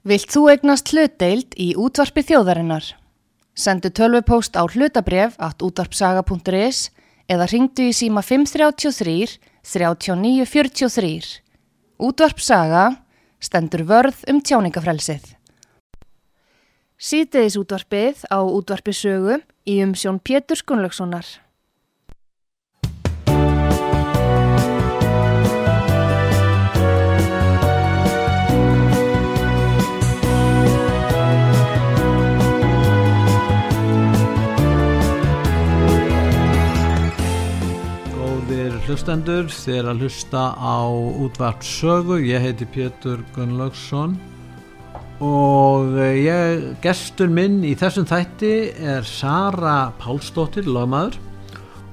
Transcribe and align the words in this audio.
Vilt 0.00 0.32
þú 0.32 0.46
egnast 0.48 0.94
hlutdeild 0.94 1.52
í 1.60 1.74
útvarpi 1.76 2.22
þjóðarinnar? 2.24 2.86
Sendu 3.52 3.90
tölvupóst 3.92 4.56
á 4.56 4.64
hlutabref 4.64 5.34
at 5.36 5.60
útvarpsaga.is 5.60 6.88
eða 7.28 7.48
ringdu 7.52 7.90
í 7.90 7.92
síma 7.92 8.22
533 8.24 9.36
3943. 9.60 11.44
Útvarpsaga 12.00 12.86
stendur 13.44 13.84
vörð 13.84 14.24
um 14.32 14.40
tjáningafrelsið. 14.40 15.36
Sýteðis 16.96 17.60
útvarpið 17.60 18.24
á 18.32 18.40
útvarpisögu 18.40 19.42
í 19.68 19.82
umsjón 19.84 20.16
Pétur 20.24 20.64
Gunnlaugssonar. 20.64 21.28
Hlustendur, 38.90 39.46
þér 39.54 39.88
að 39.92 40.00
hlusta 40.02 40.40
á 40.58 40.82
útvart 41.22 41.62
sögu, 41.62 42.16
ég 42.26 42.42
heiti 42.42 42.66
Pétur 42.66 43.20
Gunnlaugsson 43.36 44.16
og 45.22 45.94
ég, 46.00 46.64
gestur 46.82 47.30
minn 47.30 47.60
í 47.66 47.76
þessum 47.78 48.08
þætti 48.08 48.50
er 48.82 49.06
Sara 49.06 49.92
Pálsdóttir, 50.00 50.66
lagmaður 50.66 51.20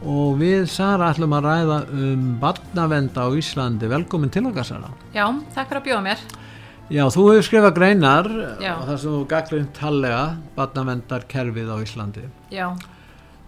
og 0.08 0.40
við 0.42 0.66
Sara 0.74 1.12
ætlum 1.14 1.36
að 1.38 1.46
ræða 1.46 1.78
um 1.94 2.26
barnavenda 2.42 3.28
á 3.28 3.30
Íslandi, 3.38 3.90
velkomin 3.92 4.34
til 4.34 4.48
okkar 4.50 4.66
Sara. 4.66 4.90
Já, 5.14 5.28
takk 5.54 5.70
fyrir 5.70 5.82
að 5.84 5.88
bjóða 5.92 6.04
mér. 6.08 6.26
Já, 6.88 7.04
þú 7.14 7.28
hefur 7.30 7.46
skrifað 7.52 7.76
greinar 7.78 8.32
Já. 8.64 8.74
og 8.80 8.86
það 8.90 8.98
sem 9.04 9.14
þú 9.20 9.24
gaglinn 9.36 9.70
tallega 9.78 10.22
barnavendarkerfið 10.58 11.74
á 11.74 11.78
Íslandi. 11.86 12.30
Já, 12.54 12.70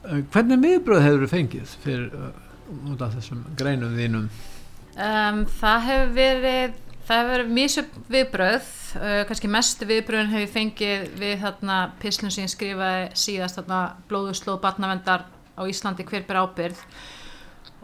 Eh, 0.07 0.21
Hvernig 0.31 0.61
miðbröð 0.61 1.01
hefur 1.03 1.23
þú 1.25 1.27
fengið 1.33 1.71
fyrir 1.83 2.05
uh, 2.15 2.27
út 2.69 3.01
af 3.05 3.17
þessum 3.17 3.43
greinum 3.59 3.97
þínum? 3.97 4.29
um, 4.99 5.43
það 5.59 5.85
hefur 5.87 6.15
verið, 6.15 6.79
það 7.07 7.21
hefur 7.21 7.31
verið 7.33 7.53
mísup 7.57 7.99
viðbröð, 8.15 8.71
uh, 8.99 9.21
kannski 9.29 9.51
mest 9.51 9.85
viðbröðin 9.91 10.33
hefur 10.33 10.55
fengið 10.55 11.05
við 11.21 11.37
þarna 11.43 11.77
pislun 12.01 12.33
sem 12.33 12.47
ég 12.47 12.53
skrifaði 12.53 13.05
síðast 13.25 13.61
þarna 13.61 13.83
blóðuslóð 14.09 14.59
barnavendar 14.65 15.27
á 15.59 15.61
Íslandi 15.67 16.07
hver 16.07 16.25
ber 16.27 16.43
ábyrð 16.43 16.83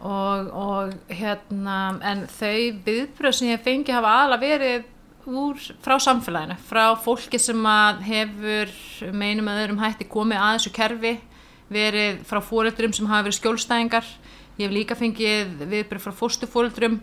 og, 0.00 0.50
og 0.52 0.92
hérna, 1.12 1.78
en 2.04 2.26
þau 2.28 2.82
viðbröð 2.86 3.38
sem 3.38 3.54
ég 3.54 3.64
fengið 3.64 3.98
hafa 3.98 4.12
aðalega 4.20 4.46
verið 4.46 4.92
úr, 5.26 5.58
frá 5.82 5.96
samfélaginu, 6.02 6.56
frá 6.68 6.94
fólki 7.02 7.38
sem 7.42 7.64
að 7.66 8.04
hefur 8.06 8.74
meinum 9.16 9.48
að 9.50 9.64
öðrum 9.64 9.82
hætti 9.82 10.06
komið 10.10 10.42
að 10.42 10.58
þessu 10.58 10.72
kerfi 10.76 11.14
verið 11.72 12.20
frá 12.28 12.38
fóreldrum 12.44 12.94
sem 12.94 13.08
hafa 13.10 13.26
verið 13.26 13.38
skjólstæðingar 13.40 14.10
ég 14.56 14.66
hef 14.66 14.74
líka 14.74 14.96
fengið 14.98 15.64
viðbröð 15.68 16.04
frá 16.06 16.14
fóstufóreldrum 16.16 17.00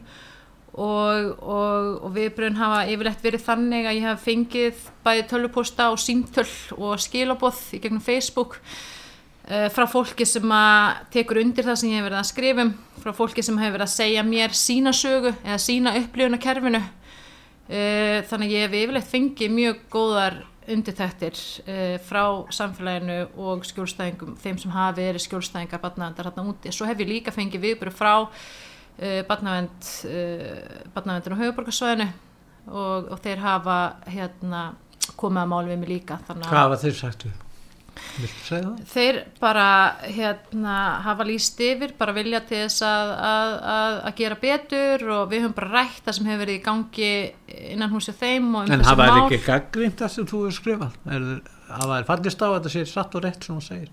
og, 0.73 1.35
og, 1.37 1.89
og 2.01 2.15
viðbröðin 2.15 2.57
hafa 2.57 2.81
yfirlegt 2.89 3.21
verið 3.23 3.45
þannig 3.45 3.85
að 3.85 3.97
ég 3.99 4.07
hef 4.07 4.25
fengið 4.25 4.87
bæði 5.05 5.27
tölvuposta 5.29 5.91
og 5.93 6.01
símtöl 6.01 6.47
og 6.79 7.01
skilaboð 7.01 7.59
í 7.77 7.81
gegnum 7.83 8.01
Facebook 8.01 8.57
uh, 8.57 9.69
frá 9.73 9.85
fólki 9.89 10.25
sem 10.25 10.55
að 10.57 11.03
tekur 11.13 11.43
undir 11.43 11.67
það 11.67 11.79
sem 11.81 11.93
ég 11.93 12.01
hef 12.01 12.07
verið 12.09 12.21
að 12.23 12.31
skrifum 12.31 12.73
frá 13.03 13.13
fólki 13.19 13.45
sem 13.45 13.59
hefur 13.61 13.77
verið 13.77 13.87
að 13.87 13.95
segja 13.99 14.25
mér 14.25 14.57
sína 14.57 14.95
sögu 14.97 15.35
eða 15.43 15.61
sína 15.61 15.93
upplifun 16.01 16.39
af 16.39 16.43
kerfinu 16.47 16.81
uh, 16.81 18.17
þannig 18.31 18.49
að 18.49 18.55
ég 18.55 18.65
hef 18.65 18.79
yfirlegt 18.81 19.13
fengið 19.13 19.55
mjög 19.59 19.85
góðar 19.93 20.41
undirtæktir 20.71 21.39
uh, 21.65 21.95
frá 22.03 22.23
samfélaginu 22.53 23.17
og 23.41 23.65
skjólstæðingum, 23.67 24.35
þeim 24.41 24.59
sem 24.61 24.73
hafa 24.73 24.97
verið 25.01 25.25
skjólstæðingar 25.25 25.81
barnavendar 25.83 26.29
hérna 26.29 26.45
úti. 26.51 26.73
Svo 26.73 26.87
hef 26.89 27.01
ég 27.03 27.09
líka 27.09 27.33
fengið 27.35 27.65
viðbröð 27.67 27.97
frá 27.97 28.13
uh, 28.23 29.21
barnavend, 29.29 29.91
uh, 30.07 30.89
barnavendin 30.95 31.37
á 31.37 31.41
höfuborgarsvæðinu 31.43 32.09
og, 32.71 33.11
og 33.11 33.23
þeir 33.23 33.43
hafa 33.43 33.79
hérna, 34.07 34.65
komið 35.19 35.43
að 35.43 35.53
máli 35.55 35.73
við 35.73 35.81
mig 35.83 35.95
líka. 35.97 36.21
Hvað 36.27 36.69
var 36.75 36.83
þeir 36.85 36.99
sagt 36.99 37.27
við? 37.27 37.42
Það? 37.93 38.65
þeir 38.89 39.17
bara 39.41 39.65
hérna, 40.05 40.73
hafa 41.05 41.25
líst 41.27 41.59
yfir, 41.63 41.93
bara 41.97 42.13
vilja 42.15 42.39
til 42.45 42.59
þess 42.65 42.83
að, 42.85 43.11
að, 43.29 43.53
að, 43.73 43.97
að 44.09 44.15
gera 44.19 44.37
betur 44.41 45.05
og 45.15 45.23
við 45.31 45.43
höfum 45.45 45.55
bara 45.57 45.71
rætt 45.79 46.01
það 46.05 46.17
sem 46.17 46.29
hefur 46.29 46.41
verið 46.43 46.57
í 46.59 46.63
gangi 46.67 47.09
innan 47.73 47.93
húsið 47.93 48.17
þeim 48.21 48.49
um 48.51 48.57
En 48.73 48.85
hafa 48.85 49.07
mál. 49.09 49.23
ekki 49.27 49.39
gaggrínt 49.47 49.97
það 50.03 50.13
sem 50.15 50.27
þú 50.29 50.43
hefur 50.45 50.57
skrifað? 50.59 50.99
Þeir- 51.07 51.51
Hafa 51.73 51.95
þær 51.97 52.05
fallist 52.05 52.41
á 52.43 52.45
að 52.45 52.55
þetta 52.59 52.71
sé 52.75 52.81
satt 52.85 53.15
og 53.17 53.23
rétt 53.23 53.45
sem 53.47 53.55
þú 53.57 53.63
segir? 53.65 53.89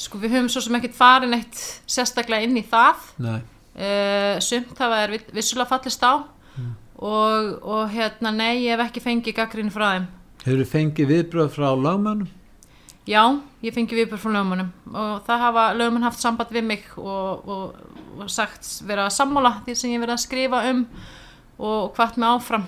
Sko 0.00 0.18
við 0.18 0.32
höfum 0.34 0.48
svo 0.50 0.62
sem 0.64 0.78
ekkert 0.80 0.96
farin 0.98 1.36
eitt 1.36 1.60
sérstaklega 1.86 2.46
inn 2.48 2.56
í 2.58 2.64
það 2.66 3.04
uh, 3.20 4.40
sumt 4.42 4.80
hafa 4.82 5.02
er 5.04 5.14
vissulega 5.36 5.68
fallist 5.70 6.02
á 6.02 6.12
og, 6.16 7.60
og 7.62 7.84
hérna 7.94 8.32
nei 8.34 8.64
ég 8.64 8.74
hef 8.74 8.82
ekki 8.88 9.02
fengið 9.04 9.36
gaggrinni 9.38 9.70
frá 9.74 9.92
þeim 9.94 10.08
Hefur 10.40 10.62
þið 10.64 10.70
fengið 10.72 11.10
viðbröð 11.14 11.50
frá 11.54 11.68
lagmönnum? 11.76 12.28
Já 13.10 13.22
ég 13.64 13.74
fengi 13.74 13.96
viðbjörn 13.98 14.22
frá 14.22 14.32
lögmannum 14.36 14.68
og 14.94 15.22
það 15.26 15.42
hafa 15.44 15.64
lögmann 15.76 16.06
haft 16.06 16.22
samband 16.22 16.52
við 16.54 16.66
mig 16.68 16.84
og, 16.96 17.48
og, 17.50 17.80
og 18.18 18.30
sagt 18.30 18.68
vera 18.86 19.08
að 19.08 19.16
sammála 19.16 19.56
því 19.66 19.76
sem 19.78 19.94
ég 19.94 20.02
verið 20.02 20.16
að 20.16 20.24
skrifa 20.24 20.62
um 20.70 20.84
og 21.60 21.90
hvart 21.96 22.16
mig 22.16 22.28
áfram. 22.30 22.66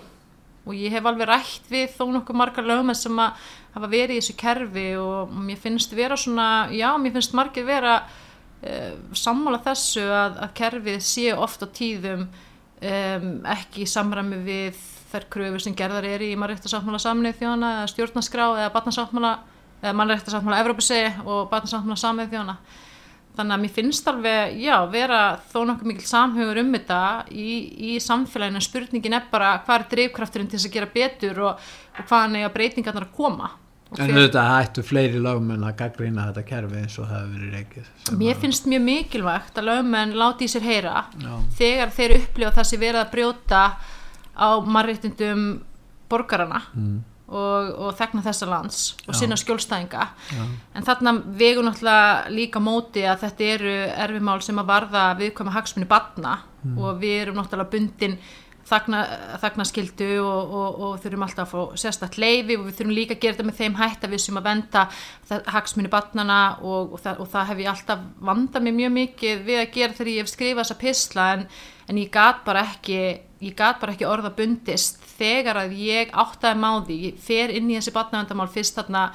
Og 0.62 0.76
ég 0.78 0.92
hef 0.94 1.06
alveg 1.08 1.26
rætt 1.26 1.70
við 1.72 1.94
þó 1.96 2.04
nokkuð 2.12 2.38
margar 2.38 2.66
lögmenn 2.68 2.98
sem 2.98 3.18
að 3.18 3.48
hafa 3.72 3.88
verið 3.90 4.18
í 4.18 4.20
þessu 4.20 4.36
kerfi 4.38 4.86
og 5.00 5.32
mér 5.32 5.58
finnst 5.58 5.94
vera 5.96 6.18
svona, 6.20 6.68
já 6.70 6.90
mér 7.00 7.16
finnst 7.16 7.34
margir 7.34 7.66
vera 7.66 7.96
uh, 8.02 8.92
sammála 9.16 9.62
þessu 9.64 10.04
að, 10.04 10.36
að 10.44 10.56
kerfið 10.60 11.00
sé 11.06 11.32
oft 11.34 11.64
á 11.64 11.68
tíðum 11.72 12.26
um, 12.28 13.30
ekki 13.54 13.86
í 13.86 13.90
samræmi 13.90 14.42
við 14.44 14.82
þær 15.12 15.26
kröfur 15.32 15.64
sem 15.64 15.74
gerðar 15.76 16.06
er 16.08 16.22
í 16.24 16.34
mannréttasáttmála 16.40 17.00
samnið 17.02 17.40
þjóna 17.40 17.72
eða 17.78 17.90
stjórnaskrá 17.92 18.46
eða 18.60 18.74
barnasáttmála 18.76 19.32
eða 19.82 19.92
mannréttasáttmála 19.98 20.60
Evrópusegi 20.62 21.12
og 21.26 21.48
barnasáttmála 21.50 21.96
samnið 21.98 22.32
þjóna 22.36 22.56
þannig 23.32 23.54
að 23.56 23.62
mér 23.62 23.70
finnst 23.72 24.08
alveg, 24.10 24.58
já, 24.60 24.74
vera 24.92 25.20
þó 25.52 25.62
nokkuð 25.64 25.88
mikil 25.88 26.04
samhugur 26.04 26.58
um 26.60 26.72
þetta 26.74 26.98
í, 27.32 27.46
í 27.88 27.92
samfélaginu, 28.04 28.60
spurningin 28.60 29.14
er 29.16 29.22
bara 29.32 29.54
hvað 29.64 29.78
er 29.80 29.86
drifkrafturinn 29.94 30.50
til 30.52 30.58
þess 30.60 30.68
að 30.68 30.74
gera 30.76 30.90
betur 30.92 31.40
og, 31.48 31.62
og 31.96 32.04
hvaðan 32.10 32.36
eiga 32.42 32.50
breytingarnar 32.52 33.06
að 33.08 33.14
koma 33.16 33.50
En 33.92 34.08
hver- 34.08 34.14
auðvitað 34.22 34.46
hættu 34.54 34.82
fleiri 34.88 35.18
lagmenn 35.20 35.64
að 35.68 35.74
gaggrína 35.80 36.26
þetta 36.30 36.44
kerfi 36.48 36.78
eins 36.80 36.94
og 37.00 37.08
það 37.10 37.18
hefur 37.18 37.32
verið 37.38 37.56
reikið. 37.58 37.88
sem 38.08 38.18
Mér 38.22 38.38
finnst 38.40 38.68
mjög 38.72 38.84
mikilvægt 38.86 39.58
að 39.60 39.66
lögmenn 39.68 40.14
láti 40.16 40.46
í 40.48 40.52
sér 40.52 40.64
heyra 40.68 40.94
Já. 41.20 41.34
þegar 41.58 41.90
þeir 41.96 42.14
upplifa 42.20 42.52
það 42.56 42.68
sem 42.70 42.80
verið 42.80 43.00
að 43.02 43.10
brjóta 43.16 43.62
á 44.32 44.48
mannréttindum 44.64 45.42
borgarana 46.08 46.62
Mm. 46.76 47.00
Og, 47.28 47.72
og 47.78 47.94
þegna 47.96 48.22
þessa 48.26 48.46
lands 48.50 48.80
og 49.08 49.14
sinna 49.16 49.36
skjólstæðinga. 49.40 50.06
En 50.74 50.82
þarna 50.86 51.16
vegur 51.38 51.64
náttúrulega 51.64 52.30
líka 52.34 52.60
móti 52.60 53.04
að 53.08 53.22
þetta 53.26 53.50
eru 53.56 53.76
erfimál 54.06 54.40
sem 54.42 54.58
að 54.58 54.70
varða 54.72 55.04
viðkvæma 55.20 55.54
hagsmunni 55.58 55.88
batna 55.88 56.38
Mm. 56.62 56.78
og 56.78 57.00
við 57.02 57.16
erum 57.24 57.40
náttúrulega 57.40 57.72
bundin 57.72 58.12
þagna, 58.70 59.00
þagnaskildu 59.42 60.06
og, 60.22 60.52
og, 60.54 60.76
og 60.86 61.00
þurfum 61.02 61.24
alltaf 61.26 61.48
að 61.48 61.50
fá 61.50 61.80
sérstætt 61.82 62.18
leifi 62.22 62.54
og 62.54 62.68
við 62.68 62.76
þurfum 62.78 62.94
líka 62.94 63.16
að 63.16 63.22
gera 63.24 63.34
þetta 63.34 63.46
með 63.48 63.56
þeim 63.58 63.74
hætt 63.80 64.06
að 64.06 64.14
við 64.14 64.22
sem 64.22 64.38
að 64.38 64.46
venda 64.46 64.84
hagsmuni 65.56 65.90
batnana 65.90 66.38
og, 66.62 66.94
og, 66.94 67.00
það, 67.02 67.18
og 67.24 67.30
það 67.32 67.50
hef 67.50 67.62
ég 67.64 67.72
alltaf 67.72 68.04
vandað 68.30 68.62
mér 68.68 68.76
mjög 68.78 68.94
mikið 69.00 69.42
við 69.48 69.58
að 69.64 69.74
gera 69.74 69.98
þegar 69.98 70.12
ég 70.12 70.22
hef 70.22 70.30
skrifað 70.30 70.62
þessa 70.62 70.78
pisla 70.84 71.26
en, 71.34 71.44
en 71.88 72.00
ég 72.04 72.14
gat 72.14 72.44
bara 72.46 72.62
ekki 72.70 73.00
ég 73.42 73.58
gat 73.58 73.82
bara 73.82 73.96
ekki 73.96 74.06
orða 74.06 74.30
bundist 74.38 75.01
þegar 75.22 75.62
að 75.64 75.76
ég 75.78 76.10
áttaði 76.24 76.62
máði 76.62 76.98
ég 77.06 77.22
fer 77.22 77.54
inn 77.54 77.70
í 77.70 77.78
þessi 77.78 77.94
batnavendamál 77.94 78.50
fyrst 78.52 78.80
þarna 78.80 79.06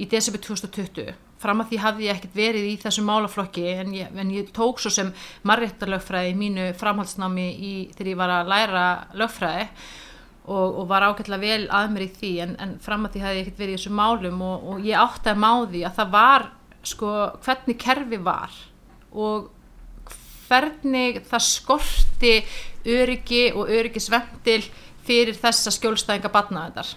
í 0.00 0.08
desember 0.08 0.42
2020 0.46 1.16
fram 1.40 1.62
að 1.62 1.70
því 1.70 1.80
hafði 1.80 2.06
ég 2.06 2.18
ekkert 2.18 2.36
verið 2.36 2.68
í 2.68 2.76
þessu 2.82 3.02
málaflokki 3.06 3.64
en 3.72 3.94
ég, 3.96 4.12
en 4.12 4.32
ég 4.34 4.52
tók 4.56 4.80
svo 4.80 4.92
sem 4.92 5.10
marréttarlögfræði 5.48 6.36
mínu 6.36 6.68
framhaldsnámi 6.80 7.48
í, 7.56 7.72
þegar 7.96 8.12
ég 8.12 8.20
var 8.20 8.34
að 8.34 8.50
læra 8.52 8.86
lögfræði 9.16 9.68
og, 10.50 10.66
og 10.82 10.88
var 10.90 11.06
ágætlega 11.08 11.40
vel 11.40 11.68
að 11.76 11.94
mér 11.94 12.04
í 12.06 12.10
því 12.18 12.32
en, 12.44 12.56
en 12.60 12.74
fram 12.84 13.06
að 13.06 13.16
því 13.16 13.24
hafði 13.24 13.40
ég 13.40 13.46
ekkert 13.46 13.62
verið 13.62 13.72
í 13.72 13.78
þessu 13.78 13.94
málum 13.96 14.44
og, 14.44 14.68
og 14.74 14.84
ég 14.84 15.00
átti 15.00 15.32
að 15.32 15.40
máði 15.46 15.84
að 15.86 15.96
það 16.00 16.12
var 16.16 16.46
sko 16.90 17.14
hvernig 17.44 17.80
kerfi 17.80 18.20
var 18.24 18.60
og 19.10 19.48
hvernig 20.50 21.20
það 21.30 21.46
skorti 21.46 22.34
öryggi 22.88 23.50
og 23.54 23.70
öryggisventil 23.70 24.62
fyrir 25.10 25.38
þessa 25.38 25.74
skjólstæðinga 25.74 26.30
batnaðendar 26.32 26.94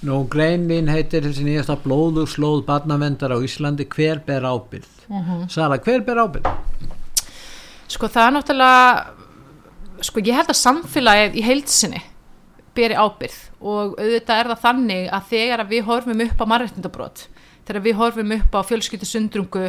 Nú, 0.00 0.22
grein 0.32 0.62
mín 0.64 0.88
heitir 0.88 1.26
þessi 1.26 1.44
nýjasta 1.44 1.74
blóðu 1.82 2.22
slóð 2.28 2.62
barnavendar 2.64 3.34
á 3.36 3.38
Íslandi, 3.44 3.84
hver 3.84 4.22
ber 4.24 4.46
ábyrð? 4.48 4.88
Sara, 5.52 5.76
hver 5.76 6.00
ber 6.06 6.22
ábyrð? 6.22 6.48
Sko 7.90 8.08
það 8.08 8.26
er 8.26 8.36
náttúrulega 8.38 10.06
sko 10.06 10.22
ég 10.24 10.38
held 10.38 10.52
að 10.54 10.60
samfélagið 10.60 11.36
í 11.36 11.44
heilsinni 11.44 12.00
beri 12.76 12.96
ábyrð 12.96 13.38
og 13.60 13.98
auðvitað 13.98 14.40
er 14.40 14.50
það 14.52 14.62
þannig 14.64 15.10
að 15.12 15.28
þegar 15.34 15.62
að 15.64 15.74
við 15.74 15.86
horfum 15.90 16.24
upp 16.24 16.40
á 16.40 16.50
mannréttindabrót 16.52 17.24
þegar 17.70 17.84
við 17.86 17.98
horfum 18.00 18.34
upp 18.34 18.58
á 18.58 18.60
fjölskyldusundrungu 18.66 19.64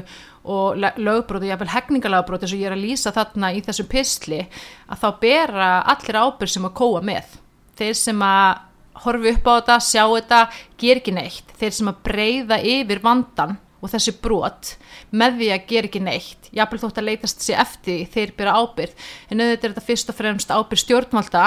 og 0.50 0.82
lögbrót 0.98 1.46
og 1.46 1.48
jáfnvel 1.52 1.72
hegningalagabrót 1.76 2.44
eins 2.48 2.56
og 2.56 2.64
ég 2.64 2.72
er 2.72 2.76
að 2.76 2.84
lýsa 2.88 3.14
þarna 3.14 3.54
í 3.54 3.62
þessum 3.62 3.90
pistli 3.92 4.42
að 4.90 5.04
þá 5.04 5.08
bera 5.22 5.72
allir 5.94 6.18
ábyrð 6.18 6.56
sem 6.56 6.66
að 6.66 6.78
kóa 6.82 7.02
með. 7.06 7.40
Þeir 7.78 7.98
sem 8.02 8.24
að 8.26 8.68
horfi 9.06 9.36
upp 9.36 9.48
á 9.48 9.54
þetta, 9.54 9.82
sjá 9.86 10.04
þetta, 10.10 10.40
ger 10.82 11.02
ekki 11.02 11.14
neitt. 11.16 11.54
Þeir 11.62 11.76
sem 11.78 11.92
að 11.94 12.02
breyða 12.10 12.58
yfir 12.74 13.04
vandan 13.06 13.60
og 13.82 13.90
þessi 13.90 14.14
brot 14.22 14.76
með 15.14 15.38
því 15.40 15.50
að 15.54 15.68
gera 15.70 15.90
ekki 15.90 16.02
neitt 16.06 16.50
jáfnveg 16.56 16.84
þótt 16.84 17.00
að 17.02 17.08
leytast 17.08 17.44
sér 17.44 17.62
eftir 17.64 18.04
þeir 18.14 18.34
byrja 18.38 18.58
ábyrð 18.62 19.08
en 19.32 19.42
auðvitað 19.42 19.66
er 19.66 19.74
þetta 19.74 19.86
fyrst 19.88 20.12
og 20.12 20.18
fremst 20.18 20.54
ábyrð 20.54 20.84
stjórnvalda 20.84 21.46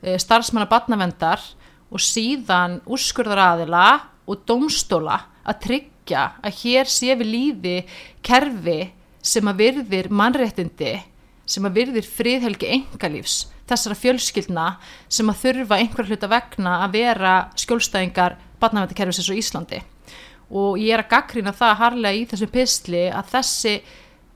eh, 0.00 0.16
starfsmanna 0.22 0.70
batnavendar 0.70 1.42
og 1.90 2.02
síðan 2.04 2.78
úrskurðaraðila 2.88 3.86
og 4.30 4.46
domstóla 4.48 5.18
að 5.50 5.62
tryggja 5.66 6.24
að 6.40 6.58
hér 6.62 6.90
sé 6.90 7.14
við 7.20 7.32
lífi 7.34 7.76
kerfi 8.26 8.80
sem 9.20 9.50
að 9.50 9.64
virðir 9.64 10.10
mannréttindi 10.10 10.94
sem 11.50 11.66
að 11.66 11.80
virðir 11.80 12.06
friðhelgi 12.06 12.70
engalífs 12.76 13.40
þessara 13.70 13.98
fjölskyldna 13.98 14.66
sem 15.10 15.30
að 15.30 15.40
þurfa 15.44 15.78
einhver 15.78 16.08
hluta 16.10 16.30
vegna 16.30 16.76
að 16.84 16.96
vera 16.98 17.34
skjólstæðingar 17.58 18.36
batnavendakerfis 18.60 19.20
eins 19.22 19.30
og 19.30 19.40
Íslandi. 19.40 19.80
Og 20.50 20.78
ég 20.82 20.94
er 20.94 21.04
að 21.04 21.12
gaggrýna 21.12 21.54
það 21.54 21.76
harlega 21.84 22.18
í 22.18 22.24
þessu 22.30 22.48
pistli 22.50 23.04
að 23.14 23.30
þessi, 23.36 23.74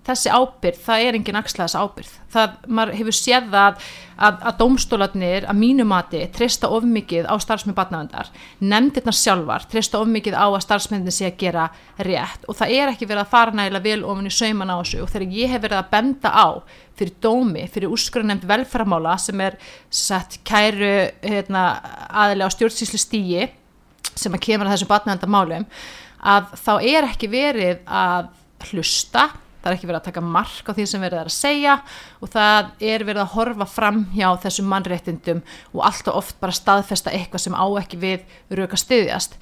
þessi 0.04 0.30
ábyrð, 0.32 0.80
það 0.84 1.04
er 1.04 1.16
engin 1.18 1.38
axlaðs 1.38 1.74
ábyrð. 1.78 2.10
Það, 2.34 2.56
maður 2.66 2.98
hefur 2.98 3.16
séð 3.16 3.56
að, 3.56 3.82
að, 4.14 4.38
að 4.50 4.58
dómstólarnir 4.60 5.46
að 5.48 5.58
mínumati 5.60 6.20
treysta 6.34 6.68
of 6.74 6.84
mikið 6.88 7.28
á 7.30 7.34
starfsmenn 7.40 7.76
batnavendar, 7.78 8.30
nefndirnar 8.60 9.16
sjálfar 9.16 9.66
treysta 9.70 10.02
of 10.02 10.10
mikið 10.10 10.36
á 10.36 10.46
að 10.46 10.60
starfsmennin 10.66 11.14
sé 11.14 11.30
að 11.30 11.38
gera 11.40 11.66
rétt. 11.96 12.44
Og 12.48 12.58
það 12.58 12.76
er 12.76 12.92
ekki 12.92 13.08
verið 13.08 13.24
að 13.24 13.32
fara 13.32 13.56
nægilega 13.56 13.88
vel 13.88 14.06
ofin 14.12 14.30
í 14.30 14.34
sauman 14.34 14.74
á 14.74 14.76
þessu. 14.82 15.02
Og 15.04 15.12
þegar 15.14 15.36
ég 15.40 15.54
hef 15.54 15.64
verið 15.64 15.80
að 15.80 15.90
benda 15.96 16.34
á 16.34 16.46
fyrir 16.94 17.16
dómi, 17.24 17.66
fyrir 17.72 17.94
úrskurðanemnd 17.94 18.48
velferðamála 18.50 19.16
sem 19.18 19.40
er 19.42 19.58
sett 19.90 20.40
kæru 20.46 20.94
hérna, 21.24 21.66
aðilega 22.10 22.50
á 22.50 22.54
stjórnsýslu 22.54 23.00
stíi 23.00 23.48
sem 24.14 24.34
að 24.34 24.44
kemur 24.46 24.68
að 24.68 24.76
þessum 24.76 24.90
batnavendamálum 24.92 25.64
að 26.24 26.52
þá 26.60 26.72
er 26.78 27.08
ekki 27.08 27.28
verið 27.32 27.80
að 27.84 28.30
hlusta, 28.70 29.28
það 29.64 29.70
er 29.70 29.76
ekki 29.78 29.88
verið 29.88 30.00
að 30.02 30.08
taka 30.10 30.22
mark 30.28 30.66
á 30.68 30.72
því 30.76 30.84
sem 30.90 31.04
verið 31.04 31.20
er 31.22 31.28
að 31.30 31.34
segja 31.38 31.74
og 32.20 32.32
það 32.34 32.72
er 32.92 33.04
verið 33.08 33.22
að 33.22 33.34
horfa 33.34 33.66
fram 33.72 34.00
hjá 34.12 34.26
þessum 34.42 34.66
mannréttindum 34.68 35.44
og 35.72 35.84
alltaf 35.88 36.18
oft 36.20 36.40
bara 36.42 36.56
staðfesta 36.56 37.14
eitthvað 37.14 37.44
sem 37.46 37.56
á 37.56 37.66
ekki 37.80 38.00
við 38.02 38.58
rauka 38.60 38.80
styðjast. 38.80 39.38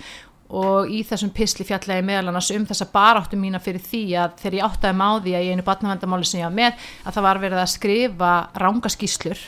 Og 0.52 0.90
í 0.92 1.00
þessum 1.08 1.32
pisli 1.32 1.64
fjallegi 1.64 2.04
meðal 2.04 2.28
annars 2.28 2.50
um 2.52 2.66
þessa 2.68 2.86
baráttu 2.92 3.38
mína 3.40 3.58
fyrir 3.62 3.82
því 3.82 4.02
að 4.20 4.34
þegar 4.42 4.58
ég 4.58 4.66
áttaði 4.68 4.98
máði 5.00 5.34
að 5.34 5.46
ég 5.48 5.56
einu 5.56 5.64
batnavendamáli 5.66 6.28
sem 6.28 6.42
ég 6.42 6.50
var 6.50 6.58
með 6.58 6.86
að 7.06 7.16
það 7.16 7.26
var 7.26 7.42
verið 7.42 7.62
að 7.62 7.72
skrifa 7.72 8.32
rángaskíslur 8.60 9.46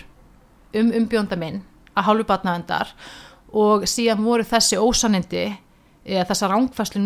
um 0.81 0.95
umbjónda 0.99 1.39
minn 1.39 1.61
að 1.95 2.09
hálfu 2.09 2.27
batnavendar 2.31 2.95
og 3.55 3.85
síðan 3.87 4.25
voru 4.25 4.47
þessi 4.49 4.81
ósanindi 4.81 5.45
eða 6.05 6.27
þessar 6.33 6.55
rángfæslu 6.55 7.05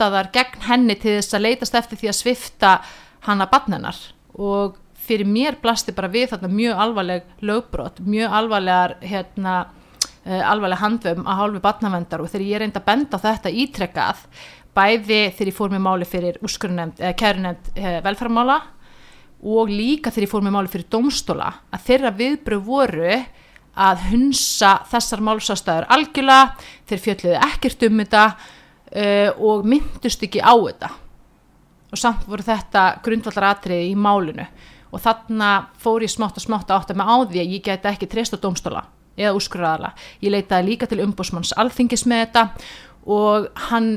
notaðar 0.00 0.30
gegn 0.32 0.62
henni 0.64 0.96
til 0.96 1.18
þess 1.18 1.36
að 1.36 1.44
leitast 1.44 1.76
eftir 1.76 2.00
því 2.00 2.08
að 2.08 2.16
svifta 2.16 2.70
hana 3.26 3.46
barnenar 3.50 3.98
og 4.32 4.78
fyrir 4.96 5.28
mér 5.28 5.58
blasti 5.60 5.92
bara 5.92 6.08
við 6.08 6.30
þarna 6.30 6.48
mjög 6.54 6.80
alvarleg 6.84 7.26
lögbrot, 7.44 8.00
mjög 8.00 8.36
alvarlegar 8.38 8.96
hérna, 9.02 9.56
uh, 10.24 10.42
alvarleg 10.48 10.80
handvöfum 10.80 11.28
að 11.28 11.40
hálfu 11.42 11.62
barnavendar 11.64 12.22
og 12.22 12.30
þegar 12.32 12.46
ég 12.46 12.62
reyndi 12.62 12.80
að 12.80 12.88
benda 12.88 13.20
þetta 13.20 13.52
ítrekkað 13.52 14.24
bæði 14.76 15.20
þegar 15.34 15.50
ég 15.50 15.58
fór 15.58 15.74
með 15.74 15.84
máli 15.84 16.08
fyrir 16.08 16.38
eða 16.40 17.16
kærunemnd 17.18 17.72
eh, 17.74 17.98
velferðarmála 18.04 18.60
og 19.42 19.72
líka 19.72 20.12
þegar 20.12 20.26
ég 20.28 20.30
fór 20.30 20.44
með 20.46 20.54
máli 20.54 20.70
fyrir 20.70 20.86
domstóla 20.94 21.48
að 21.74 21.84
þeirra 21.88 22.12
viðbröð 22.14 22.62
voru 22.68 23.16
að 23.80 24.04
hunsa 24.12 24.76
þessar 24.92 25.24
málsastæður 25.26 25.88
algjörlega, 25.90 26.54
þeir 26.86 27.02
fjöldluði 27.02 27.42
ekkert 27.48 27.84
um 27.88 28.00
þetta 28.04 28.24
uh, 28.96 29.30
og 29.38 29.66
myndust 29.68 30.22
ekki 30.26 30.42
á 30.42 30.54
þetta. 30.54 30.90
Og 31.90 31.98
samt 31.98 32.26
voru 32.30 32.46
þetta 32.46 32.84
grundvallar 33.04 33.50
atriði 33.54 33.90
í 33.90 33.96
málinu. 33.98 34.46
Og 34.90 35.02
þarna 35.02 35.50
fór 35.78 36.04
ég 36.04 36.10
smátt 36.10 36.38
og 36.38 36.44
smátt 36.44 36.70
átt 36.74 36.92
að 36.92 37.00
með 37.00 37.10
á 37.10 37.16
því 37.30 37.42
að 37.42 37.52
ég 37.54 37.66
geti 37.66 37.90
ekki 37.90 38.08
treyst 38.10 38.34
á 38.34 38.42
domstóla 38.42 38.84
eða 39.18 39.34
úrskurðaðala. 39.38 39.92
Ég 40.22 40.34
leitaði 40.34 40.66
líka 40.70 40.88
til 40.90 41.02
umbúsmanns 41.04 41.52
alþingis 41.58 42.06
með 42.10 42.24
þetta 42.24 42.44
og 43.10 43.48
hann, 43.68 43.90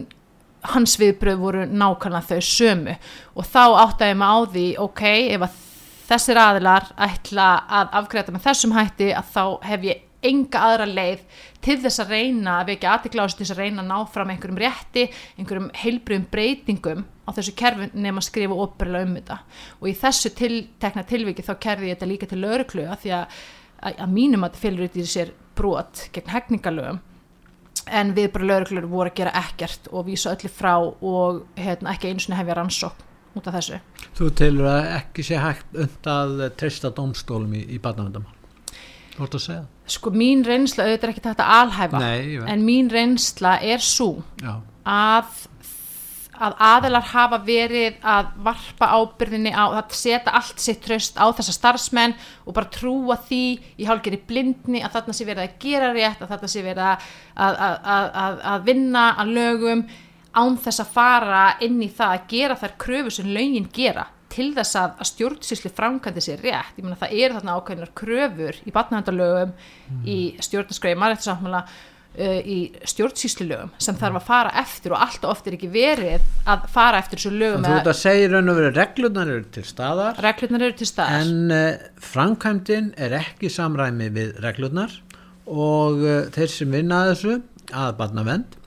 hans 0.74 0.96
viðbröð 1.02 1.42
voru 1.42 1.68
nákvæmlega 1.70 2.34
þau 2.34 2.50
sömu. 2.50 2.98
Og 3.38 3.48
þá 3.48 3.64
átt 3.84 4.04
að 4.04 4.14
ég 4.14 4.20
með 4.22 4.34
á 4.34 4.40
því, 4.54 4.66
ok, 4.86 5.04
ef 5.36 5.48
að 5.48 5.62
þessir 6.08 6.40
aðilar 6.40 6.90
ætla 7.08 7.48
að 7.82 7.94
afgreita 8.02 8.34
með 8.34 8.48
þessum 8.50 8.76
hætti 8.76 9.12
að 9.16 9.30
þá 9.34 9.44
hef 9.70 9.88
ég 9.90 10.04
enga 10.24 10.66
aðra 10.70 10.88
leið 10.88 11.24
til 11.64 11.78
þess 11.84 12.04
að 12.04 12.14
reyna 12.14 12.58
að 12.60 12.74
vekja 12.74 12.94
aðtikláðast 12.98 13.40
til 13.40 13.46
þess 13.46 13.56
að 13.56 13.62
reyna 13.64 13.84
að 13.84 13.90
ná 13.90 14.12
fram 14.14 14.34
einhverjum 14.34 14.60
rétti, 14.64 15.06
einhverjum 15.40 15.70
heilbriðum 15.84 16.28
breytingum 16.34 17.06
á 17.24 17.30
þessu 17.38 17.56
kerfin 17.60 17.94
nefn 17.94 18.20
að 18.20 18.28
skrifa 18.28 18.60
óperlega 18.60 19.08
um 19.08 19.16
þetta 19.20 19.40
og 19.80 19.88
í 19.90 19.96
þessu 20.02 20.34
til, 20.36 20.52
tekna 20.84 21.06
tilviki 21.08 21.46
þá 21.46 21.54
kerði 21.68 21.90
ég 21.90 21.98
þetta 21.98 22.12
líka 22.12 22.30
til 22.30 22.42
lauruklu 22.44 22.86
að 22.90 23.00
því 23.06 23.16
að, 23.20 23.40
að, 23.80 24.04
að 24.06 24.14
mínum 24.18 24.44
að 24.44 24.52
þetta 24.52 24.66
fylgur 24.68 24.90
út 24.90 25.00
í 25.00 25.08
sér 25.14 25.34
brot 25.58 26.06
gegn 26.14 26.34
hegningalögum 26.34 27.02
en 27.92 28.14
við 28.16 28.30
bara 28.36 28.50
lauruklur 28.52 28.88
voru 28.92 29.12
að 29.12 29.18
gera 29.22 29.34
ekkert 29.44 29.90
og 29.92 30.08
vísa 30.08 30.34
öllu 30.34 30.52
frá 30.52 30.76
og 30.80 31.44
hérna, 31.60 31.94
ekki 31.96 32.12
eins 32.12 32.30
og 32.30 32.38
hefja 32.38 32.58
rannsók 32.60 33.02
út 33.34 33.48
af 33.50 33.58
þessu. 33.58 33.80
Þú 34.14 34.30
telur 34.38 34.70
að 34.70 34.90
ekki 35.00 35.26
sé 35.26 35.40
hægt 35.42 35.80
und 35.80 36.10
að 36.10 36.44
treysta 36.60 36.94
domstólum 36.94 37.56
í, 37.58 37.64
í 37.76 37.80
barnavendamál? 37.82 38.36
Þú 39.16 39.24
vart 39.24 39.38
að 39.40 39.46
segja? 39.48 39.64
Sko 39.90 40.14
mín 40.16 40.46
reynsla, 40.48 40.86
auðvitað 40.88 41.10
er 41.10 41.12
ekki 41.12 41.26
þetta 41.26 41.48
alhæfa, 41.60 42.00
Nei, 42.00 42.38
en 42.48 42.62
mín 42.64 42.92
reynsla 42.92 43.58
er 43.60 43.84
svo 43.84 44.14
að 44.84 45.42
að 46.44 46.56
aðilar 46.66 47.06
hafa 47.12 47.38
verið 47.46 48.00
að 48.10 48.32
varpa 48.46 48.90
ábyrðinni 48.98 49.52
á 49.54 49.70
að 49.70 49.94
setja 49.96 50.34
allt 50.34 50.62
sitt 50.62 50.82
tröst 50.84 51.20
á 51.22 51.30
þessa 51.30 51.54
starfsmenn 51.56 52.16
og 52.48 52.56
bara 52.58 52.72
trúa 52.74 53.18
því 53.28 53.44
í 53.78 53.88
hálfgerði 53.88 54.22
blindni 54.28 54.82
að 54.84 54.98
þarna 54.98 55.16
sé 55.18 55.28
verið 55.30 55.46
að 55.46 55.60
gera 55.62 55.92
rétt 55.94 56.24
að 56.24 56.34
þarna 56.34 56.50
sé 56.52 56.66
verið 56.66 56.90
að, 56.90 57.06
að, 57.36 57.62
að, 58.24 58.42
að 58.54 58.66
vinna 58.72 59.06
að 59.22 59.36
lögum 59.38 59.86
án 60.34 60.58
þess 60.66 60.82
að 60.82 60.94
fara 60.98 61.46
inn 61.62 61.80
í 61.86 61.92
það 61.94 62.18
að 62.18 62.28
gera 62.34 62.60
þær 62.64 62.76
kröfu 62.82 63.16
sem 63.20 63.32
lögin 63.38 63.70
gera 63.74 64.08
til 64.34 64.50
þess 64.58 64.78
að, 64.80 65.00
að 65.00 65.10
stjórnsýsli 65.12 65.72
framkvæmdi 65.78 66.26
sér 66.26 66.44
rétt, 66.44 66.76
ég 66.78 66.86
menna 66.86 67.00
það 67.00 67.16
eru 67.22 67.40
þarna 67.40 67.56
ákveðinar 67.60 67.96
kröfur 67.98 68.60
í 68.64 68.76
batnavendalögum 68.76 69.56
mm. 69.56 70.06
í 70.10 70.20
stjórnarskræði 70.44 71.00
margættisáttmála 71.04 71.62
uh, 71.64 72.40
í 72.42 72.58
stjórnsýslilögum 72.90 73.74
sem 73.82 73.98
þarf 74.00 74.20
að 74.20 74.28
fara 74.28 74.56
eftir 74.64 74.96
og 74.96 75.06
allt 75.06 75.26
og 75.26 75.36
oft 75.36 75.50
er 75.50 75.58
ekki 75.58 75.72
verið 75.74 76.26
að 76.50 76.68
fara 76.74 77.02
eftir 77.04 77.22
þessu 77.22 77.34
lögum 77.36 77.68
Þú 77.68 77.78
veit 77.78 77.92
að 77.94 78.02
segja 78.02 78.32
raun 78.34 78.54
og 78.54 78.60
verið 78.60 78.82
reglurnar 78.82 79.34
eru 79.36 79.48
til 79.58 79.66
staðar 79.68 80.20
reglurnar 80.26 80.68
eru 80.68 80.80
til 80.82 80.90
staðar 80.90 81.24
en 81.24 81.56
uh, 81.56 81.88
framkvæmdin 82.12 82.92
er 83.08 83.18
ekki 83.22 83.54
samræmi 83.54 84.10
við 84.18 84.36
reglurnar 84.44 85.00
og 85.46 86.04
uh, 86.04 86.20
þeir 86.34 86.54
sem 86.58 86.78
vinna 86.80 87.06
þessu 87.12 87.40
að 87.74 87.96
batnavend 88.00 88.60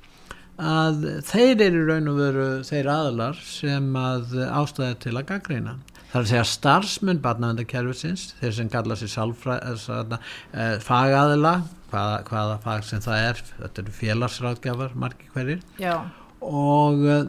að 0.56 1.04
þeir 1.28 1.62
eru 1.66 1.84
raun 1.90 2.08
og 2.10 2.18
veru 2.20 2.46
þeir 2.64 2.88
aðlar 2.88 3.40
sem 3.44 3.88
að 4.00 4.36
ástæði 4.46 4.98
til 5.04 5.14
að 5.16 5.28
gaggrina. 5.30 5.76
Það 6.06 6.18
er 6.18 6.22
að 6.25 6.30
segja 6.30 6.44
starfsmenn 6.48 7.22
barnavendakerfisins, 7.25 8.28
þeir 8.40 8.52
sem 8.56 8.68
kalla 8.72 8.96
sér 8.96 9.10
sálfræð, 9.12 10.14
eh, 10.54 10.76
fagaðila, 10.80 11.56
hvaða, 11.90 12.20
hvaða 12.28 12.60
fag 12.62 12.84
sem 12.84 13.02
það 13.04 13.25
er, 13.30 13.42
þetta 13.58 13.82
eru 13.82 13.96
félagsráðgjafar, 13.98 14.94
margi 14.94 15.28
hverjir, 15.34 15.66
Já. 15.82 15.96
og 16.40 17.04
uh, 17.04 17.26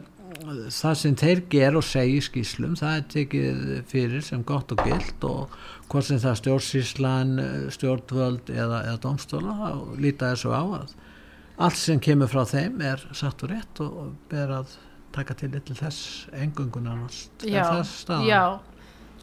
það 0.72 0.96
sem 1.02 1.18
þeir 1.18 1.42
ger 1.50 1.76
og 1.76 1.84
segja 1.84 2.16
í 2.16 2.22
skýslum, 2.24 2.78
það 2.78 2.96
er 2.96 3.04
tekið 3.12 3.60
fyrir 3.90 4.24
sem 4.24 4.46
gott 4.46 4.72
og 4.72 4.84
gilt 4.86 5.26
og 5.26 5.58
hvort 5.88 6.08
sem 6.08 6.22
það 6.22 6.30
er 6.30 6.40
stjórnsíslan, 6.42 7.36
stjórnvöld 7.74 8.52
eða, 8.54 8.84
eða 8.86 9.02
domstóla, 9.04 9.74
líta 10.00 10.32
þessu 10.32 10.54
á 10.54 10.62
að 10.80 10.96
allt 11.58 11.78
sem 11.78 12.00
kemur 12.02 12.30
frá 12.30 12.44
þeim 12.48 12.82
er 12.86 13.02
satt 13.16 13.42
og 13.44 13.52
rétt 13.52 13.82
og 13.82 14.12
ber 14.30 14.52
að 14.60 14.74
taka 15.14 15.34
til 15.38 15.50
til 15.58 15.76
þess 15.78 16.28
engungunarnast 16.36 17.46
já, 17.48 17.64
já. 18.28 18.42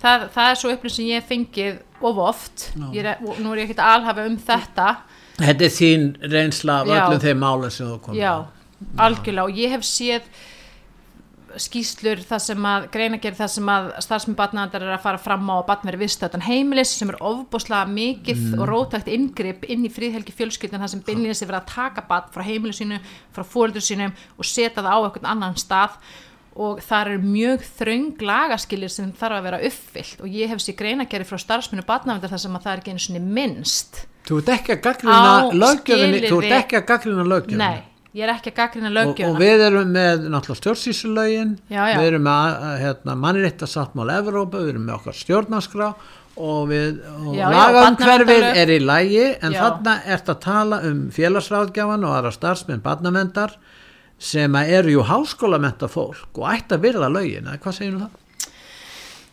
Það, 0.02 0.26
það 0.34 0.50
er 0.50 0.58
svo 0.60 0.72
upplýst 0.74 1.00
sem 1.00 1.08
ég 1.10 1.26
fengið 1.26 1.78
of 2.06 2.18
oft, 2.20 2.66
er, 2.76 3.16
nú 3.22 3.54
er 3.54 3.62
ég 3.62 3.70
ekkert 3.70 3.82
alhafa 3.86 4.26
um 4.28 4.36
þetta. 4.38 4.90
Þetta 5.40 5.66
er 5.66 5.72
þín 5.74 6.04
reynsla 6.32 6.82
af 6.82 6.92
öllum 6.92 7.24
þeim 7.24 7.40
mála 7.42 7.72
sem 7.74 7.88
þú 7.88 7.96
komið 8.04 8.20
Já, 8.22 8.34
algjörlega. 9.06 9.48
Og 9.48 9.62
ég 9.64 9.74
hef 9.74 9.88
séð 9.88 10.28
skýslur 11.62 12.22
það 12.26 12.42
sem 12.46 12.66
að 12.70 12.88
greina 12.94 13.18
gerir 13.24 13.38
það 13.40 13.52
sem 13.56 13.70
að 13.72 13.88
starfsmið 14.06 14.36
batnaðandar 14.40 14.86
er 14.88 14.94
að 14.96 15.02
fara 15.06 15.22
fram 15.22 15.50
á 15.50 15.56
að 15.60 15.66
batn 15.70 15.90
veri 15.92 16.02
vistöðan 16.04 16.46
heimilis 16.48 16.92
sem 17.00 17.10
er 17.14 17.18
ofbúslega 17.22 17.86
mikið 17.92 18.44
Mm. 18.46 18.60
og 18.62 18.68
rótækt 18.70 19.08
inngrip 19.12 19.66
inn 19.70 19.86
í 19.88 19.92
fríðhelgi 19.94 20.34
fjölskyldan 20.36 20.82
það 20.84 20.94
sem 20.96 21.04
beinlega 21.08 21.34
sér 21.40 21.50
verið 21.52 21.62
að 21.64 21.74
taka 21.76 22.02
batn 22.10 22.32
frá 22.36 22.44
heimilis 22.44 22.80
sínum, 22.82 23.00
frá 23.36 23.44
fóreldur 23.44 23.82
sínum 23.86 24.14
og 24.38 24.46
setja 24.46 24.82
það 24.84 24.92
á 24.92 24.98
einhvern 25.06 25.26
annan 25.32 25.56
stað 25.56 25.98
og 26.56 26.80
það 26.80 27.06
eru 27.08 27.18
mjög 27.28 27.64
þröng 27.80 28.22
lagaskilir 28.24 28.90
sem 28.90 29.10
þarf 29.12 29.36
að 29.40 29.44
vera 29.50 29.58
uppfyllt 29.68 30.22
og 30.24 30.28
ég 30.32 30.48
hef 30.54 30.62
sér 30.64 30.76
greina 30.80 31.04
gerir 31.06 31.28
frá 31.28 31.36
starfsminu 31.42 31.84
batnaðandar 31.88 32.32
það 32.32 32.44
sem 32.46 32.56
að 32.56 32.64
það 32.64 32.72
er 32.74 32.80
ekki 32.84 32.94
einu 32.96 33.04
svona 33.08 33.26
minnst 33.40 34.06
Þú 36.32 36.38
ert 36.42 36.56
ekki 36.62 36.78
að 36.80 36.86
gaggrina 36.88 37.20
löggjöfinni. 37.36 37.60
Nei, 37.60 37.84
ég 38.16 38.24
er 38.26 38.32
ekki 38.32 38.52
að 38.54 38.60
gaggrina 38.62 38.90
Og, 38.90 38.96
löggjöfuna 38.96 39.32
og 39.34 39.42
við 39.44 39.64
erum 39.68 39.90
með 39.96 40.28
náttúrulega 40.32 40.60
stjórnsýsulögin, 40.62 41.56
við 41.70 42.06
erum 42.10 42.28
með 42.28 42.52
að, 42.66 42.68
hérna, 42.84 43.16
mannréttasáttmál 43.24 44.12
Evrópa, 44.16 44.62
við 44.64 44.74
erum 44.74 44.86
með 44.88 44.98
okkar 45.00 45.18
stjórnarskrá 45.20 45.90
og, 46.36 46.60
við, 46.72 47.00
og 47.16 47.38
barnaverndarlög. 47.40 48.46
er 48.64 48.74
í 48.76 48.80
lægi 48.84 49.26
en 49.40 49.56
Já. 49.56 49.62
þarna 49.62 49.96
ert 50.16 50.32
að 50.32 50.42
tala 50.48 50.82
um 50.90 51.06
félagsráðgjafan 51.16 52.08
og 52.08 52.18
aðra 52.18 52.36
starfsmenn 52.36 52.84
barnavendar 52.86 53.56
sem 54.20 54.56
að 54.56 54.76
eru 54.80 54.96
jú 54.96 55.08
háskólamenta 55.08 55.90
fólk 55.92 56.40
og 56.40 56.48
ætti 56.54 56.78
að 56.78 56.86
virða 56.88 57.12
lögin, 57.12 57.50
eða 57.50 57.60
hvað 57.64 57.78
segir 57.80 57.98
þú 57.98 58.06
það? 58.06 58.22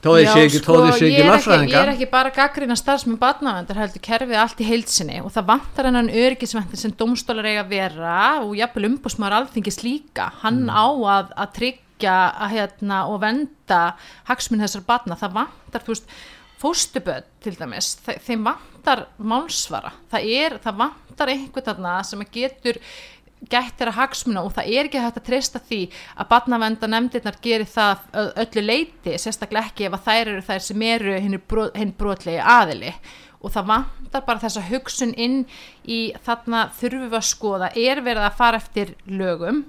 Þó 0.02 0.08
þið 0.16 0.24
Já, 0.24 0.32
sé 0.34 0.40
ekki, 0.42 0.58
sko, 0.58 0.76
ekki 0.82 1.06
ekki, 1.06 1.70
ég 1.70 1.76
er 1.78 1.90
ekki 1.92 2.06
bara 2.10 2.30
gaggrina 2.34 2.74
starfsmenn 2.74 3.20
batnavendar 3.20 3.78
heldur 3.78 4.02
kerfið 4.02 4.38
allt 4.42 4.58
í 4.58 4.66
heilsinni 4.66 5.20
og 5.22 5.30
það 5.30 5.46
vantar 5.52 5.86
hennan 5.86 6.08
öryggisventin 6.10 6.80
sem 6.80 6.94
domstólar 6.98 7.46
eiga 7.46 7.62
að 7.62 7.70
vera 7.76 8.16
og 8.42 8.56
jafnvel 8.58 8.88
umbúsmaður 8.90 9.36
alþingis 9.38 9.78
líka. 9.86 10.26
Hann 10.42 10.64
Mm. 10.66 10.74
á 10.74 10.86
að, 10.90 11.30
að 11.38 11.52
tryggja 11.58 12.16
að, 12.34 12.50
hérna, 12.56 12.98
og 13.06 13.20
venda 13.22 13.80
hagsminn 14.26 14.64
þessar 14.66 14.82
batna, 14.90 15.14
það 15.22 15.32
vantar 15.38 15.86
þú 15.86 15.94
veist, 15.94 16.10
fóstuböð 16.62 17.22
til 17.42 17.54
dæmis 17.58 17.96
þe- 18.06 18.18
þeim 18.26 18.44
vantar 18.46 19.06
málsvara. 19.22 19.92
Það, 20.10 20.26
er, 20.42 20.58
það 20.62 20.76
vantar 20.82 21.28
einhvern 21.32 21.64
þarna 21.70 21.94
sem 22.04 22.26
getur 22.32 22.78
gætt 23.50 23.78
þeirra 23.80 23.96
hagsmuna 23.96 24.44
og 24.46 24.54
það 24.56 24.70
er 24.70 24.88
ekki 24.88 25.02
hægt 25.02 25.18
að 25.18 25.26
treysta 25.26 25.62
því 25.66 25.80
að 26.14 26.30
barnavenda 26.30 26.88
nefndirnar 26.90 27.40
gerir 27.42 27.68
það 27.70 28.06
öllu 28.44 28.64
leiti, 28.64 29.18
sérstaklega 29.18 29.72
ekki 29.72 29.88
ef 29.88 29.98
að 29.98 30.06
þær 30.06 30.22
eru 30.22 30.46
þær 30.46 30.64
sem 30.68 30.86
eru 30.86 31.18
hinn, 31.18 31.38
brot, 31.48 31.76
brotlegi 31.98 32.40
aðili. 32.40 32.94
Og 33.42 33.50
það 33.50 33.70
vantar 33.72 34.26
bara 34.26 34.42
þessa 34.44 34.62
hugsun 34.68 35.14
inn 35.18 35.40
í 35.82 36.00
þarna 36.22 36.68
þurfum 36.78 37.08
við 37.08 37.18
að 37.18 37.30
skoða, 37.32 37.70
er 37.74 38.02
verið 38.06 38.26
að 38.28 38.36
fara 38.38 38.60
eftir 38.62 38.92
lögum? 39.10 39.64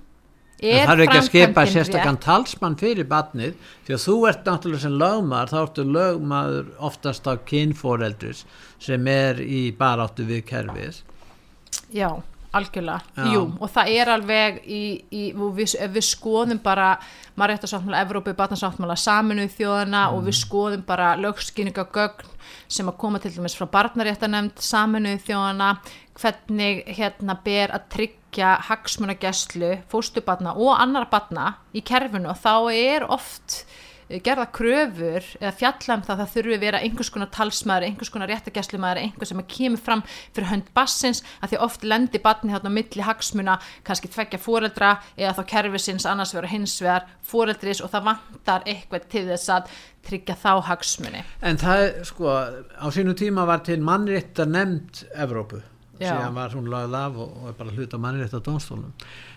En 0.63 0.85
það 0.87 0.93
er 0.93 1.01
ekki 1.03 1.17
að 1.17 1.25
skipa 1.27 1.63
sérstakann 1.67 2.19
talsmann 2.23 2.77
fyrir 2.79 3.07
barnið? 3.09 3.55
Því 3.83 3.95
að 3.95 4.03
þú 4.05 4.17
ert 4.29 4.45
náttúrulega 4.47 4.83
sem 4.85 4.99
lögmaður 5.01 5.51
þá 5.51 5.57
ertu 5.63 5.85
lögmaður 5.89 6.69
oftast 6.89 7.27
á 7.27 7.33
kynforeldris 7.49 8.45
sem 8.83 9.09
er 9.11 9.41
í 9.43 9.63
baráttu 9.75 10.27
við 10.29 10.45
kerfið. 10.47 11.01
Já, 11.91 12.21
algjörlega, 12.53 13.25
jú 13.33 13.43
og 13.59 13.71
það 13.73 13.91
er 13.93 14.11
alveg 14.13 14.59
í, 14.65 14.83
í 15.09 15.23
við, 15.33 15.75
við 15.93 16.05
skoðum 16.05 16.61
bara 16.63 16.95
Maréttasáttmála 17.39 18.03
Evrópu, 18.05 18.35
Batnarsáttmála 18.37 18.97
Saminuð 18.99 19.55
þjóðana 19.57 20.03
og 20.13 20.27
við 20.27 20.37
skoðum 20.43 20.85
bara 20.85 21.13
lögskyningagögn 21.17 22.29
sem 22.71 22.89
að 22.89 22.99
koma 23.01 23.21
til 23.21 23.33
dæmis 23.33 23.55
frá 23.57 23.65
barnaréttanemnd 23.73 24.61
Saminuð 24.61 25.23
þjóðana 25.27 25.71
hvernig 26.19 26.83
hérna 26.93 27.37
ber 27.45 27.73
að 27.73 27.87
tryggja 27.95 28.57
hagsmunageslu, 28.69 29.79
fóstubatna 29.89 30.53
og 30.57 30.75
annar 30.77 31.09
batna 31.11 31.55
í 31.73 31.81
kerfinu. 31.85 32.29
Og 32.33 32.37
þá 32.37 32.53
er 32.73 33.07
oft 33.09 33.63
gerða 34.09 34.45
kröfur 34.55 35.27
eða 35.39 35.53
fjalla 35.59 35.97
um 35.97 36.03
það 36.05 36.13
að 36.13 36.21
það 36.21 36.33
þurfi 36.35 36.57
að 36.57 36.65
vera 36.65 36.81
einhvers 36.83 37.11
konar 37.13 37.31
talsmaður, 37.33 37.87
einhvers 37.87 38.11
konar 38.13 38.31
réttageslumaður 38.31 39.01
einhver 39.03 39.29
sem 39.29 39.43
kemur 39.55 39.83
fram 39.83 40.03
fyrir 40.09 40.49
hönd 40.51 40.69
bassins 40.75 41.23
að 41.41 41.53
því 41.53 41.61
oft 41.67 41.87
lendi 41.87 42.21
batni 42.23 42.53
þarna 42.53 42.73
á 42.73 42.77
milli 42.77 43.07
hagsmuna, 43.07 43.57
kannski 43.87 44.11
tveggja 44.11 44.41
foreldra 44.41 44.93
eða 45.17 45.35
þá 45.39 45.43
kerfisins 45.55 46.07
annars 46.09 46.35
og 46.35 46.47
hins 46.51 46.77
vegar 46.83 47.09
foreldris 47.27 47.81
og 47.83 47.91
það 47.93 48.09
vantar 48.11 48.67
eitthvað 48.69 49.09
til 49.13 49.25
þess 49.31 49.53
að 49.57 49.75
tryggja 50.03 50.35
þá 50.39 50.51
hagsmuni 50.67 51.23
En 51.41 51.59
það 51.61 51.83
sko, 52.07 52.31
á 52.75 52.87
sínu 52.91 53.15
tíma 53.17 53.47
var 53.47 53.63
til 53.65 53.79
mannréttar 53.83 54.49
nefnd 54.49 55.05
Evrópu. 55.15 55.63
Síðan 55.99 56.37
var 56.37 56.55
hún 56.57 56.69
lagð 56.71 56.95
af 56.99 57.19
og, 57.23 57.33
og 57.43 57.57
bara 57.59 57.75
hluta 57.75 57.99
mannréttar 58.01 58.43
dómstólum. 58.45 58.93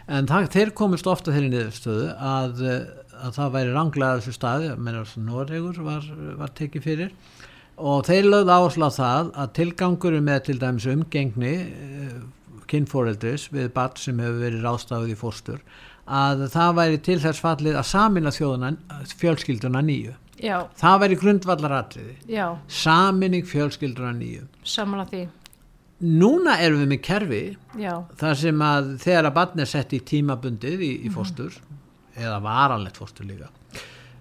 En 0.09 0.29
það, 0.31 0.51
þeir 0.55 0.73
komist 0.79 1.11
ofta 1.11 1.35
þeirri 1.35 1.51
niðurstöðu 1.53 2.07
að, 2.15 2.63
eh, 2.67 2.87
að 3.27 3.41
það 3.41 3.57
væri 3.59 3.75
ranglega 3.75 4.21
þessu 4.21 4.37
staði, 4.37 4.71
að 4.73 5.01
að 5.03 5.17
Noregur 5.27 5.83
var, 5.87 6.07
var 6.41 6.55
tekið 6.57 6.87
fyrir. 6.87 7.13
Og 7.77 8.07
þeir 8.09 8.31
lögðu 8.31 8.55
áherslu 8.57 8.89
á 8.89 8.93
það 8.97 9.35
að 9.37 9.53
tilgangur 9.59 10.21
með 10.25 10.39
til 10.47 10.59
dæmis 10.63 10.87
umgengni 10.89 11.57
kynforeldris 12.71 13.51
við 13.53 13.69
barn 13.75 13.99
sem 14.01 14.19
hefur 14.23 14.41
verið 14.43 14.65
ráðstafið 14.65 15.13
í 15.13 15.19
fórstur 15.21 15.61
að 16.07 16.45
það 16.53 16.77
væri 16.79 17.01
til 17.03 17.17
þess 17.23 17.43
fallið 17.43 17.79
að 17.81 17.89
samina 17.91 18.33
þjóðuna 18.35 18.71
fjölskylduna 19.19 19.83
nýju. 19.83 20.15
Já, 20.37 20.69
Það 20.77 21.01
væri 21.03 21.17
grundvallaratriði. 21.23 22.15
Já, 22.29 22.47
saminning 22.69 23.47
fjölskylduna 23.49 24.13
nýju. 24.19 24.45
Samanlega 24.63 25.11
því 25.11 25.23
núna 26.05 26.59
erum 26.61 26.83
við 26.85 26.91
með 26.93 27.03
kerfi 27.07 27.43
Já, 27.81 27.93
þar 28.21 28.41
sem 28.43 28.65
að 28.67 28.91
þegar 29.05 29.31
að 29.31 29.37
barn 29.39 29.63
er 29.65 29.71
sett 29.71 29.95
í 29.97 30.03
tímabundið 30.13 30.83
í, 30.85 30.91
í 31.09 31.13
fóstur 31.13 31.57
eða 32.17 32.41
varanlegt 32.45 33.01
fóstur 33.01 33.29
líka 33.29 33.49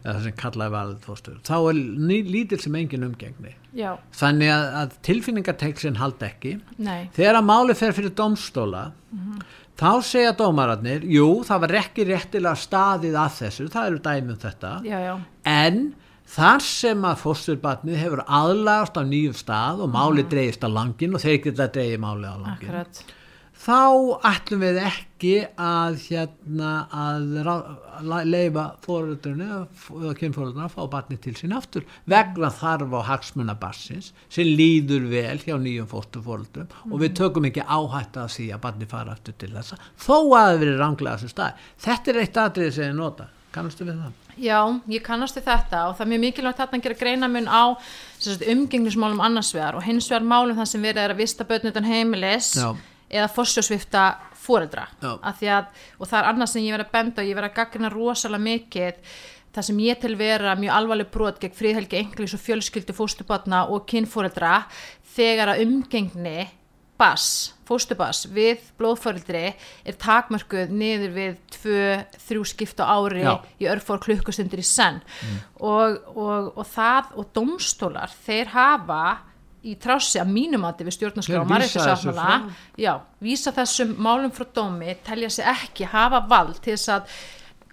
eða 0.05 0.13
það 0.13 0.23
sem 0.27 0.37
kallaði 0.39 0.75
varanlegt 0.75 1.09
fóstur 1.09 1.41
þá 1.43 1.55
er 1.57 1.81
ný, 1.81 2.17
lítil 2.29 2.61
sem 2.61 2.75
engin 2.79 3.07
umgengni. 3.07 3.55
Já, 3.75 3.91
þannig 4.15 4.53
að, 4.53 4.65
að 4.79 4.95
tilfinningarteksin 5.03 5.97
haldi 5.99 6.27
ekki. 6.29 6.53
Nei. 6.79 7.09
Þegar 7.15 7.41
að 7.41 7.47
máli 7.49 7.75
fer 7.75 7.95
fyrir 7.97 8.13
domstóla 8.15 8.85
þá 9.75 9.89
segja 10.07 10.31
dómararnir 10.39 11.03
jú 11.11 11.43
það 11.47 11.61
var 11.65 11.75
ekki 11.81 12.07
réttilega 12.07 12.55
staðið 12.59 13.17
að 13.19 13.37
þessu, 13.41 13.67
það 13.73 13.89
eru 13.89 14.01
dæmi 14.05 14.31
um 14.35 14.41
þetta 14.45 14.71
já, 14.87 15.15
en 15.51 15.81
þar 16.35 16.63
sem 16.65 17.03
að 17.05 17.19
fósturbarnið 17.23 17.99
hefur 18.01 18.23
aðlagast 18.25 18.97
á 18.97 19.03
nýjum 19.05 19.35
stað 19.37 19.85
og 19.85 19.93
máli 19.93 20.25
dreigist 20.29 20.65
á 20.65 20.69
langin 20.71 21.13
og 21.15 21.23
þeir 21.23 21.43
geta 21.45 21.69
dreigið 21.69 22.01
máli 22.01 22.25
á 22.25 22.35
langin 22.35 22.71
akkurat. 22.71 23.03
þá 23.65 23.81
ætlum 24.29 24.63
við 24.65 24.79
ekki 24.83 25.35
að 25.61 25.95
hérna 26.09 26.71
að 26.91 28.25
leifa 28.27 28.65
fóröldurinu 28.83 29.47
eða 29.53 30.15
kynfóröldurinu 30.19 30.65
að 30.65 30.75
fá 30.75 30.83
barnið 30.97 31.21
til 31.23 31.35
sín 31.39 31.55
aftur 31.55 31.87
vegna 32.09 32.51
þarf 32.51 32.97
á 32.99 33.01
hagsmuna 33.13 33.55
barsins 33.61 34.11
sem 34.27 34.49
líður 34.49 35.07
vel 35.13 35.39
hjá 35.45 35.55
nýjum 35.61 35.87
fósturfóröldrum 35.93 36.91
og 36.91 36.99
við 37.05 37.15
tökum 37.21 37.47
ekki 37.49 37.63
áhætta 37.63 38.25
að 38.25 38.35
því 38.35 38.49
að 38.57 38.63
barnið 38.67 38.91
fara 38.91 39.15
aftur 39.15 39.39
til 39.39 39.53
þessa 39.55 39.79
þó 39.95 40.17
að 40.17 40.51
það 40.51 40.61
verið 40.65 40.77
ranglega 40.83 41.17
þessu 41.21 41.33
stað. 41.37 41.65
Þetta 41.87 42.11
er 42.11 42.21
eitt 42.25 42.43
atrið 42.43 42.71
sem 42.75 42.89
ég 42.91 42.99
nota. 42.99 43.31
Kannastu 43.55 43.87
við 43.87 44.03
það? 44.03 44.24
Já, 44.35 44.59
ég 44.91 45.03
kannast 45.05 45.37
við 45.37 45.45
þetta 45.47 45.83
og 45.89 45.95
það 45.95 46.05
er 46.05 46.11
mjög 46.11 46.23
mikilvægt 46.25 46.63
að 46.65 46.81
gera 46.83 46.97
greinamun 46.99 47.47
á 47.47 47.63
umgengnismálum 48.51 49.21
annars 49.23 49.53
vegar 49.55 49.77
og 49.77 49.85
hins 49.85 50.09
vegar 50.11 50.25
málum 50.27 50.57
það 50.59 50.71
sem 50.73 50.83
verið 50.83 51.03
er 51.03 51.13
að 51.13 51.21
vista 51.21 51.47
börn 51.47 51.71
utan 51.71 51.87
heimilis 51.87 52.49
Já. 52.59 52.73
eða 53.09 53.29
forsjósvifta 53.31 54.03
fóreldra 54.45 54.89
og 55.01 56.09
það 56.09 56.19
er 56.19 56.27
annað 56.31 56.51
sem 56.51 56.65
ég 56.65 56.75
verið 56.75 56.89
að 56.89 56.97
benda 56.97 57.23
og 57.23 57.29
ég 57.29 57.39
verið 57.39 57.51
að 57.51 57.57
gaggrina 57.61 57.93
rosalega 57.93 58.47
mikið 58.49 59.15
það 59.55 59.67
sem 59.69 59.79
ég 59.85 60.01
til 60.03 60.15
vera 60.19 60.57
mjög 60.59 60.75
alvarleg 60.75 61.11
brot 61.13 61.39
gegn 61.39 61.55
fríðhelgi 61.55 62.01
englís 62.01 62.35
og 62.35 62.43
fjölskyldu 62.43 62.95
fóstubatna 62.97 63.65
og 63.71 63.87
kynfóreldra 63.87 64.65
þegar 65.15 65.53
að 65.53 65.63
umgengni 65.63 66.49
bass, 66.99 67.53
fóstubass 67.67 68.25
við 68.31 68.63
blóðföreldri 68.79 69.45
er 69.51 69.97
takmörkuð 69.99 70.71
niður 70.71 71.13
við 71.15 71.37
tvö, 71.57 71.85
þrjú 72.27 72.47
skipt 72.47 72.79
á 72.79 72.85
ári 72.87 73.25
Já. 73.25 73.33
í 73.59 73.69
örfór 73.71 74.01
klukkustundir 74.05 74.61
í 74.63 74.67
senn 74.67 75.01
og, 75.59 76.01
og, 76.15 76.51
og 76.55 76.67
það 76.71 77.15
og 77.19 77.31
domstólar, 77.35 78.13
þeir 78.25 78.53
hafa 78.55 79.01
í 79.65 79.73
trássi 79.81 80.21
að 80.21 80.29
mínumati 80.29 80.85
við 80.85 80.97
stjórnarskrá 80.99 81.41
og 81.41 81.49
frá. 82.13 82.51
já, 82.77 82.91
vísa 83.23 83.53
þessum 83.55 83.95
málum 83.97 84.33
frá 84.33 84.45
dómi, 84.53 84.93
telja 85.05 85.31
sig 85.33 85.47
ekki 85.49 85.89
hafa 85.89 86.21
vald 86.29 86.59
til 86.61 86.75
þess 86.75 86.91
að 86.93 87.15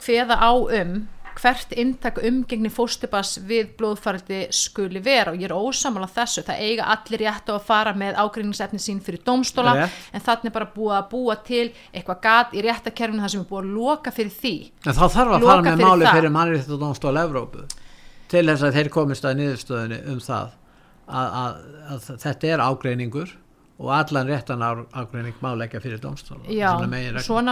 hveða 0.02 0.38
á 0.40 0.52
um 0.56 0.94
hvert 1.40 1.72
inntak 1.78 2.18
umgengni 2.22 2.70
fóstubas 2.72 3.36
við 3.48 3.70
blóðfærdi 3.78 4.40
skuli 4.54 5.00
vera 5.04 5.32
og 5.32 5.38
ég 5.40 5.48
er 5.48 5.54
ósamála 5.56 6.08
þessu, 6.12 6.42
það 6.46 6.62
eiga 6.66 6.88
allir 6.94 7.22
rétt 7.24 7.48
á 7.48 7.54
að 7.56 7.66
fara 7.68 7.92
með 7.96 8.18
ágreiningsefni 8.22 8.80
sín 8.82 9.00
fyrir 9.04 9.22
dómstóla 9.26 9.74
Rétt. 9.78 10.00
en 10.12 10.24
þannig 10.26 10.50
er 10.50 10.56
bara 10.58 10.70
búið 10.74 10.96
að 10.98 11.06
búa 11.12 11.36
til 11.46 11.66
eitthvað 11.92 12.20
gat 12.26 12.56
í 12.56 12.64
réttakerfinu 12.66 13.22
þar 13.24 13.34
sem 13.36 13.44
er 13.44 13.50
búið 13.52 13.62
að 13.64 13.76
loka 13.76 14.14
fyrir 14.14 14.34
því 14.40 14.54
En 14.86 14.96
þá 14.98 15.04
þarf 15.06 15.36
að 15.36 15.40
Loka 15.40 15.52
fara 15.52 15.62
með 15.62 15.76
fyrir 15.76 15.88
máli 15.88 16.04
það. 16.08 16.16
fyrir 16.18 16.34
mannréttindadómstól 16.38 17.16
Evrópu 17.22 17.66
til 18.32 18.46
þess 18.48 18.62
að 18.68 18.76
þeir 18.78 18.90
komist 18.94 19.24
að 19.28 19.38
niðurstöðunni 19.42 20.02
um 20.12 20.20
það 20.24 20.50
að, 21.12 21.38
að, 21.42 21.56
að 21.92 22.10
þetta 22.22 22.52
er 22.54 22.62
ágreiningur 22.64 23.32
og 23.82 23.90
allan 23.96 24.28
réttan 24.30 24.62
ágreining 24.62 25.34
má 25.42 25.52
leggja 25.58 25.80
fyrir 25.82 25.98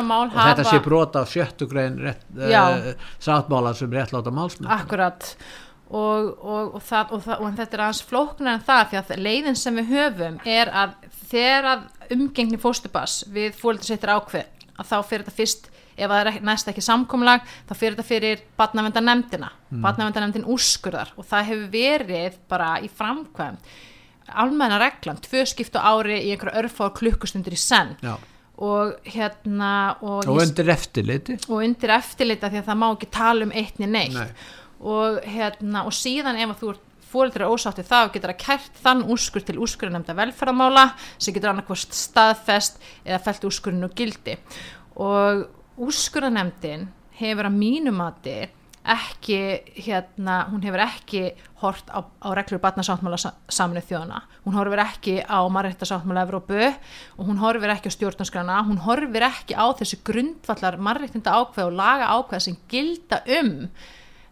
mál 0.06 0.28
og 0.28 0.36
þetta 0.36 0.68
sé 0.68 0.78
brota 0.84 1.24
á 1.24 1.26
sjöttu 1.26 1.66
grein 1.70 1.98
rétt, 1.98 2.22
uh, 2.38 2.94
sáttmála 3.18 3.74
sem 3.74 3.90
réttláta 3.90 4.30
málsmynd 4.30 4.70
Akkurat. 4.70 5.34
Og, 5.90 6.38
og, 6.38 6.74
og, 6.76 6.82
það, 6.86 7.16
og, 7.16 7.22
það, 7.24 7.40
og 7.42 7.56
þetta 7.58 7.76
er 7.76 7.82
aðeins 7.82 8.02
flóknar 8.06 8.52
en 8.52 8.60
það 8.62 8.84
því 8.90 8.98
að 9.00 9.24
leiðin 9.26 9.58
sem 9.58 9.80
við 9.80 9.88
höfum 9.90 10.36
er 10.46 10.70
að 10.70 10.92
þegar 11.32 11.68
að 11.72 12.14
umgengni 12.14 12.60
fóstubass 12.62 13.24
við 13.34 13.58
fólöldur 13.58 13.90
settir 13.90 14.14
ákveð 14.14 14.46
að 14.78 14.86
þá 14.86 14.96
fyrir 15.08 15.26
þetta 15.26 15.38
fyrst 15.40 15.70
ef 16.00 16.06
það 16.06 16.20
er 16.20 16.40
næst 16.46 16.70
ekki 16.70 16.84
samkomlag 16.84 17.42
þá 17.68 17.74
fyrir 17.74 17.96
þetta 17.96 18.06
fyrir 18.06 18.44
barnavendanemndina 18.60 19.50
mm. 19.50 19.80
barnavendanemndin 19.82 20.46
úrskurðar 20.50 21.10
og 21.18 21.26
það 21.26 21.50
hefur 21.50 21.72
verið 21.74 22.38
bara 22.50 22.70
í 22.80 22.90
framkvæm 23.00 23.58
almenna 24.34 24.80
reglan, 24.80 25.20
tvö 25.22 25.46
skipt 25.48 25.78
á 25.78 25.80
ári 25.92 26.18
í 26.18 26.34
einhverja 26.34 26.62
örfáð 26.62 26.94
klukkustundir 27.00 27.56
í 27.56 27.60
senn 27.60 27.96
Já. 28.04 28.14
og 28.60 29.08
hérna 29.08 29.72
og, 30.00 30.28
og 30.28 30.42
undir 30.42 30.70
eftirliti 30.74 31.38
og 31.48 31.64
undir 31.64 31.94
eftirlita 31.96 32.52
því 32.52 32.62
að 32.62 32.70
það 32.70 32.80
má 32.82 32.86
ekki 32.90 33.10
tala 33.16 33.48
um 33.48 33.56
eitt 33.56 33.80
niður 33.80 33.94
neitt 33.96 34.16
Nei. 34.18 34.46
og, 34.80 35.20
hérna, 35.24 35.84
og 35.88 35.96
síðan 35.96 36.40
ef 36.40 36.56
þú 36.60 36.74
ert 36.74 36.86
fóreldri 37.10 37.48
ósátti 37.50 37.82
þá 37.86 38.12
getur 38.14 38.30
að 38.34 38.42
kært 38.44 38.76
þann 38.84 39.02
úrskur 39.10 39.42
til 39.42 39.58
úrskurðanemnda 39.58 40.14
velferðamála 40.14 40.84
sem 41.18 41.34
getur 41.34 41.50
annarkvort 41.50 41.96
staðfest 41.96 42.78
eða 43.02 43.18
fælt 43.24 43.46
úrskurðinu 43.48 43.88
úr 43.88 43.96
gildi 43.98 44.36
og 45.00 45.48
úrskurðanemndin 45.80 46.86
hefur 47.18 47.48
að 47.48 47.58
mínumati 47.58 48.38
ekki 48.84 49.38
hérna, 49.84 50.46
hún 50.48 50.62
hefur 50.64 50.80
ekki 50.86 51.22
hort 51.60 51.90
á, 51.92 52.00
á 52.00 52.28
reglur 52.32 52.62
barnasáttmála 52.62 53.18
saminu 53.52 53.82
þjóðana, 53.84 54.22
hún 54.46 54.56
horfir 54.56 54.82
ekki 54.86 55.16
á 55.20 55.44
marréttasáttmála 55.52 56.24
Evrópu 56.24 56.58
og 56.64 57.28
hún 57.28 57.40
horfir 57.42 57.74
ekki 57.74 57.92
á 57.92 57.96
stjórnarskrana, 57.96 58.62
hún 58.64 58.80
horfir 58.86 59.28
ekki 59.28 59.56
á 59.56 59.68
þessu 59.76 60.00
grundvallar 60.06 60.80
marréttinda 60.80 61.36
ákveð 61.36 61.68
og 61.68 61.76
laga 61.76 62.12
ákveð 62.16 62.46
sem 62.48 62.60
gilda 62.72 63.20
um 63.40 63.68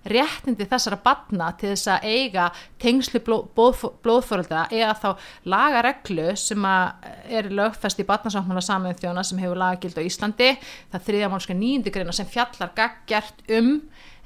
réttindi 0.08 0.66
þessara 0.68 0.98
batna 1.02 1.50
til 1.58 1.72
þess 1.72 1.90
að 1.92 2.06
eiga 2.08 2.48
tengslu 2.80 3.20
blóðfórölda 3.26 4.66
eða 4.72 4.94
þá 5.02 5.08
laga 5.52 5.82
reglu 5.84 6.28
sem 6.38 6.64
að 6.64 7.08
er 7.40 7.50
lögfest 7.52 8.00
í 8.00 8.06
batnasáttmála 8.08 8.62
samiðin 8.64 9.00
þjóna 9.02 9.24
sem 9.26 9.42
hefur 9.42 9.60
lagagild 9.60 9.98
á 10.00 10.02
Íslandi. 10.06 10.52
Það 10.92 11.08
þriðja 11.08 11.32
málska 11.32 11.58
nýjundu 11.58 11.94
greina 11.94 12.14
sem 12.16 12.30
fjallar 12.30 12.72
gaggjart 12.78 13.44
um 13.58 13.74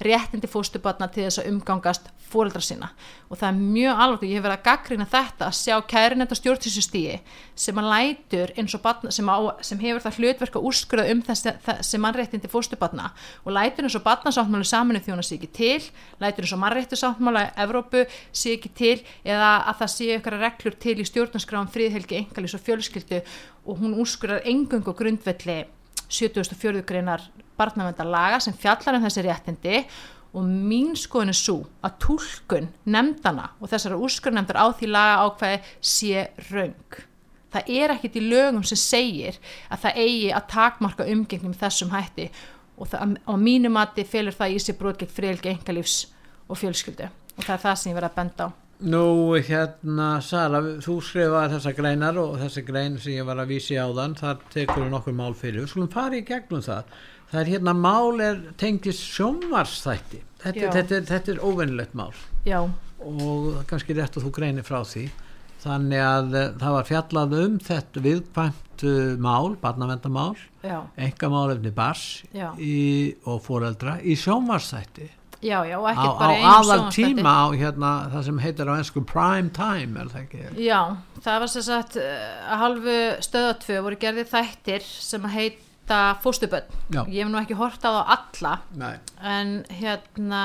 réttindi 0.07 0.49
fóstubatna 0.51 1.09
til 1.13 1.27
þess 1.27 1.41
að 1.43 1.49
umgangast 1.53 2.09
fóreldra 2.33 2.63
sína 2.65 2.89
og 3.29 3.39
það 3.41 3.49
er 3.49 3.59
mjög 3.61 4.03
alveg 4.05 4.29
ég 4.29 4.39
hef 4.39 4.45
verið 4.47 4.57
að 4.57 4.65
gaggrina 4.69 5.07
þetta 5.13 5.49
að 5.49 5.57
sjá 5.59 5.75
kærinenda 5.93 6.39
stjórnsýsustíi 6.39 7.19
sem 7.65 7.81
að 7.81 7.89
lætur 7.93 8.53
eins 8.57 8.77
og 8.77 8.83
batna 8.85 9.13
sem, 9.15 9.29
á, 9.29 9.39
sem 9.65 9.83
hefur 9.83 10.05
það 10.07 10.19
hlutverk 10.21 10.59
að 10.59 10.69
úrskurða 10.71 11.07
um 11.13 11.23
þessi, 11.27 11.55
þessi 11.67 12.01
mannréttindi 12.03 12.53
fóstubatna 12.53 13.11
og 13.45 13.53
lætur 13.57 13.89
eins 13.89 13.99
og 13.99 14.07
batnasáttmáli 14.07 14.69
saminu 14.69 15.03
þjóna 15.05 15.27
sé 15.27 15.39
ekki 15.39 15.53
til, 15.59 15.91
lætur 16.23 16.47
eins 16.47 16.57
og 16.57 16.63
mannréttisáttmála 16.65 17.45
Evrópu 17.67 18.07
sé 18.33 18.57
ekki 18.57 18.73
til 18.79 18.97
eða 19.25 19.53
að 19.71 19.83
það 19.83 19.95
sé 19.97 20.11
ykkur 20.17 20.41
reglur 20.41 20.81
til 20.87 20.99
í 20.99 21.09
stjórnarskráum 21.09 21.71
fríðhelgi 21.73 22.23
engalís 22.23 22.57
og 22.57 22.65
fjölskyldu 22.65 23.23
og 23.67 23.79
hún 23.79 23.97
úrskurðar 24.01 24.47
engungu 24.49 24.95
grundvelli 24.97 25.63
74. 26.13 26.83
greinar 26.85 27.25
barnavendalaga 27.59 28.41
sem 28.43 28.57
fjallar 28.57 28.99
um 28.99 29.07
þessi 29.07 29.25
réttindi 29.27 29.85
og 30.33 30.49
mín 30.49 30.95
skoðin 30.97 31.33
er 31.33 31.37
svo 31.37 31.59
að 31.85 31.97
tólkun 32.07 32.71
nefndana 32.89 33.51
og 33.61 33.69
þessara 33.73 33.99
úrskurðnefndar 34.01 34.61
á 34.65 34.67
því 34.73 34.89
laga 34.89 35.27
ákveði 35.27 35.59
sé 35.93 36.27
raung. 36.49 37.01
Það 37.53 37.69
er 37.77 37.93
ekkit 37.93 38.17
í 38.17 38.25
lögum 38.25 38.65
sem 38.65 38.81
segir 38.81 39.37
að 39.69 39.85
það 39.85 40.01
eigi 40.07 40.33
að 40.33 40.49
takmarka 40.55 41.09
umgengnum 41.13 41.57
þessum 41.61 41.93
hætti 41.93 42.31
og 42.81 42.89
það, 42.89 43.19
á 43.29 43.35
mínu 43.37 43.73
mati 43.73 44.07
felur 44.09 44.37
það 44.37 44.57
í 44.57 44.63
sig 44.65 44.79
brot 44.79 45.03
gegn 45.03 45.13
friðelgi 45.13 45.53
engalífs 45.53 45.99
og 46.49 46.59
fjölskyldu 46.63 47.11
og 47.37 47.45
það 47.45 47.55
er 47.55 47.65
það 47.67 47.79
sem 47.81 47.93
ég 47.93 47.99
verið 48.01 48.11
að 48.11 48.19
benda 48.23 48.49
á. 48.49 48.51
Nú 48.83 49.39
hérna 49.47 50.07
Sara, 50.27 50.59
þú 50.83 50.97
skrifaði 51.07 51.53
þessa 51.55 51.73
greinar 51.77 52.17
og 52.19 52.33
þessi 52.41 52.65
grein 52.67 52.97
sem 52.99 53.15
ég 53.15 53.29
var 53.29 53.39
að 53.39 53.53
vísi 53.53 53.77
á 53.79 53.87
þann, 53.87 54.17
þar 54.19 54.41
tekur 54.51 54.83
við 54.83 54.91
nokkur 54.91 55.15
mál 55.15 55.37
fyrir, 55.39 55.69
skulum 55.71 55.93
fara 55.93 56.19
í 56.19 56.25
gegnum 56.27 56.65
það 56.65 56.89
það 57.33 57.41
er 57.43 57.51
hérna 57.55 57.75
mál 57.77 58.21
er 58.23 58.41
tengist 58.61 59.03
sjónvarsþætti 59.17 60.23
þetta, 60.43 60.71
þetta, 60.77 61.03
þetta 61.09 61.35
er 61.35 61.43
óvennilegt 61.43 61.97
mál. 61.99 62.13
Já, 62.47 62.61
og 63.03 63.63
kannski 63.71 63.97
rétt 63.97 64.19
að 64.19 64.27
þú 64.27 64.35
greinir 64.37 64.67
frá 64.67 64.83
því. 64.87 65.09
Þannig 65.63 66.03
að 66.03 66.33
eh, 66.35 66.53
það 66.59 66.77
var 66.77 66.87
fjallað 66.89 67.35
um 67.39 67.59
þetta 67.63 68.03
viðkvæmt 68.03 68.85
uh, 68.89 68.95
mál, 69.23 69.53
barnavendamál 69.63 70.35
enga 70.63 71.31
málefni 71.31 71.71
bars 71.75 72.07
í, 72.59 73.15
og 73.31 73.43
foreldra 73.45 74.01
í 74.03 74.17
sjónvarsþætti 74.19 75.07
já, 75.43 75.61
já, 75.67 75.77
og 75.79 75.87
á, 75.87 75.91
ekkert 75.93 76.15
á 76.15 76.19
bara 76.19 76.35
í 76.35 76.41
einum 76.41 76.51
aðal 76.51 76.67
sjónvarpsþætti. 76.67 77.15
tíma 77.15 77.35
á 77.35 77.47
hérna, 77.55 77.91
það 78.13 78.27
sem 78.29 78.41
heitir 78.43 78.71
á 78.71 78.75
ennsku 78.75 79.03
prime 79.07 79.51
time 79.55 80.03
er 80.03 80.13
það 80.13 80.23
ekki? 80.25 80.43
Já, 80.67 80.81
það 81.23 81.41
var 81.45 81.53
sem 81.55 81.67
sagt 81.69 81.99
eh, 82.03 82.31
að 82.47 82.63
halvu 82.63 82.97
stöðatvö 83.29 83.83
voru 83.87 84.01
gerðið 84.03 84.33
þættir 84.35 84.89
sem 84.91 85.31
að 85.31 85.39
heita 85.39 85.72
fóstuböld. 86.23 86.69
Ég 87.09 87.23
hef 87.23 87.31
nú 87.31 87.41
ekki 87.41 87.57
hort 87.59 87.83
á 87.85 87.91
þá 87.91 88.03
alla 88.17 88.53
en 89.23 89.65
hérna 89.69 90.43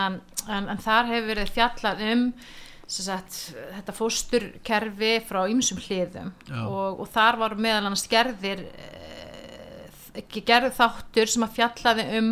en, 0.47 0.69
en 0.69 0.81
þar 0.81 1.11
hefur 1.11 1.29
verið 1.33 1.53
fjallað 1.55 2.03
um 2.11 2.23
sagt, 2.87 3.39
þetta 3.75 3.93
fósturkerfi 3.95 5.13
frá 5.27 5.41
ýmsum 5.51 5.79
hliðum. 5.83 6.31
Og, 6.63 7.01
og 7.03 7.09
þar 7.11 7.39
var 7.41 7.57
meðal 7.59 7.89
annars 7.89 8.07
gerðir 8.07 8.63
ekki 10.17 10.43
gerð 10.47 10.73
þáttur 10.77 11.29
sem 11.29 11.45
að 11.45 11.57
fjallaði 11.59 12.05
um 12.17 12.29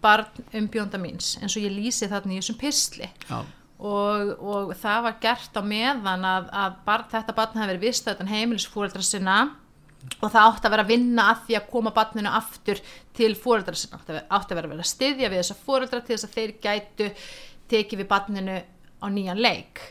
barn 0.00 0.44
umbjónda 0.56 1.00
míns 1.00 1.34
eins 1.40 1.56
og 1.58 1.66
ég 1.66 1.74
lýsi 1.74 2.08
þarna 2.08 2.36
í 2.36 2.38
þessum 2.38 2.60
pistli. 2.60 3.10
Já. 3.28 3.42
og, 3.80 4.30
og 4.40 4.72
það 4.80 5.02
var 5.08 5.18
gert 5.20 5.58
á 5.58 5.62
meðan 5.64 6.24
að, 6.28 6.48
að 6.62 6.78
barn, 6.86 7.08
þetta 7.12 7.36
barn 7.36 7.60
hefði 7.60 7.72
verið 7.74 7.86
vistöðan 7.88 8.32
heimilisfóreldra 8.32 9.04
sinna 9.04 9.36
og 10.20 10.26
það 10.32 10.42
átti 10.46 10.68
að 10.68 10.74
vera 10.74 10.84
að 10.86 10.92
vinna 10.92 11.28
að 11.30 11.46
því 11.46 11.56
að 11.58 11.70
koma 11.70 11.92
barninu 11.96 12.32
aftur 12.32 12.82
til 13.16 13.30
fóreldra 13.38 13.76
sinna. 13.76 14.00
Átti 14.00 14.54
að 14.54 14.58
vera, 14.58 14.66
að 14.66 14.74
vera 14.74 14.84
að 14.84 14.90
styðja 14.90 15.30
við 15.30 15.40
þessa 15.42 15.58
fóreldra 15.64 16.02
til 16.04 16.16
þess 16.16 16.28
að 16.28 16.36
þeir 16.36 16.52
gætu 16.66 17.08
tekið 17.70 18.02
við 18.02 18.10
barninu 18.10 18.58
á 19.00 19.06
nýjan 19.12 19.40
leik. 19.40 19.82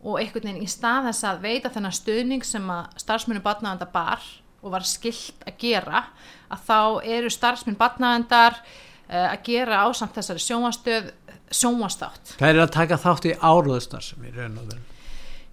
Og 0.00 0.20
einhvern 0.20 0.48
veginn 0.48 0.64
í 0.64 0.70
stað 0.70 1.10
þess 1.10 1.26
að 1.28 1.42
veita 1.44 1.72
þennan 1.72 1.96
stuðning 1.96 2.46
sem 2.46 2.70
að 2.72 3.00
starfsmennu 3.02 3.42
barnavenda 3.44 3.88
bar 3.92 4.24
og 4.60 4.74
var 4.74 4.84
skilt 4.88 5.44
að 5.48 5.58
gera 5.60 6.04
að 6.52 6.64
þá 6.68 6.78
eru 7.16 7.32
starfsmenn 7.32 7.78
barnavendar 7.80 8.56
uh, 8.60 9.28
að 9.32 9.42
gera 9.48 9.84
ásamt 9.86 10.16
þessari 10.16 10.44
sjónvastöð 10.44 11.10
sjónvastátt 11.50 12.36
Það 12.38 12.52
er 12.52 12.62
að 12.62 12.72
taka 12.76 12.98
þátt 13.00 13.28
í 13.30 13.36
áruðstar 13.40 14.10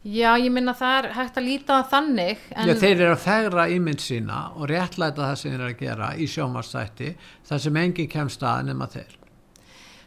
Já, 0.07 0.29
ég 0.39 0.51
minna 0.55 0.71
það 0.77 0.97
er 1.01 1.07
hægt 1.17 1.37
að 1.41 1.47
líta 1.49 1.77
þannig 1.91 2.43
Já, 2.55 2.73
þeir 2.79 2.93
eru 3.01 3.11
að 3.11 3.23
fegra 3.25 3.65
ímynd 3.75 3.99
sína 4.03 4.41
og 4.55 4.69
réttlæta 4.71 5.25
það 5.25 5.39
sem 5.41 5.51
þeir 5.51 5.59
eru 5.65 5.71
að 5.73 5.79
gera 5.81 6.09
í 6.15 6.27
sjónvarsþætti 6.31 7.09
þar 7.49 7.63
sem 7.65 7.79
engin 7.81 8.07
kemst 8.13 8.45
að 8.47 8.61
nema 8.69 8.87
þeir. 8.93 9.15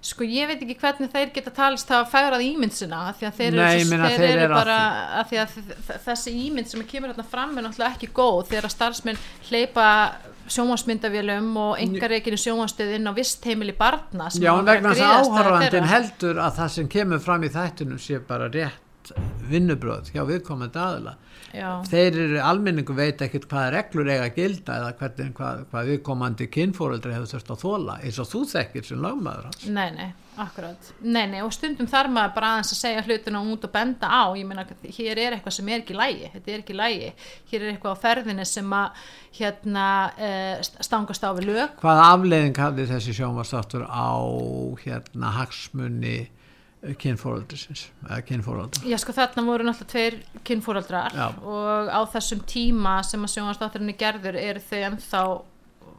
sko 0.00 0.24
ég 0.24 0.46
veit 0.48 0.62
ekki 0.64 0.78
hvernig 0.80 1.10
þeir 1.12 1.32
geta 1.34 1.50
talist 1.52 1.90
að 1.92 2.06
fegrað 2.08 2.40
ímynd 2.46 2.72
af 2.96 3.18
því 3.20 3.26
að 3.28 3.34
þeir 3.40 3.52
Nei, 3.58 3.74
eru, 3.80 3.88
meina, 3.90 4.08
þeir 4.08 4.22
þeir 4.22 4.38
eru 4.46 4.54
að 4.54 4.60
bara 4.62 4.76
að 5.20 5.26
því 5.28 5.40
að 5.42 5.50
þ- 5.90 5.98
þessi 6.06 6.32
ímynd 6.46 6.70
sem 6.70 6.84
kemur 6.88 7.10
hérna 7.12 7.26
fram 7.34 7.52
er 7.60 7.66
náttúrulega 7.66 7.92
ekki 7.98 8.08
góð 8.16 8.40
þegar 8.48 8.68
að 8.70 8.74
starfsmenn 8.78 9.20
hleypa 9.50 9.88
sjónvarsmyndavélum 10.56 11.50
og 11.66 11.74
engareikinu 11.84 12.38
sjónvarstöð 12.40 12.94
inn 12.96 13.10
á 13.10 13.12
vist 13.16 13.44
heimili 13.44 13.74
barna 13.76 14.30
Já, 14.32 14.54
en 14.56 14.64
að 14.64 14.70
vegna 14.72 14.94
þess 14.96 15.04
að 15.04 15.50
að 15.50 15.66
þeirra. 15.66 15.90
heldur 15.92 16.40
að 16.46 16.56
það 16.62 16.72
sem 16.78 16.88
kemur 16.96 17.20
fram 17.28 17.44
í 17.44 17.52
þættinum 17.58 18.00
sé 18.00 18.18
bara 18.32 18.48
rétt 18.48 18.89
vinnubröð 19.50 20.12
hjá 20.14 20.22
viðkomandi 20.28 20.80
aðila. 20.80 21.16
Já. 21.50 21.68
Þeir 21.90 22.18
eru, 22.24 22.38
almenningu 22.46 22.94
veit 22.94 23.22
ekkert 23.24 23.48
hvaða 23.50 23.70
reglur 23.74 24.10
eiga 24.10 24.28
að 24.28 24.36
gilda 24.38 24.76
eða 24.78 24.90
hvernig, 25.00 25.30
hvað, 25.34 25.62
hvað 25.72 25.88
viðkomandi 25.90 26.46
kynfóreldri 26.54 27.14
hefur 27.16 27.30
þurft 27.32 27.54
að 27.54 27.62
þóla 27.64 27.96
eins 28.04 28.20
og 28.22 28.28
þú 28.30 28.42
þekkir 28.52 28.86
sem 28.86 29.02
lögmaður 29.02 29.48
hans. 29.48 29.64
Nei, 29.66 29.88
nei, 29.96 30.08
akkurat 30.44 30.90
Nei, 31.02 31.24
nei, 31.32 31.40
og 31.42 31.52
stundum 31.54 31.88
þarf 31.90 32.14
maður 32.14 32.34
bara 32.36 32.52
aðeins 32.54 32.72
að 32.74 32.80
segja 32.84 33.04
hlutina 33.08 33.42
út 33.42 33.66
og 33.66 33.74
benda 33.74 34.10
á 34.10 34.22
ég 34.38 34.46
meina, 34.46 34.66
hér 34.84 35.22
er 35.24 35.36
eitthvað 35.36 35.56
sem 35.58 35.70
er 35.70 35.82
ekki 35.82 35.98
lægi 35.98 36.32
þetta 36.36 36.52
er 36.54 36.62
ekki 36.62 36.78
lægi, 36.78 37.12
hér 37.50 37.64
er 37.64 37.72
eitthvað 37.74 37.96
á 37.98 38.02
ferðinni 38.04 38.46
sem 38.48 38.74
að 38.76 39.04
hérna 39.40 39.86
uh, 40.14 40.68
stangast 40.86 41.26
á 41.26 41.30
við 41.34 41.50
lög 41.50 41.78
Hvaða 41.82 42.10
afleiðing 42.14 42.60
hafði 42.62 42.86
þessi 42.92 43.16
sjónvarsþáttur 43.18 43.86
á 43.90 44.14
hérna 44.84 45.34
hagsmunni 45.40 46.18
kynfóreldrisins 47.00 47.86
eða 48.06 48.20
kynfóreldra? 48.24 48.82
Já, 48.88 48.96
sko 49.02 49.12
þarna 49.16 49.44
voru 49.44 49.66
náttúrulega 49.68 49.90
tveir 49.92 50.16
kynfóraldrar 50.48 51.16
Já. 51.16 51.26
og 51.44 51.90
á 51.92 52.00
þessum 52.14 52.40
tíma 52.48 52.94
sem 53.04 53.24
að 53.26 53.34
sjónvastátturinni 53.34 53.96
gerður 54.00 54.38
eru 54.40 54.62
þau 54.64 54.78
ennþá 54.88 55.20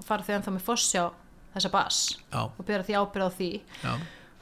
fara 0.08 0.26
þau 0.26 0.34
ennþá 0.40 0.56
með 0.56 0.66
fossjá 0.66 1.04
þessa 1.54 1.72
bass 1.74 2.00
Já, 2.32 2.42
og 2.50 2.66
bera 2.66 2.88
því 2.88 2.98
ábyrð 2.98 3.30
á 3.30 3.32
því 3.38 3.52
já, 3.84 3.94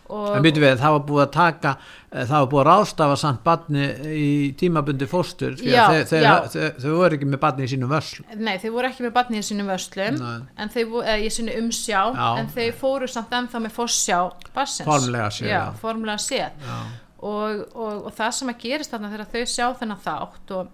En 0.10 0.42
byrju 0.46 0.62
við, 0.64 0.76
það 0.82 0.94
var 0.96 1.02
búið 1.06 1.22
að 1.24 1.32
taka, 1.36 1.72
eh, 2.10 2.24
það 2.26 2.32
var 2.40 2.48
búið 2.54 2.62
að 2.64 2.68
ráðstafa 2.70 3.18
samt 3.22 3.44
barni 3.46 3.84
í 4.18 4.30
tímabundi 4.58 5.08
fóstur, 5.10 5.54
því 5.60 5.70
Já, 5.70 5.82
að 5.84 5.92
þau, 6.00 6.06
þau, 6.10 6.22
já. 6.24 6.32
þau, 6.54 6.80
þau 6.82 6.94
voru 6.98 7.18
ekki 7.20 7.28
með 7.30 7.42
barni 7.44 7.68
í 7.68 7.70
sínum 7.74 7.92
vörsl. 7.94 8.24
Nei, 8.40 8.56
þau 8.64 8.72
voru 8.74 8.90
ekki 8.90 9.06
með 9.06 9.14
barni 9.20 9.38
í 9.42 9.46
sínum 9.46 9.70
vöslum 9.70 10.18
Nei. 10.18 10.40
en 10.58 10.74
þau 10.74 10.82
voru, 10.96 11.04
eða 11.06 11.28
í 11.28 11.30
sínu 11.36 11.58
umsjá 11.62 12.02
Já. 12.16 12.30
en 12.42 12.50
þau 12.56 12.66
fóru 12.80 13.08
samt 13.14 13.36
ennþá 13.40 13.62
með 13.68 13.76
fossjá 13.78 14.20
barsins. 14.56 14.90
Formlega 14.90 15.30
séð, 15.38 15.48
Já, 15.52 15.60
já. 15.60 15.78
formlega 15.84 16.18
séð 16.26 16.66
Já, 16.66 16.80
og, 17.20 17.64
og, 17.76 18.06
og 18.10 18.14
það 18.18 18.32
sem 18.40 18.50
að 18.54 18.60
gerist 18.66 18.92
þarna 18.96 19.12
þegar 19.14 19.32
þau 19.36 19.46
sjá 19.54 19.66
þennan 19.84 20.02
þátt 20.08 20.56
og, 20.58 20.74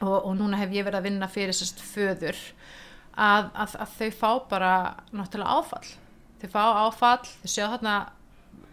og, 0.00 0.16
og 0.24 0.32
núna 0.38 0.56
hef 0.62 0.72
ég 0.72 0.86
verið 0.88 1.00
að 1.02 1.08
vinna 1.10 1.28
fyrir 1.28 1.52
sérst 1.56 1.82
föður 1.84 2.38
að, 3.14 3.50
að, 3.52 3.76
að 3.84 3.94
þau 3.98 4.10
fá 4.22 4.30
bara 4.50 4.72
náttúrulega 5.12 5.58
áfall 5.60 5.88
þau 6.40 6.48
fá 6.54 6.62
áfall, 6.86 7.26
þau 7.42 7.50
sjá 7.50 7.66
þarna 7.74 7.96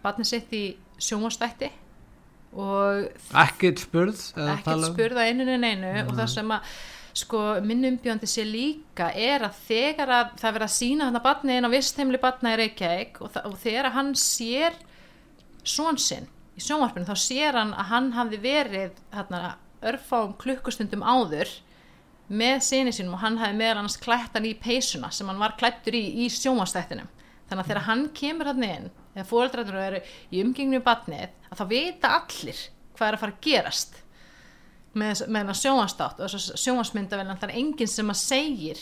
barnið 0.03 0.29
sitt 0.31 0.53
í 0.57 0.63
sjónvastætti 1.01 1.69
og 2.51 3.05
ekkert 3.45 3.79
spurð, 3.79 4.23
ekkert 4.35 4.73
um. 4.75 4.89
spurða 4.91 5.27
eininu 5.29 5.55
neinu. 5.61 5.91
Og 6.03 6.17
það 6.17 6.27
sem 6.33 6.51
að 6.51 6.73
sko 7.21 7.39
minn 7.67 7.85
umbjöndi 7.87 8.27
sé 8.29 8.43
líka 8.47 9.09
er 9.15 9.43
að 9.47 9.57
þegar 9.67 10.11
að 10.15 10.29
það 10.39 10.53
verið 10.57 10.67
að 10.67 10.75
sína 10.75 11.07
hann 11.07 11.19
að 11.19 11.25
barni 11.25 11.57
inn 11.59 11.67
á 11.67 11.73
vistheimli 11.73 12.19
barna 12.23 12.53
í 12.53 12.59
Reykjavík 12.61 13.19
og, 13.23 13.33
þa- 13.33 13.43
og 13.49 13.57
þegar 13.59 13.89
að 13.89 13.97
hann 13.97 14.11
sér 14.19 14.77
svon 15.67 15.99
sinn 15.99 16.29
í 16.55 16.63
sjónvarpinu 16.63 17.07
þá 17.07 17.17
sér 17.19 17.59
hann 17.59 17.73
að 17.75 17.91
hann 17.91 18.07
hafði 18.15 18.39
verið 18.45 19.01
hérna, 19.15 19.41
örfáum 19.83 20.37
klukkustundum 20.39 21.03
áður 21.03 21.51
með 22.31 22.61
sinni 22.63 22.95
sínum 22.95 23.17
og 23.17 23.23
hann 23.25 23.39
hafði 23.41 23.59
meðal 23.59 23.81
annars 23.81 23.99
klætt 23.99 24.35
hann 24.37 24.47
í 24.47 24.55
peysuna 24.55 25.11
sem 25.11 25.27
hann 25.27 25.39
var 25.41 25.57
klættur 25.59 25.97
í 25.99 26.03
í 26.23 26.29
sjónvarstættinum 26.31 27.11
þannig 27.49 27.63
að 27.65 27.69
þegar 27.73 27.87
hann 27.89 28.05
kemur 28.15 28.51
hann 28.53 28.67
inn 28.67 28.89
eða 29.15 29.27
fóreldrættur 29.27 29.79
eru 29.81 30.01
í 30.31 30.41
umgengnu 30.43 30.79
við 30.79 30.85
barnið 30.87 31.27
að 31.51 31.59
þá 31.59 31.65
vita 31.71 32.13
allir 32.19 32.61
hvað 32.95 33.07
er 33.09 33.17
að 33.17 33.23
fara 33.25 33.35
að 33.35 33.43
gerast 33.47 33.99
með, 34.93 35.21
með 35.27 35.39
hennar 35.41 35.59
sjónvarstátt 35.61 36.19
og 36.21 36.31
þess 36.31 36.51
að 36.53 36.61
sjónvarsmyndavel 36.65 37.27
það 37.31 37.47
er 37.49 37.55
enginn 37.61 37.91
sem 37.91 38.11
að 38.13 38.19
segir 38.21 38.81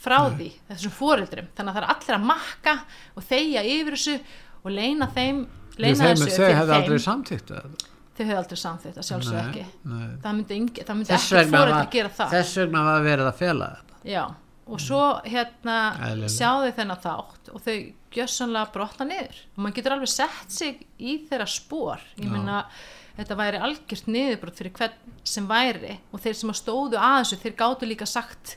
frá 0.00 0.18
því 0.32 0.48
þessum 0.70 0.94
fóreldrum 0.96 1.48
þannig 1.56 1.70
að 1.70 1.76
það 1.76 1.82
er 1.84 1.92
allir 1.94 2.16
að 2.16 2.28
makka 2.30 2.74
og 3.14 3.26
þeia 3.28 3.64
yfir 3.68 3.96
þessu 3.98 4.16
og 4.64 4.74
leina 4.74 5.08
þeim 5.14 5.40
leina 5.80 5.96
Þeim, 5.96 6.04
þessu 6.10 6.28
þau 6.30 6.36
fyrir 6.40 6.58
hefði 6.60 6.76
aldrei 6.78 6.96
þeim 6.96 7.04
samtíkt 7.06 7.50
það. 7.52 7.74
þau 8.16 8.22
hefðu 8.24 8.38
aldrei 8.40 8.60
samþýtt 8.62 9.00
að 9.00 9.08
sjálfsög 9.10 9.40
ekki 9.42 9.64
nei. 9.66 10.06
það 10.24 10.38
myndi, 10.38 10.60
það 10.80 10.98
myndi 11.00 11.14
ekki 11.16 11.36
vegna, 11.36 11.58
fóreldri 11.60 11.76
var, 11.76 11.90
gera 11.94 12.12
það 12.16 12.34
þess 12.36 12.60
vegna 12.60 12.84
var 12.88 13.04
verið 13.06 13.30
að 13.30 13.38
fela 13.40 13.68
þetta. 13.76 14.00
Já, 14.10 14.24
og 14.70 14.82
svo 14.84 15.04
hérna 15.26 15.76
Eðlilega. 16.08 16.32
sjá 16.34 16.50
þau 16.64 16.72
þennan 16.80 17.02
þátt 17.04 17.52
og 17.54 17.64
þau 17.66 17.76
gjössanlega 18.14 18.72
brotna 18.74 19.06
niður. 19.08 19.38
Og 19.54 19.62
maður 19.62 19.76
getur 19.78 19.96
alveg 19.96 20.12
sett 20.12 20.54
sig 20.54 20.82
í 20.98 21.16
þeirra 21.28 21.46
spór 21.50 22.02
ég 22.18 22.30
meina 22.30 22.64
þetta 23.16 23.36
væri 23.38 23.60
algjört 23.60 24.08
niðurbrot 24.10 24.60
fyrir 24.60 24.74
hvern 24.78 25.16
sem 25.26 25.48
væri 25.48 25.98
og 26.10 26.22
þeir 26.22 26.38
sem 26.38 26.52
að 26.52 26.60
stóðu 26.60 27.00
að 27.00 27.18
þessu 27.18 27.40
þeir 27.42 27.56
gátu 27.58 27.88
líka 27.88 28.08
sagt 28.08 28.54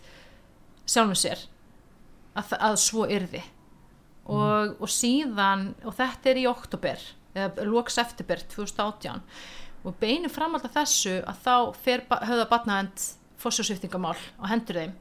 sjálfum 0.86 1.18
sér 1.20 1.44
að, 2.38 2.56
að 2.60 2.80
svo 2.82 3.08
yrði. 3.10 3.44
Og, 4.24 4.78
og 4.80 4.88
síðan 4.88 5.74
og 5.84 5.98
þetta 5.98 6.32
er 6.32 6.40
í 6.40 6.48
oktober 6.48 7.02
eða 7.36 7.66
loks 7.68 7.98
eftirber 8.00 8.44
2018 8.54 9.24
og 9.84 9.98
beinu 10.00 10.30
framhald 10.32 10.64
af 10.70 10.78
þessu 10.78 11.18
að 11.28 11.42
þá 11.44 11.56
fer 11.84 12.06
höfða 12.08 12.46
batnavend 12.52 13.08
fórsjósviftingamál 13.42 14.16
á 14.40 14.44
hendur 14.48 14.80
þeim 14.80 14.94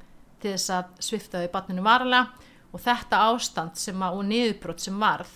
til 0.43 0.57
þess 0.57 0.73
að 0.75 1.05
svifta 1.07 1.43
þau 1.43 1.53
batninu 1.53 1.85
varlega 1.87 2.51
og 2.73 2.81
þetta 2.81 3.25
ástand 3.31 3.79
sem 3.81 4.03
að, 4.03 4.19
og 4.19 4.29
niðurbrot 4.29 4.83
sem 4.83 5.01
varð 5.01 5.33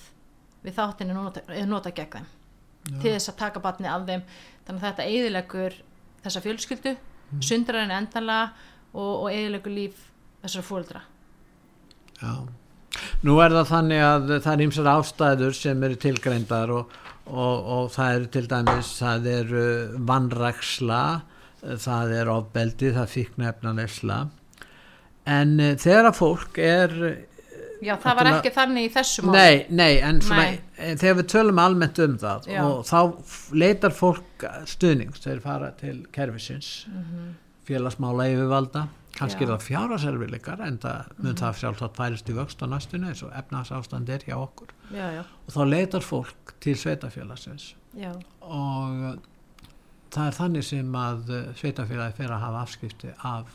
við 0.64 0.78
þáttinu 0.78 1.12
er 1.12 1.18
nota, 1.20 1.44
nota 1.68 1.92
gegn 1.94 2.14
þeim 2.16 3.00
til 3.02 3.10
þess 3.10 3.32
að 3.32 3.40
taka 3.40 3.62
batni 3.62 3.90
af 3.90 4.06
þeim 4.06 4.22
þannig 4.66 4.78
að 4.78 4.86
þetta 4.86 5.08
eðilegur 5.10 5.80
þessa 6.22 6.42
fjölskyldu 6.44 6.94
mm. 6.94 7.42
sundrar 7.42 7.82
henni 7.82 7.98
endanlega 7.98 8.52
og, 8.94 9.12
og 9.26 9.28
eðilegur 9.32 9.74
líf 9.74 10.06
þessara 10.42 10.66
fóldra 10.66 11.02
Já. 12.20 12.46
Nú 13.26 13.36
er 13.44 13.52
það 13.52 13.70
þannig 13.70 14.02
að 14.04 14.30
það 14.34 14.52
er 14.52 14.62
ýmsar 14.64 14.90
ástæður 14.94 15.56
sem 15.56 15.82
eru 15.84 15.98
tilgreindar 16.00 16.72
og, 16.72 16.94
og, 17.26 17.66
og 17.76 17.90
það 17.92 18.12
eru 18.14 18.28
til 18.36 18.44
dæmis, 18.50 18.92
það 19.00 19.28
eru 19.34 19.64
vannraksla, 20.08 21.02
það 21.82 22.14
er 22.20 22.30
ofbeldi, 22.32 22.92
það 22.96 23.12
fíknefnanesla. 23.12 24.20
En 25.26 25.56
uh, 25.60 25.72
þegar 25.82 26.10
að 26.12 26.18
fólk 26.20 26.58
er, 26.62 26.92
Já, 27.84 27.92
það 28.00 28.16
var 28.16 28.28
ekki 28.30 28.50
þannig 28.56 28.86
í 28.86 28.92
þessu 28.94 29.22
máli 29.26 29.36
nei, 29.36 29.66
nei, 29.68 29.98
en 30.00 30.20
svona, 30.24 30.44
Nei. 30.48 30.60
eh, 30.78 30.94
þegar 30.96 31.16
við 31.18 31.26
tölum 31.34 31.58
almennt 31.60 31.98
um 32.00 32.14
það 32.22 32.46
Já. 32.48 32.60
og 32.64 32.84
þá 32.88 33.52
leitar 33.52 33.92
fólk 33.92 34.46
stuðnings, 34.70 35.20
þeir 35.20 35.42
fara 35.44 35.68
til 35.76 35.98
kerfisins, 36.14 36.70
félagsmála 37.68 38.28
yfirvalda, 38.32 38.86
kannski 39.18 39.44
Mhm. 39.44 39.48
Já. 39.48 39.52
Mhm. 39.52 39.52
er 39.52 39.58
það 39.58 39.66
fjárhagserfileikar 39.68 40.60
en 40.66 40.78
það 40.78 41.04
mun 41.18 41.34
það 41.34 41.54
sjálfsagt 41.60 41.96
færist 41.96 42.28
í 42.30 42.34
vöxt 42.36 42.62
á 42.62 42.66
næstunni 42.68 43.08
eins 43.10 43.22
og 43.22 43.32
efnahagsástand 43.32 44.08
er 44.08 44.18
hjá 44.24 44.36
okkur 44.36 44.68
Já, 44.92 45.10
já, 45.12 45.22
og 45.46 45.52
þá 45.54 45.62
leitar 45.70 46.00
fólk 46.00 46.54
til 46.60 46.74
sveitafélagsins 46.76 47.74
já, 47.96 48.12
og 48.40 49.18
það 50.10 50.26
er 50.26 50.36
þannig 50.40 50.64
sem 50.64 50.92
að 50.92 51.54
sveitafélagi 51.60 52.14
fer 52.16 52.28
að 52.30 52.40
hafa 52.40 52.62
afskipti 52.62 53.12
af 53.24 53.46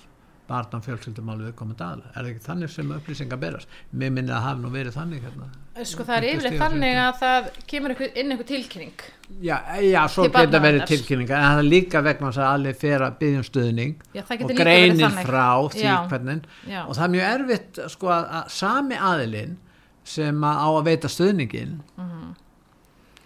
barnum 0.52 0.84
fjölskyldumálu 0.86 1.48
viðkomandi 1.50 1.86
aðla 1.88 2.12
er 2.12 2.20
það 2.20 2.30
ekki 2.34 2.46
þannig 2.46 2.72
sem 2.76 2.94
upplýsingar 2.98 3.40
berast? 3.42 3.74
Mér 3.96 4.14
minni 4.18 4.34
að 4.36 4.46
hafa 4.46 4.62
nú 4.62 4.72
verið 4.76 4.98
þannig 5.00 5.26
hérna. 5.26 5.50
sko 5.88 6.04
það 6.08 6.18
er 6.18 6.28
yfirleitt 6.30 6.60
þannig 6.62 6.98
að 7.02 7.20
það 7.22 7.50
kemur 7.72 7.94
inn 8.12 8.32
einhver 8.36 8.48
tilkynning 8.52 9.04
já, 9.42 9.56
já, 9.88 10.02
svo 10.12 10.26
Til 10.28 10.34
geta 10.36 10.60
verið 10.66 10.86
tilkynningar 10.92 11.40
en 11.40 11.46
það 11.48 11.62
er 11.64 11.70
líka 11.72 12.02
vegna 12.04 12.32
að 12.34 12.40
allir 12.50 12.76
fer 12.82 13.06
að 13.08 13.16
byggja 13.22 13.40
um 13.42 13.48
stuðning 13.48 13.94
Já, 14.14 14.22
og 14.26 14.34
getur 14.42 14.60
greinir 14.60 15.16
frá 15.24 15.48
því 15.72 15.86
Já. 15.86 15.96
hvernig. 16.12 16.50
og 16.84 16.96
það 16.98 17.06
er 17.08 17.14
mjög 17.16 17.30
erfitt 17.32 17.82
sko 17.96 18.12
að, 18.12 18.28
að 18.42 18.52
sami 18.60 19.00
aðilinn 19.12 19.56
sem 20.04 20.44
að 20.44 20.60
á 20.60 20.68
að 20.76 20.86
veita 20.92 21.12
stuðningin 21.16 21.78
Mhm. 21.96 22.36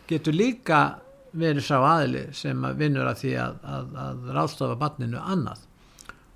getur 0.07 0.33
líka 0.37 0.83
verið 1.35 1.65
sá 1.67 1.77
aðili 1.81 2.27
sem 2.35 2.61
að 2.63 2.77
vinnur 2.79 3.09
að 3.09 3.17
því 3.23 3.31
að, 3.43 3.55
að, 3.75 3.87
að 4.05 4.29
ráðstofa 4.37 4.77
barninu 4.79 5.19
annað 5.19 5.64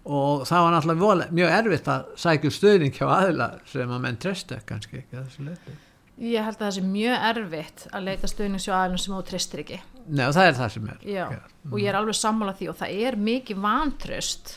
og 0.09 0.47
það 0.49 0.65
var 0.65 0.73
náttúrulega 0.75 1.29
mjög 1.37 1.53
erfitt 1.59 1.91
að 1.93 2.09
sækja 2.23 2.49
um 2.49 2.55
stuðning 2.55 2.97
hjá 2.97 3.05
aðila 3.07 3.51
sem 3.69 3.93
að 3.93 4.01
menn 4.05 4.19
trestu 4.21 4.57
kannski 4.65 5.03
ekki 5.03 5.19
að 5.19 5.29
þessu 5.29 5.45
leiti 5.51 5.77
Ég 6.19 6.43
held 6.43 6.57
að 6.57 6.65
það 6.65 6.73
sé 6.75 6.81
mjög 6.83 7.25
erfitt 7.29 7.83
að 7.95 8.07
leita 8.09 8.27
stuðningsjóðalum 8.27 8.99
sem 8.99 9.13
þú 9.13 9.19
tristir 9.29 9.61
ekki. 9.63 9.77
Nei 10.11 10.25
og 10.25 10.33
það 10.35 10.49
er 10.49 10.57
það 10.57 10.73
sem 10.73 10.89
er. 10.91 11.05
Já, 11.07 11.21
og 11.69 11.75
ég 11.79 11.87
er 11.87 11.97
alveg 11.99 12.17
sammála 12.19 12.55
því 12.59 12.67
og 12.67 12.75
það 12.81 12.97
er 13.05 13.17
mikið 13.29 13.61
vantröst 13.63 14.51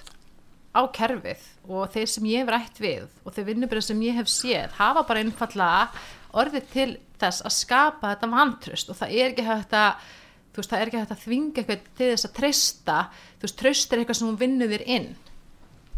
á 0.74 0.82
kerfið 0.96 1.44
og 1.68 1.94
þeir 1.94 2.10
sem 2.10 2.26
ég 2.32 2.42
hef 2.42 2.50
rætt 2.50 2.82
við 2.82 3.06
og 3.22 3.36
þeir 3.36 3.48
vinnubrið 3.52 3.86
sem 3.86 4.02
ég 4.02 4.18
hef 4.18 4.32
séð 4.32 4.74
hafa 4.80 5.04
bara 5.06 5.22
einfallega 5.22 6.02
orðið 6.42 6.68
til 6.72 6.88
þess 7.22 7.46
að 7.46 7.56
skapa 7.60 8.14
þetta 8.14 8.32
vantröst 8.32 8.90
og 8.90 8.98
það 8.98 9.14
er 9.18 9.30
ekki 9.30 9.46
hægt 9.46 9.76
að 9.78 10.06
þú 10.52 10.62
veist, 10.62 10.72
er 10.76 10.88
ekki 10.88 11.02
hægt 11.02 11.14
að 11.14 11.22
þvinga 11.26 11.62
eitthvað 11.62 11.84
til 12.00 12.08
þess 12.10 12.26
að 12.28 12.34
treysta, 12.40 12.96
þú 13.36 13.46
veist, 13.46 13.60
tröst 13.60 13.92
er 13.92 14.02
eitthvað 14.02 14.18
sem 14.18 14.32
hún 14.32 14.40
vinnur 14.40 14.72
þér 14.72 14.84
inn 14.96 15.12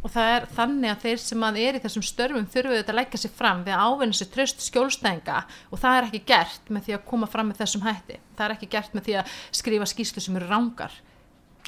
og 0.05 0.13
það 0.13 0.35
er 0.35 0.47
þannig 0.59 0.93
að 0.93 1.07
þeir 1.07 1.23
sem 1.25 1.47
að 1.49 1.59
er 1.63 1.79
í 1.79 1.83
þessum 1.85 2.05
störfum 2.05 2.51
þurfuðu 2.53 2.81
þetta 2.83 2.95
að 2.95 3.01
leggja 3.01 3.23
sér 3.23 3.35
fram 3.39 3.65
við 3.65 3.77
að 3.77 3.89
ávinna 3.89 4.19
sér 4.19 4.31
tröst 4.35 4.63
skjólstæðinga. 4.67 5.41
Og 5.73 5.81
það 5.81 5.97
er 5.97 6.09
ekki 6.11 6.23
gert 6.29 6.71
með 6.71 6.87
því 6.87 6.97
að 6.99 7.09
koma 7.09 7.31
fram 7.33 7.51
með 7.51 7.63
þessum 7.63 7.87
hætti. 7.89 8.21
Það 8.37 8.47
er 8.47 8.57
ekki 8.59 8.71
gert 8.77 8.95
með 8.95 9.09
því 9.09 9.19
að 9.23 9.35
skrifa 9.63 9.91
skýslu 9.95 10.25
sem 10.25 10.41
eru 10.41 10.51
rángar 10.53 11.01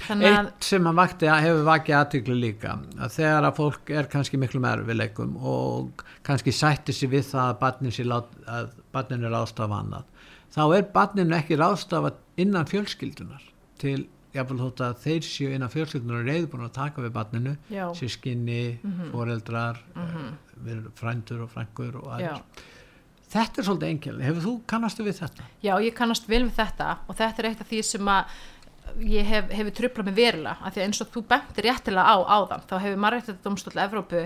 að 0.04 0.24
Eitt 0.28 0.66
sem 0.66 0.86
að 0.86 0.98
vakti, 0.98 1.28
hefur 1.30 1.62
vakið 1.66 1.96
aðtykli 1.96 2.34
líka 2.36 2.74
að 3.00 3.14
þegar 3.14 3.46
að 3.48 3.56
fólk 3.56 3.92
er 3.96 4.08
kannski 4.12 4.40
miklu 4.40 4.60
með 4.60 4.82
erfileikum 4.82 5.36
og 5.40 6.04
kannski 6.26 6.52
sætti 6.52 6.92
sér 6.92 7.12
við 7.14 7.24
það 7.30 7.46
að 7.46 7.60
barnin, 7.62 7.94
lát, 8.10 8.36
að 8.44 8.68
barnin 8.92 9.24
er 9.24 9.32
ráðstafa 9.32 9.80
annað 9.80 10.04
þá 10.56 10.62
er 10.66 10.86
barninu 10.92 11.36
ekki 11.36 11.58
ráðstafa 11.60 12.12
innan 12.40 12.68
fjölskyldunar 12.68 13.48
til 13.80 14.06
jafnvel 14.36 14.58
þótt 14.62 14.82
að 14.86 15.02
þeir 15.02 15.26
séu 15.26 15.50
innan 15.56 15.72
fjölskyldunar 15.72 16.22
og 16.22 16.30
reyðbúin 16.30 16.66
að 16.66 16.74
taka 16.76 17.04
við 17.04 17.12
barninu 17.16 17.56
sískinni, 17.98 18.62
foreldrar 19.12 19.82
mm 19.94 20.32
frændur 20.96 21.42
og 21.44 21.50
frængur 21.52 22.00
og 22.00 22.10
aðeins 22.16 22.64
Þetta 23.26 23.60
er 23.60 23.66
svolítið 23.66 23.88
engil, 23.90 24.20
hefur 24.22 24.44
þú 24.44 24.52
kannastu 24.70 25.04
við 25.04 25.16
þetta? 25.18 25.44
já, 25.60 25.72
ég 25.82 25.94
kannast 25.98 26.28
vel 26.30 26.44
við 26.44 26.54
þetta 26.56 26.86
og 27.08 27.16
þetta 27.18 27.42
er 27.42 27.48
eitt 27.50 27.64
af 27.64 27.68
því 27.68 27.80
sem 27.84 28.08
að 28.08 28.36
ég 29.02 29.26
hef, 29.26 29.50
hefur 29.50 29.74
trublað 29.74 30.08
með 30.08 30.20
verulega 30.20 30.56
af 30.62 30.72
því 30.72 30.80
að 30.80 30.86
eins 30.86 31.02
og 31.02 31.10
þú 31.12 31.22
bentir 31.32 31.66
réttilega 31.66 32.06
á 32.06 32.16
áðan 32.22 32.64
þá 32.70 32.76
hefur 32.84 33.02
Marréttadómstóll 33.04 33.82
Evrópu 33.82 34.22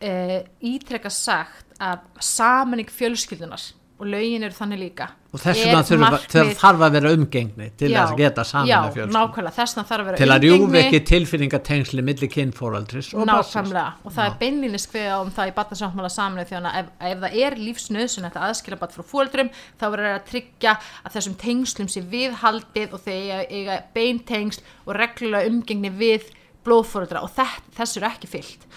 e, 0.00 0.12
ítrekka 0.60 1.10
sagt 1.10 1.74
að 1.82 2.04
samanning 2.20 2.92
fjölskyldunar 2.92 3.64
og 3.96 4.08
lögin 4.12 4.44
eru 4.44 4.52
þannig 4.52 4.80
líka. 4.80 5.06
Og 5.32 5.40
þess 5.40 5.62
vegna 5.64 6.10
þarf 6.56 6.82
að 6.84 6.94
vera 6.96 7.12
umgengni 7.16 7.68
til 7.80 7.88
Já, 7.88 7.96
þess 7.96 8.12
að 8.12 8.20
geta 8.20 8.44
saman 8.44 8.68
já, 8.68 8.76
að 8.80 9.50
þess 9.56 9.78
að 9.80 10.02
vera 10.08 10.20
til 10.20 10.28
að 10.32 10.44
rjúfi 10.44 10.78
ekki 10.80 11.00
tilfinningatengsli 11.10 12.04
milli 12.04 12.28
kynfóraldris 12.32 13.10
og 13.16 13.28
Nákvæmlega. 13.28 13.86
Og 14.04 14.14
það 14.16 14.28
er 14.30 14.36
beinlýnis 14.42 14.88
kveða 14.92 15.20
um 15.22 15.32
það 15.36 15.52
í 15.52 15.54
batnarsáttmála 15.56 16.10
saminuð 16.12 16.50
þjóna 16.52 16.74
ef, 16.80 16.90
ef 17.10 17.22
það 17.24 17.38
er 17.46 17.58
lífsnöðsun 17.60 18.28
að 18.28 18.40
aðskila 18.48 18.80
bat 18.80 18.96
frá 18.96 19.06
fóldrum 19.12 19.52
þá 19.76 19.86
verður 19.86 20.10
það 20.10 20.18
að 20.18 20.26
tryggja 20.32 20.74
að 21.02 21.16
þessum 21.16 21.38
tengslum 21.44 21.92
sé 21.92 22.04
viðhaldið 22.12 22.96
og 22.96 23.04
þeir 23.06 23.46
eiga, 23.48 23.80
beintengsl 23.96 24.64
og 24.84 25.00
reglulega 25.00 25.52
umgengni 25.52 25.92
við 25.96 26.28
blóðfóldra 26.66 27.24
og 27.24 27.32
þess, 27.32 27.64
þessu 27.76 28.02
er 28.02 28.08
ekki 28.10 28.30
fyllt 28.30 28.68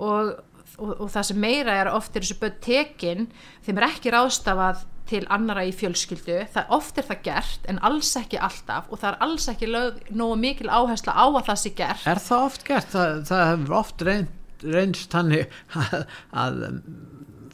og, 0.00 0.38
og, 0.80 0.94
og 0.96 1.12
það 1.12 1.28
sem 1.30 1.42
meira 1.44 1.76
er 1.82 1.92
oft 1.92 2.16
er 2.16 2.24
þessu 2.24 2.38
börn 2.40 2.56
tekin 2.64 3.28
þeim 3.66 3.80
er 3.80 3.88
ekki 3.90 4.14
ráðstafað 4.14 4.82
til 5.10 5.24
annara 5.34 5.64
í 5.66 5.72
fjölskyldu, 5.74 6.36
það 6.54 6.74
oft 6.76 6.98
er 7.00 7.06
það 7.08 7.22
gert 7.26 7.64
en 7.70 7.80
alls 7.86 8.10
ekki 8.20 8.38
alltaf 8.38 8.90
og 8.90 9.00
það 9.00 9.08
er 9.10 9.24
alls 9.26 9.48
ekki 9.50 9.70
lög, 9.70 10.02
nógu 10.14 10.36
mikil 10.38 10.70
áhersla 10.70 11.16
á 11.18 11.26
að 11.26 11.46
það 11.48 11.62
sé 11.64 11.72
gert 11.80 12.10
Er 12.10 12.22
það 12.22 12.44
oft 12.46 12.66
gert? 12.68 12.92
Það, 12.94 13.16
það 13.30 13.46
hefur 13.50 13.78
oft 13.80 14.04
reynst 14.60 15.16
þannig 15.16 15.56
að, 15.80 15.96
að 16.44 16.60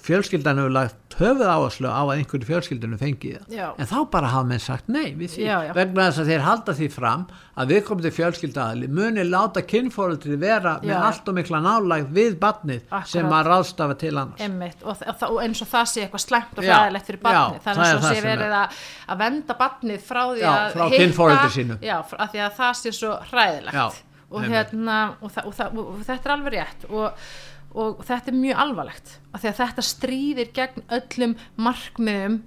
fjölskyldan 0.07 0.61
hefur 0.61 0.73
lagt 0.75 1.17
höfuð 1.17 1.49
áherslu 1.49 1.89
á 1.89 2.03
að 2.05 2.13
einhverju 2.17 2.47
fjölskyldinu 2.49 2.99
fengi 3.01 3.33
það. 3.35 3.55
Já. 3.57 3.67
En 3.81 3.89
þá 3.89 3.97
bara 4.13 4.31
hafa 4.31 4.49
menn 4.51 4.63
sagt 4.63 4.91
nei 4.93 5.15
við 5.17 5.33
því. 5.35 5.45
Já, 5.47 5.57
já. 5.67 5.73
Vegna 5.77 6.07
þess 6.09 6.23
að 6.23 6.31
þeir 6.31 6.45
halda 6.47 6.75
því 6.77 6.89
fram 6.93 7.25
að 7.57 7.73
við 7.73 7.83
komum 7.89 8.05
til 8.05 8.13
fjölskyldaðali 8.17 8.91
muni 8.99 9.25
láta 9.27 9.63
kynfóreldri 9.67 10.39
vera 10.41 10.77
með 10.85 11.07
allt 11.09 11.31
og 11.33 11.39
mikla 11.39 11.63
nálægð 11.65 12.11
við 12.19 12.39
barnið 12.43 12.83
Akkurat. 12.85 13.13
sem 13.15 13.37
að 13.39 13.51
ráðstafa 13.51 13.99
til 14.03 14.13
annars. 14.15 14.47
Og, 14.85 15.05
og, 15.07 15.25
og 15.31 15.39
eins 15.45 15.63
og 15.65 15.71
það 15.73 15.87
sé 15.93 16.05
eitthvað 16.05 16.25
slæmt 16.27 16.61
og 16.61 16.67
fræðilegt 16.67 17.11
fyrir 17.11 17.23
barnið 17.25 17.63
það 17.65 17.73
að 17.73 17.87
er 17.87 17.95
svo 17.95 18.03
það 18.07 18.19
sé 18.19 18.27
verið 18.27 18.59
að, 18.61 18.83
að 19.07 19.23
venda 19.25 19.59
barnið 19.63 20.05
frá 20.05 20.23
því 20.27 20.45
að 20.51 20.67
frá, 20.77 20.85
að 22.21 22.35
því 22.35 22.45
að 22.47 22.61
það 22.61 22.77
sé 22.83 22.95
svo 22.97 23.17
hræðilegt 23.31 24.05
og, 24.27 24.43
hérna, 24.43 24.97
og, 25.21 25.31
það, 25.31 25.47
og, 25.47 25.55
það, 25.55 25.77
og 25.83 26.01
þetta 26.07 26.29
er 26.29 26.35
alveg 26.35 26.57
rétt 26.57 26.87
og, 26.91 27.29
og 27.75 28.05
þetta 28.07 28.33
er 28.33 28.39
mjög 28.39 28.63
alvarlegt 28.67 29.19
af 29.33 29.43
því 29.43 29.51
að 29.51 29.61
þetta 29.63 29.87
stríðir 29.91 30.55
gegn 30.57 30.87
öllum 30.99 31.37
markmiðum 31.57 32.41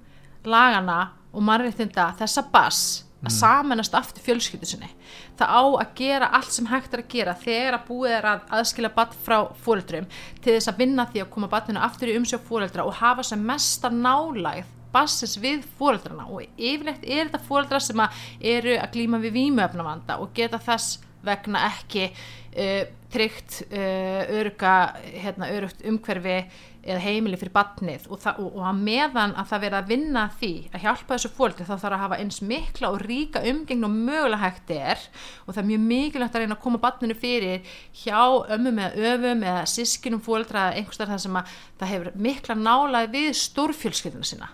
lagana 0.44 1.00
og 1.30 1.46
mannréttinda 1.46 2.12
þessa 2.18 2.46
bass 2.50 3.04
Mm. 3.20 3.28
að 3.28 3.34
samanast 3.36 3.94
aftur 3.98 4.22
fjölskyldu 4.24 4.64
sinni 4.64 4.88
það 5.36 5.50
á 5.52 5.60
að 5.82 5.90
gera 5.98 6.28
allt 6.38 6.54
sem 6.54 6.68
hægt 6.70 6.94
er 6.96 7.02
að 7.02 7.10
gera 7.12 7.34
þegar 7.36 7.74
að 7.76 7.82
búið 7.90 8.14
er 8.16 8.28
að 8.30 8.54
aðskila 8.56 8.90
barn 8.94 9.18
frá 9.26 9.36
fóreldrum 9.60 10.06
til 10.40 10.54
þess 10.54 10.70
að 10.72 10.80
vinna 10.80 11.04
því 11.10 11.20
að 11.20 11.28
koma 11.34 11.50
barninu 11.52 11.82
aftur 11.84 12.08
í 12.08 12.14
umsjá 12.16 12.38
fóreldra 12.46 12.86
og 12.88 12.96
hafa 12.96 13.26
sem 13.28 13.42
mesta 13.44 13.90
nálægð 13.92 14.70
bassins 14.94 15.36
við 15.42 15.66
fóreldrana 15.76 16.24
og 16.32 16.46
yfirleitt 16.56 17.04
er 17.04 17.28
þetta 17.28 17.42
fóreldra 17.44 17.82
sem 17.84 18.00
að 18.00 18.24
eru 18.54 18.78
að 18.80 18.96
glíma 18.96 19.20
við 19.20 19.36
vímuefnavanda 19.36 20.16
og 20.24 20.32
geta 20.34 20.62
þess 20.64 21.02
vegna 21.20 21.66
ekki 21.68 22.08
uh, 22.08 22.82
tryggt 23.10 23.62
uh, 23.70 24.34
öruga, 24.38 24.74
hérna, 25.02 25.48
örugt 25.54 25.80
umhverfi 25.86 26.36
eða 26.80 27.00
heimili 27.04 27.36
fyrir 27.36 27.52
batnið 27.52 28.06
og, 28.08 28.22
og, 28.40 28.54
og 28.56 28.62
að 28.70 28.78
meðan 28.86 29.34
að 29.36 29.48
það 29.50 29.62
vera 29.66 29.80
að 29.82 29.90
vinna 29.90 30.22
því 30.40 30.52
að 30.70 30.84
hjálpa 30.86 31.16
þessu 31.16 31.30
fólki 31.36 31.66
þá 31.68 31.72
þarf 31.74 31.88
að 31.90 32.04
hafa 32.04 32.18
eins 32.22 32.38
mikla 32.46 32.92
og 32.94 33.02
ríka 33.04 33.42
umgengn 33.50 33.88
og 33.88 33.96
mögulega 33.96 34.40
hægt 34.46 34.72
er. 34.72 35.02
Og 35.44 35.52
það 35.52 35.62
er 35.62 35.68
mjög 35.72 35.84
mikilvægt 35.90 36.38
að 36.38 36.44
reyna 36.44 36.56
að 36.56 36.62
koma 36.64 36.80
batninu 36.80 37.18
fyrir 37.18 37.74
hjá 38.00 38.22
ömmum 38.56 38.80
eða 38.86 39.10
öfum 39.12 39.44
eða 39.50 39.66
sískinum 39.74 40.24
fóldra 40.24 40.70
eða 40.70 40.80
einhverstað 40.80 41.12
það 41.12 41.22
sem 41.26 41.38
að 41.42 41.52
það 41.82 41.92
hefur 41.94 42.10
mikla 42.28 42.58
nálaði 42.62 43.12
við 43.18 43.30
stórfjölskylduna 43.42 44.30
sína. 44.32 44.50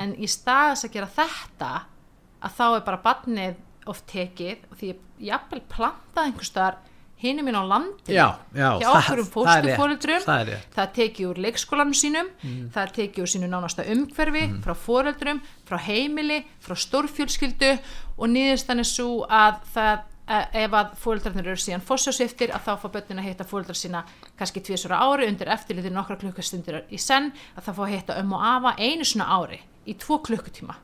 En 0.00 0.14
í 0.16 0.28
staðis 0.30 0.86
að 0.86 0.94
gera 0.96 1.12
þetta 1.12 1.70
að 2.46 2.56
þá 2.56 2.66
er 2.70 2.84
bara 2.86 3.04
batnið 3.04 3.62
oft 3.90 4.06
tekið 4.10 4.64
og 4.70 4.78
því 4.80 4.92
ég 4.92 5.02
jafnvel 5.28 5.62
plantað 5.70 6.30
einhverstaðar 6.30 6.78
hinum 7.22 7.44
minn 7.48 7.56
á 7.56 7.64
landinu. 7.64 8.12
Já, 8.12 8.26
já, 8.54 8.70
hjá 8.80 8.88
það- 8.92 8.96
okkur 9.00 9.18
um 9.18 9.24
það 9.24 9.62
rétt, 9.64 9.76
fóstufóreldrum 9.76 10.24
það 10.26 10.50
það 10.76 10.90
tekið 10.98 11.28
úr 11.30 11.38
leikskólanum 11.46 11.94
sínum 11.96 12.28
það 12.72 12.82
er 12.82 12.92
tekið 12.98 13.22
úr 13.24 13.30
sínu 13.34 13.48
nánasta 13.48 13.86
umhverfi 13.94 14.42
frá 14.64 14.74
fóreldrum, 14.76 15.40
frá 15.68 15.78
heimili 15.86 16.44
frá 16.60 16.74
stórfjölskyldu 16.76 17.78
og 18.18 18.28
niðurstan 18.28 18.78
er 18.78 18.84
svo 18.84 19.24
að 19.28 19.62
það 19.74 19.98
að 20.26 20.56
ef 20.58 20.72
að 20.74 20.94
fóreldrarnir 20.98 21.46
eru 21.52 21.60
síðan 21.62 21.84
fossjósviftir 21.86 22.50
að 22.50 22.64
þá 22.66 22.72
fá 22.82 22.88
börnin 22.90 23.20
að 23.22 23.28
hitta 23.28 23.44
fóreldrar 23.46 23.76
sína 23.78 24.00
kannski 24.36 24.58
tvísura 24.60 24.98
ári 24.98 25.28
undir 25.30 25.46
eftirliti 25.54 25.88
nokkra 25.94 26.16
klukkastundir 26.18 26.80
í 26.90 26.98
senn 26.98 27.28
að 27.56 27.62
það 27.68 27.76
fá 27.76 27.82
að 27.86 27.92
hitta 27.94 28.16
um 28.18 28.32
og 28.34 28.42
afa 28.42 28.72
einu 28.82 29.04
svona 29.06 29.28
ári 29.38 29.60
í 29.86 29.94
tvo 29.94 30.18
klukkutíma. 30.26 30.74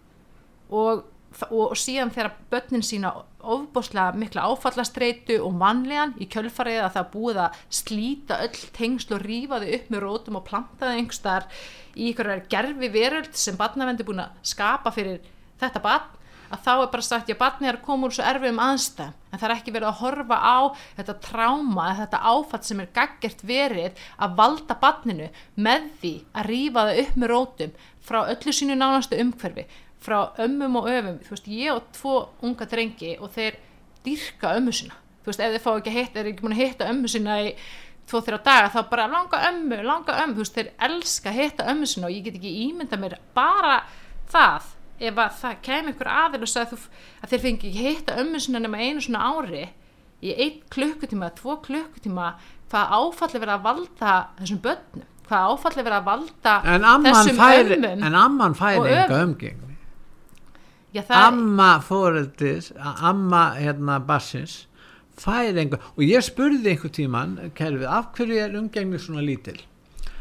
Og, 0.71 1.03
og, 1.49 1.73
og 1.73 1.77
síðan 1.79 2.13
þegar 2.15 2.33
börnin 2.53 2.85
sína 2.87 3.13
ofbáslega 3.43 4.17
mikla 4.19 4.47
áfallastreitu 4.51 5.39
og 5.43 5.55
mannlegan 5.59 6.15
í 6.23 6.29
kjölfarið 6.31 6.81
að 6.85 6.97
það 6.97 7.13
búið 7.17 7.43
að 7.45 7.61
slíta 7.81 8.41
öll 8.47 8.65
tengsl 8.77 9.17
og 9.17 9.25
rífa 9.27 9.61
þau 9.63 9.71
upp 9.79 9.93
með 9.93 10.05
rótum 10.07 10.41
og 10.41 10.47
planta 10.49 10.89
þau 10.89 10.97
einhverstaðar 10.97 11.49
í 11.93 12.09
einhverjar 12.11 12.45
gerfi 12.53 12.91
veröld 12.93 13.33
sem 13.37 13.59
barnavendi 13.59 14.07
búin 14.07 14.25
að 14.25 14.43
skapa 14.55 14.95
fyrir 14.95 15.23
þetta 15.63 15.83
barn 15.85 16.19
að 16.53 16.65
þá 16.67 16.73
er 16.75 16.89
bara 16.93 17.05
sagt, 17.07 17.31
já, 17.31 17.37
barnið 17.39 17.71
er 17.71 17.79
koma 17.85 18.09
úr 18.09 18.15
svo 18.15 18.25
erfiðum 18.29 18.61
aðstæðum, 18.61 19.15
en 19.33 19.41
það 19.41 19.47
er 19.47 19.55
ekki 19.55 19.73
verið 19.73 19.89
að 19.89 20.01
horfa 20.03 20.37
á 20.37 20.59
þetta 20.99 21.15
tráma, 21.25 21.87
þetta 22.03 22.21
áfatt 22.33 22.69
sem 22.69 22.83
er 22.83 22.91
gaggert 22.99 23.45
verið 23.49 24.03
að 24.19 24.35
valda 24.41 24.77
barninu 24.83 25.31
með 25.57 25.89
því 26.03 26.13
að 26.37 26.51
rífa 26.51 26.85
það 26.89 27.01
upp 27.05 27.17
með 27.23 27.33
rótum 27.33 27.73
frá 28.03 28.19
öllu 28.27 28.55
sínu 28.59 28.77
nánastu 28.77 29.21
umhverfi, 29.23 29.65
frá 30.03 30.19
ömmum 30.43 30.81
og 30.81 30.91
öfum, 30.91 31.21
þú 31.23 31.35
veist, 31.37 31.49
ég 31.53 31.77
og 31.77 31.87
tvo 31.97 32.17
unga 32.43 32.67
drengi 32.69 33.15
og 33.21 33.33
þeir 33.37 33.57
dýrka 34.07 34.57
ömmu 34.59 34.75
sína, 34.75 34.99
þú 35.23 35.31
veist, 35.31 35.41
ef 35.41 35.55
þeir 35.55 35.65
fá 35.65 35.73
ekki 35.77 35.93
að 35.93 35.99
hitta, 36.01 36.21
er 36.21 36.31
ekki 36.33 36.45
búin 36.47 36.57
að 36.57 36.63
hitta 36.65 36.91
ömmu 36.91 37.11
sína 37.13 37.39
í 37.47 37.55
tvo 38.11 38.21
þrjá 38.27 38.39
daga, 38.45 38.71
þá 38.75 38.81
bara 38.91 39.09
langa 39.11 39.43
ömmu, 39.49 39.83
langa 39.87 40.17
ömmu, 40.25 40.35
þú 40.37 40.45
veist, 40.45 40.57
þeir 40.59 40.71
elska 40.89 41.31
að 41.31 41.39
hitta 41.39 41.69
ömmu 41.71 41.87
sína 41.91 42.09
og 42.11 42.17
ég 42.17 42.25
get 42.27 42.39
ekki 42.41 42.55
ímynda 42.67 42.99
mér 42.99 43.19
bara 43.37 43.77
það 44.33 44.73
ef 45.03 45.19
að 45.19 45.39
það 45.41 45.55
kemur 45.67 45.95
ykkur 45.95 46.11
aðil 46.13 46.43
og 46.47 46.51
sagði 46.51 46.77
þú, 46.77 46.91
að 47.23 47.33
þeir 47.33 47.43
fengi 47.47 47.71
ekki 47.71 47.87
hitta 47.87 48.19
ömmu 48.23 48.41
sinna 48.43 48.61
nema 48.63 48.83
einu 48.83 49.03
svona 49.03 49.23
ári 49.33 49.63
í 50.23 50.35
einn 50.35 50.61
klukkutíma, 50.71 51.33
tvo 51.39 51.57
klukkutíma 51.65 52.29
hvað 52.73 52.93
áfalli 52.99 53.41
verið 53.43 53.55
að 53.57 53.65
valda 53.67 54.13
þessum 54.39 54.61
börnum, 54.65 55.09
hvað 55.29 55.49
áfalli 55.55 55.83
verið 55.87 55.99
að 55.99 56.07
valda 56.11 56.55
En 56.75 56.87
amman 56.93 57.33
fær, 57.39 57.73
en 58.07 58.19
amman 58.23 58.55
fær 58.59 58.79
enga 58.79 59.03
öfum. 59.07 59.17
Já, 60.93 61.03
Amma 61.09 61.81
fóreldis, 61.81 62.73
amma 62.77 63.55
hérna 63.57 63.99
bassins, 64.05 64.67
fær 65.17 65.57
enga, 65.57 65.79
og 65.97 66.05
ég 66.05 66.25
spurði 66.25 66.75
einhver 66.75 66.93
tíman, 66.93 67.37
kerfið, 67.57 67.87
af 67.89 68.11
hverju 68.17 68.41
er 68.45 68.59
umgengni 68.61 69.01
svona 69.01 69.25
lítil? 69.25 69.61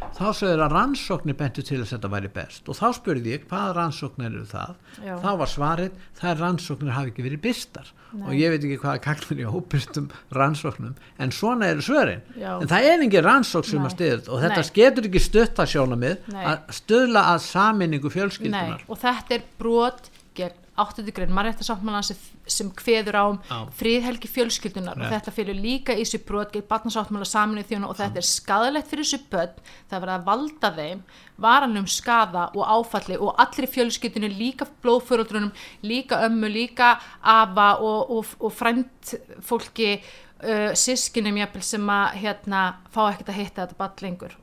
Þá 0.02 0.32
sagður 0.34 0.62
að 0.66 0.74
rannsóknir 0.76 1.36
bentu 1.38 1.64
til 1.66 1.78
að 1.80 1.92
þetta 1.92 2.10
væri 2.12 2.30
best 2.34 2.70
og 2.70 2.76
þá 2.78 2.88
spurði 2.98 3.34
ég 3.36 3.44
hvaða 3.50 3.76
rannsóknir 3.78 4.32
eru 4.32 4.46
það 4.50 4.72
Já. 5.06 5.14
þá 5.22 5.30
var 5.42 5.52
svarið, 5.52 6.00
er 6.32 6.40
rannsóknir 6.42 6.96
hafi 6.96 7.12
ekki 7.14 7.26
verið 7.28 7.44
bystar 7.46 7.92
og 8.18 8.32
ég 8.36 8.52
veit 8.52 8.66
ekki 8.66 8.80
hvaða 8.82 9.02
kaknir 9.06 9.44
í 9.44 9.48
óbystum 9.48 10.10
rannsóknum 10.36 10.96
en 11.22 11.34
svona 11.36 11.70
eru 11.72 11.86
svörin 11.86 12.26
Já. 12.36 12.58
en 12.58 12.72
það 12.72 12.88
er 12.90 13.06
engin 13.06 13.26
rannsókn 13.28 13.70
sem 13.70 13.80
Nei. 13.80 13.88
að 13.88 13.96
styður 13.96 14.24
og 14.34 14.44
þetta 14.44 14.64
Nei. 14.66 14.72
getur 14.80 15.10
ekki 15.12 15.24
stutt 15.28 15.62
að 15.64 15.72
sjónamið 15.76 16.32
Nei. 16.34 16.44
að 16.52 16.74
stöðla 16.82 17.24
að 17.36 17.44
saminningu 17.46 18.10
nei, 18.12 18.16
fjölskyldunar 18.18 18.84
og 18.88 19.02
þetta 19.06 19.38
er 19.38 19.46
brot 19.62 20.12
gegn 20.38 20.58
8. 20.82 21.04
grein 21.14 21.34
mannréttasáttmála 21.36 22.02
sem, 22.06 22.18
sem 22.48 22.70
kveður 22.72 23.18
á 23.20 23.24
um 23.28 23.40
Já. 23.44 23.58
friðhelgi 23.76 24.30
fjölskyldunar 24.32 24.96
og 24.96 25.04
Rétt. 25.04 25.18
þetta 25.18 25.34
fyrir 25.36 25.58
líka 25.60 25.94
í 25.94 26.06
þessu 26.06 26.22
brot 26.26 26.54
gegn 26.54 26.68
barnasáttmála 26.70 27.28
saminuð 27.28 27.68
þjóna 27.70 27.90
og 27.92 28.00
þetta 28.00 28.22
er 28.22 28.28
skadalegt 28.28 28.90
fyrir 28.90 29.08
þessu 29.08 29.20
börn 29.34 29.60
það 29.90 29.98
er 29.98 30.04
verið 30.06 30.16
að 30.16 30.28
valda 30.30 30.72
þeim 30.80 31.04
varanlegum 31.46 31.92
skada 31.92 32.48
og 32.56 32.74
áfalli 32.78 33.20
og 33.20 33.36
allir 33.44 33.68
í 33.68 33.72
fjölskyldunni 33.76 34.32
líka 34.32 34.68
blóðföröldrunum 34.84 35.52
líka 35.84 36.22
ömmu, 36.26 36.50
líka 36.50 36.94
afa 37.22 37.74
og, 37.84 38.12
og, 38.18 38.36
og 38.40 38.54
frænd 38.56 39.16
fólki 39.44 39.98
uh, 40.00 40.72
sískinum 40.78 41.42
jafnvel 41.42 41.66
sem 41.66 41.92
að 41.92 42.22
hérna, 42.24 42.64
fá 42.94 43.04
ekkert 43.10 43.34
að 43.34 43.42
hitta 43.42 43.66
þetta 43.66 43.82
ball 43.84 44.08
lengur 44.08 44.38
og 44.38 44.41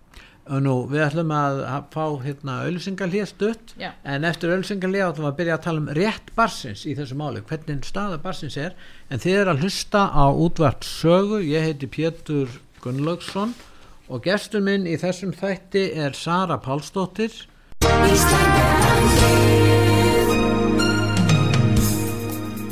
nú 0.65 0.75
við 0.89 1.05
ætlum 1.05 1.33
að 1.35 1.61
fá 1.93 2.05
hérna 2.25 2.59
auðlýsingalíð 2.65 3.27
stutt 3.31 3.75
Já. 3.81 3.91
en 4.05 4.25
eftir 4.29 4.55
auðlýsingalíð 4.55 5.05
ætlum 5.07 5.27
við 5.27 5.31
að 5.33 5.39
byrja 5.41 5.57
að 5.59 5.65
tala 5.67 5.83
um 5.83 5.91
rétt 5.99 6.33
barsins 6.39 6.85
í 6.89 6.95
þessu 6.99 7.19
máli, 7.21 7.45
hvernig 7.45 7.85
staða 7.89 8.21
barsins 8.23 8.57
er 8.57 8.77
en 9.13 9.23
þið 9.23 9.41
er 9.43 9.53
að 9.53 9.65
hlusta 9.67 10.07
á 10.09 10.27
útvart 10.33 10.89
sögu, 10.89 11.43
ég 11.45 11.69
heiti 11.69 11.91
Pétur 11.91 12.59
Gunnlaugsson 12.83 13.55
og 14.09 14.25
gestur 14.25 14.65
minn 14.65 14.89
í 14.89 14.97
þessum 15.01 15.35
þætti 15.37 15.91
er 16.01 16.17
Sara 16.17 16.57
Pálsdóttir 16.63 17.35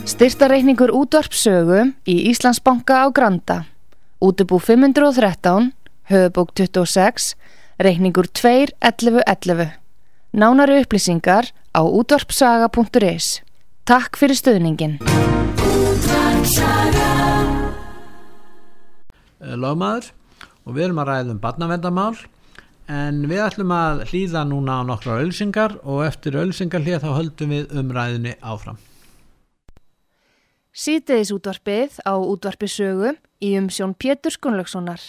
Styrtareikningur 0.06 0.94
útvarpsögu 0.96 1.90
í 2.08 2.14
Íslandsbanka 2.30 3.04
á 3.04 3.06
Granda. 3.12 3.66
Útubú 4.24 4.56
513, 4.56 5.74
höfubók 6.08 6.54
26, 6.56 7.34
reikningur 7.78 8.26
21111. 8.32 9.76
Nánari 10.32 10.80
upplýsingar 10.82 11.52
á 11.76 11.80
útvarpsaga.is. 11.84 13.42
Takk 13.84 14.16
fyrir 14.18 14.36
stöðningin. 14.36 14.96
Lagmaður 19.40 20.10
og 20.66 20.74
við 20.74 20.88
erum 20.88 21.02
að 21.04 21.10
ræða 21.10 21.34
um 21.36 21.42
barnavendamál 21.42 22.16
en 22.90 23.22
við 23.30 23.44
ætlum 23.44 23.72
að 23.74 24.02
hlýða 24.10 24.42
núna 24.48 24.80
á 24.80 24.82
nokkra 24.88 25.20
ölsingar 25.22 25.76
og 25.84 26.04
eftir 26.06 26.38
ölsingar 26.38 26.82
hlýða 26.82 27.04
þá 27.04 27.10
höldum 27.20 27.54
við 27.54 27.76
umræðinni 27.76 28.34
áfram. 28.40 28.80
Sýteðis 30.76 31.32
útvarpið 31.32 32.00
á 32.04 32.14
útvarpisögu 32.20 33.14
í 33.40 33.54
umsjón 33.60 33.94
Pétur 33.96 34.34
Skunlökssonar. 34.34 35.00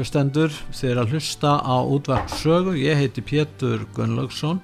Hlustendur, 0.00 0.52
þið 0.72 0.90
er 0.94 0.98
að 1.02 1.14
hlusta 1.14 1.56
á 1.60 1.76
útvarpsögu, 1.84 2.72
ég 2.80 2.96
heiti 2.96 3.20
Pétur 3.24 3.82
Gunnlaugsson 3.96 4.60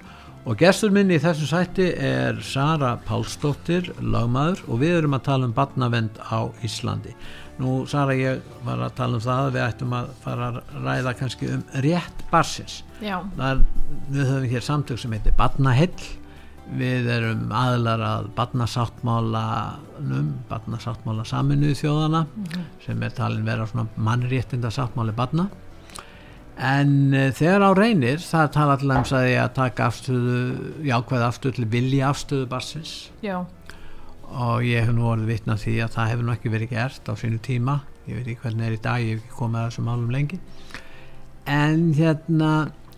og 0.47 0.57
gestur 0.57 0.93
minn 0.95 1.11
í 1.13 1.19
þessu 1.21 1.45
sætti 1.49 1.91
er 1.93 2.39
Sara 2.45 2.95
Pálsdóttir, 3.05 3.91
lagmaður 4.01 4.63
og 4.65 4.81
við 4.81 4.95
erum 5.01 5.17
að 5.17 5.25
tala 5.27 5.49
um 5.49 5.53
barnavend 5.53 6.17
á 6.25 6.49
Íslandi. 6.65 7.13
Nú 7.61 7.83
Sara, 7.89 8.15
ég 8.17 8.41
var 8.65 8.81
að 8.87 8.95
tala 8.97 9.19
um 9.19 9.25
það 9.27 9.43
að 9.43 9.57
við 9.57 9.65
ættum 9.67 9.95
að 9.97 10.09
fara 10.23 10.49
að 10.49 10.59
ræða 10.87 11.13
kannski 11.21 11.51
um 11.53 11.65
rétt 11.85 12.23
barsins. 12.31 12.79
Já, 13.03 13.19
Er, 13.37 13.61
við 14.09 14.31
höfum 14.31 14.49
hér 14.55 14.65
samtök 14.65 15.03
sem 15.03 15.13
heitir 15.13 15.37
Barnahill 15.37 15.93
við 16.75 17.07
erum 17.11 17.51
aðlar 17.55 18.01
að 18.03 18.25
barnasáttmálanum 18.37 20.33
barnasáttmála 20.49 21.23
saminuðu 21.27 21.75
þjóðana 21.79 22.25
sem 22.83 23.03
er 23.03 23.15
talin 23.15 23.47
vera 23.47 23.67
svona 23.69 23.87
mannréttinda 23.95 24.71
sáttmáli 24.73 25.15
barna. 25.15 25.47
En 26.57 27.13
uh, 27.13 27.29
þegar 27.37 27.67
á 27.69 27.71
reynir 27.77 28.23
það 28.23 28.47
tala 28.55 28.77
til 28.81 28.89
að 28.91 29.13
að 29.19 29.27
ég 29.29 29.43
að 29.43 29.53
taka 29.59 29.89
afstöðu 29.91 30.39
jákvæð 30.87 31.27
afstöðu 31.27 31.53
til 31.59 31.67
vilja 31.75 32.09
afstöðu 32.09 32.47
barsins 32.49 32.93
já, 33.21 33.37
og 34.33 34.65
ég 34.65 34.81
hef 34.81 34.95
nú 34.95 35.05
orðið 35.11 35.31
vitna 35.35 35.57
því 35.61 35.75
að 35.85 35.93
það 35.93 36.09
hefur 36.11 36.25
nú 36.25 36.33
ekki 36.33 36.53
verið 36.55 36.73
gert 36.73 37.05
á 37.07 37.13
sínu 37.13 37.39
tíma. 37.45 37.79
Ég 38.07 38.17
veit 38.17 38.27
ekki 38.31 38.41
hvernig 38.47 38.65
er 38.65 38.75
í 38.75 38.81
dag, 38.81 39.03
ég 39.03 39.15
hef 39.15 39.23
ekki 39.23 39.37
komið 39.37 39.61
að 39.61 39.69
þessum 39.69 39.87
málum 39.91 40.11
lengi. 40.15 40.41
En 41.47 41.93
hérna 41.95 42.51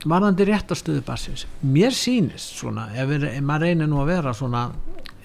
varðandi 0.07 0.47
rétt 0.47 0.71
á 0.71 0.75
stöðu 0.79 1.03
barsins 1.07 1.45
mér 1.65 1.95
sýnist 1.95 2.55
svona 2.59 2.89
ef, 2.93 3.09
við, 3.09 3.27
ef 3.33 3.43
maður 3.45 3.67
reynir 3.67 3.89
nú 3.91 3.99
að 4.03 4.11
vera 4.13 4.33
svona 4.37 4.63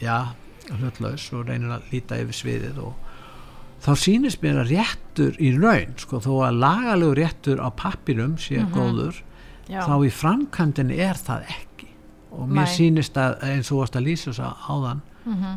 já, 0.02 0.34
hlutlaus 0.72 1.28
og 1.34 1.46
reynir 1.48 1.76
að 1.76 1.90
líta 1.92 2.18
yfir 2.22 2.38
sviðið 2.40 2.80
og 2.82 3.04
þá 3.84 3.92
sýnist 4.00 4.42
mér 4.42 4.62
að 4.62 4.72
réttur 4.72 5.38
í 5.38 5.52
raun 5.58 5.94
sko 6.00 6.20
þó 6.24 6.32
að 6.48 6.60
lagalegu 6.64 7.16
réttur 7.20 7.60
á 7.60 7.68
pappirum 7.76 8.38
sé 8.40 8.64
góður 8.74 9.20
já, 9.68 9.82
þá 9.84 9.94
í 10.04 10.12
framkvæmdini 10.12 11.00
er 11.04 11.20
það 11.20 11.50
ekki. 11.52 11.90
Og 12.34 12.48
mér 12.50 12.66
Nei. 12.66 12.72
sýnist 12.74 13.18
að 13.20 13.36
eins 13.46 13.70
og 13.70 13.84
að 13.86 14.06
lýsa 14.08 14.32
þess 14.32 14.42
að 14.42 14.64
áðan 14.72 15.02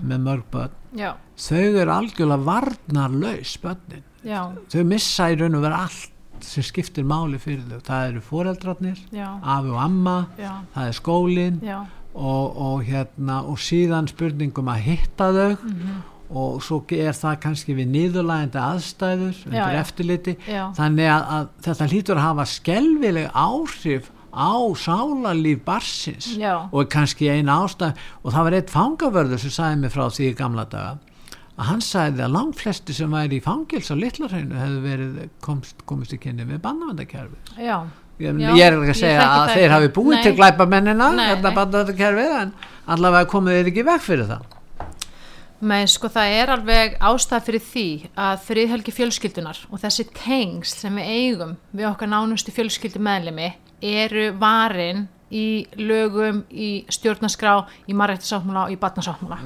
með 0.08 0.22
mörg 0.24 0.44
börn 0.52 0.76
já, 0.96 1.10
þau 1.36 1.64
eru 1.82 1.92
algjörlega 1.92 2.46
varnarlaus 2.48 3.56
börnin, 3.64 4.06
já, 4.24 4.40
þau 4.72 4.84
missa 4.88 5.28
í 5.34 5.40
raun 5.40 5.58
og 5.58 5.66
vera 5.66 5.82
allt 5.88 6.14
sem 6.44 6.64
skiptir 6.64 7.04
máli 7.08 7.38
fyrir 7.40 7.64
þau, 7.70 7.80
það 7.88 8.10
eru 8.10 8.22
foreldrarnir 8.22 8.98
afi 9.44 9.70
og 9.70 9.80
amma, 9.84 10.18
já, 10.38 10.52
það 10.76 10.88
er 10.88 10.98
skólin 11.00 11.62
og, 12.18 12.58
og 12.58 12.84
hérna 12.88 13.42
og 13.46 13.58
síðan 13.62 14.08
spurningum 14.10 14.68
að 14.74 14.84
hitta 14.88 15.32
þau 15.34 15.58
Mhm. 15.64 16.04
og 16.30 16.62
svo 16.62 16.82
er 16.92 17.14
það 17.16 17.40
kannski 17.40 17.74
við 17.78 17.88
niðurlægandi 17.94 18.60
aðstæður 18.60 19.46
undir 19.48 19.62
já. 19.74 19.80
eftirliti. 19.82 20.34
Já, 20.48 20.74
þannig 20.76 21.08
að, 21.08 21.24
að 21.38 21.48
þetta 21.64 21.88
hlýtur 21.88 22.18
að 22.18 22.26
hafa 22.28 22.46
skelvileg 22.46 23.30
áhrif 23.34 24.10
á 24.38 24.52
sálarlíf 24.76 25.62
barsins 25.66 26.34
og 26.72 26.90
kannski 26.92 27.30
eina 27.32 27.56
ástæð 27.64 27.96
og 28.24 28.34
það 28.34 28.44
var 28.44 28.54
eitt 28.60 28.70
fangavörður 28.74 29.40
sem 29.40 29.50
sagði 29.56 29.80
mig 29.86 29.92
frá 29.96 30.04
því 30.12 30.28
í 30.32 30.36
gamla 30.38 30.66
daga 30.70 30.98
að 31.58 31.70
hann 31.72 31.82
sagði 31.82 32.26
að 32.26 32.36
langflesti 32.36 32.94
sem 32.94 33.14
væri 33.14 33.40
í 33.40 33.44
fangils 33.44 33.90
á 33.90 33.96
litlarhreinu 33.98 34.60
hefðu 34.60 34.82
verið 34.84 35.16
komst, 35.42 35.82
komist 35.90 36.14
í 36.14 36.20
kynni 36.22 36.46
við 36.46 36.62
bannavendakerfi 36.66 37.64
já, 37.66 37.80
Já, 38.18 38.32
ég 38.34 38.64
er 38.66 38.74
ekki 38.80 38.94
að 38.96 38.98
segja 38.98 39.26
að 39.30 39.52
þeir 39.54 39.74
hafi 39.76 39.90
búið 39.94 40.16
Nei. 40.16 40.22
til 40.26 40.36
glæpamennina 40.40 41.10
Nei, 41.14 41.26
þetta 41.36 41.50
nei. 41.52 41.58
bannavendakerfi 41.58 42.28
en 42.42 42.54
allavega 42.96 43.30
komið 43.30 43.58
þeir 43.60 43.70
ekki 43.72 43.84
veg 43.86 44.02
fyrir 44.06 44.32
það. 44.32 44.54
Með 45.70 45.84
sko 45.90 46.10
það 46.14 46.34
er 46.38 46.52
alveg 46.54 46.96
ástæð 47.10 47.46
fyrir 47.48 47.64
því 47.66 47.86
að 48.26 48.42
friðhelgi 48.46 48.94
fjölskyldunar 48.94 49.62
og 49.70 49.82
þessi 49.82 50.06
tengsl 50.18 50.82
sem 50.84 50.98
við 50.98 51.14
eigum 51.14 51.54
við 51.74 51.90
okkar 51.90 52.12
nánustu 52.12 52.54
fjölskyldu 52.54 53.02
meðlemi 53.02 53.52
eru 53.82 54.28
varin 54.38 55.08
í 55.34 55.66
lögum, 55.82 56.44
í 56.50 56.86
stjórnarskrá, 56.94 57.60
í 57.90 57.94
marrættisáttmála 57.98 58.68
og 58.68 58.74
í 58.74 58.80
batnasáttmála 58.82 59.40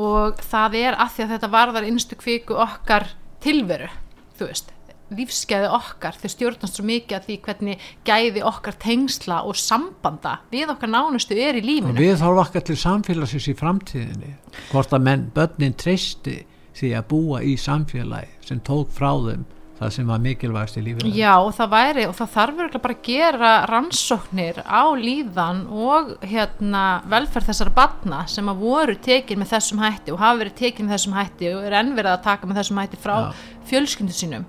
og 0.00 0.40
það 0.42 0.78
er 0.80 0.96
að 0.98 1.12
því 1.16 1.26
að 1.26 1.34
þetta 1.34 1.52
varðar 1.52 1.88
innstu 1.88 2.18
kviku 2.18 2.56
okkar 2.64 3.10
tilveru, 3.44 3.90
þú 4.38 4.48
veist 4.50 4.74
lífsgæði 5.14 5.68
okkar, 5.74 6.16
þau 6.18 6.30
stjórnast 6.32 6.78
svo 6.78 6.84
mikið 6.88 7.16
að 7.18 7.26
því 7.28 7.36
hvernig 7.44 7.82
gæði 8.08 8.42
okkar 8.48 8.76
tengsla 8.80 9.42
og 9.46 9.58
sambanda 9.60 10.38
við 10.52 10.72
okkar 10.74 10.90
nánustu 10.90 11.36
er 11.36 11.58
í 11.58 11.62
og 11.62 11.68
lífinu. 11.68 11.94
við 11.98 12.16
þarfum 12.22 12.42
okkar 12.44 12.64
til 12.64 12.78
samfélagsins 12.80 13.48
í 13.52 13.56
framtíðinni 13.58 14.32
hvort 14.70 14.94
að 14.96 15.06
menn, 15.06 15.26
börnin 15.36 15.76
treysti 15.78 16.40
því 16.74 16.94
að 16.98 17.08
búa 17.12 17.42
í 17.44 17.54
samfélagi 17.60 18.48
sem 18.48 18.62
tók 18.64 18.90
frá 18.94 19.12
þeim 19.28 19.44
það 19.78 19.92
sem 19.96 20.10
var 20.12 20.22
mikilvægst 20.22 20.78
í 20.78 20.84
lífinu 20.86 21.12
Já, 21.16 21.32
og 21.42 21.50
það 21.56 21.72
væri, 21.74 22.06
og 22.06 22.14
það 22.18 22.32
þarf 22.36 22.60
örugglega 22.62 22.84
bara 22.84 22.96
að 22.96 23.08
gera 23.08 23.52
rannsóknir 23.70 24.62
á 24.62 24.82
líðan 25.00 25.62
og 25.68 26.14
hérna 26.22 26.84
velferð 27.10 27.50
þessara 27.50 27.74
batna 27.74 28.22
sem 28.30 28.50
að 28.52 28.62
voru 28.62 28.96
tekin 29.08 29.42
með 29.42 29.54
þessum 29.56 29.82
hætti 29.82 30.14
og 30.14 30.22
hafa 30.22 30.40
verið 30.44 30.58
tekin 30.62 30.88
með 30.88 30.96
þessum 30.96 31.18
hætti 31.18 31.52
og 31.52 31.68
er 31.68 31.78
enn 31.80 31.94
verið 31.98 32.14
að 32.14 32.26
taka 32.28 32.50
með 32.50 32.60
þessum 32.62 32.82
hætti 32.84 33.02
frá 33.02 33.14
Já. 33.18 33.44
fjölskyndu 33.70 34.16
sínum. 34.16 34.48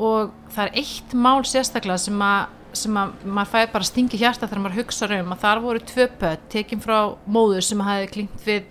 Og 0.00 0.32
það 0.52 0.64
er 0.66 0.80
eitt 0.82 1.14
mál 1.16 1.40
sérstaklega 1.48 2.00
sem 2.00 2.24
að 2.24 2.56
sem 2.76 2.94
að 2.94 3.24
maður 3.26 3.50
fæði 3.50 3.68
bara 3.72 3.86
stingi 3.88 4.18
hjarta 4.20 4.46
þegar 4.46 4.62
maður 4.62 4.80
hugsa 4.84 5.08
um 5.16 5.32
að 5.34 5.42
þar 5.42 5.62
voru 5.64 5.80
tvö 5.90 6.06
pött 6.20 6.42
tekin 6.52 6.82
frá 6.82 6.98
móður 7.26 7.66
sem 7.66 7.80
hafi 7.82 8.10
klingt 8.14 8.44
við 8.46 8.68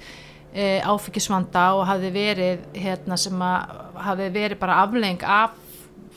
e, 0.54 0.80
áfengisvanda 0.88 1.66
og 1.78 1.88
hafi 1.90 2.12
verið 2.14 2.64
hérna 2.80 3.18
sem 3.20 3.44
að 3.44 3.82
hafi 4.06 4.30
verið 4.36 4.62
bara 4.62 4.80
afleng 4.86 5.26
af 5.26 5.58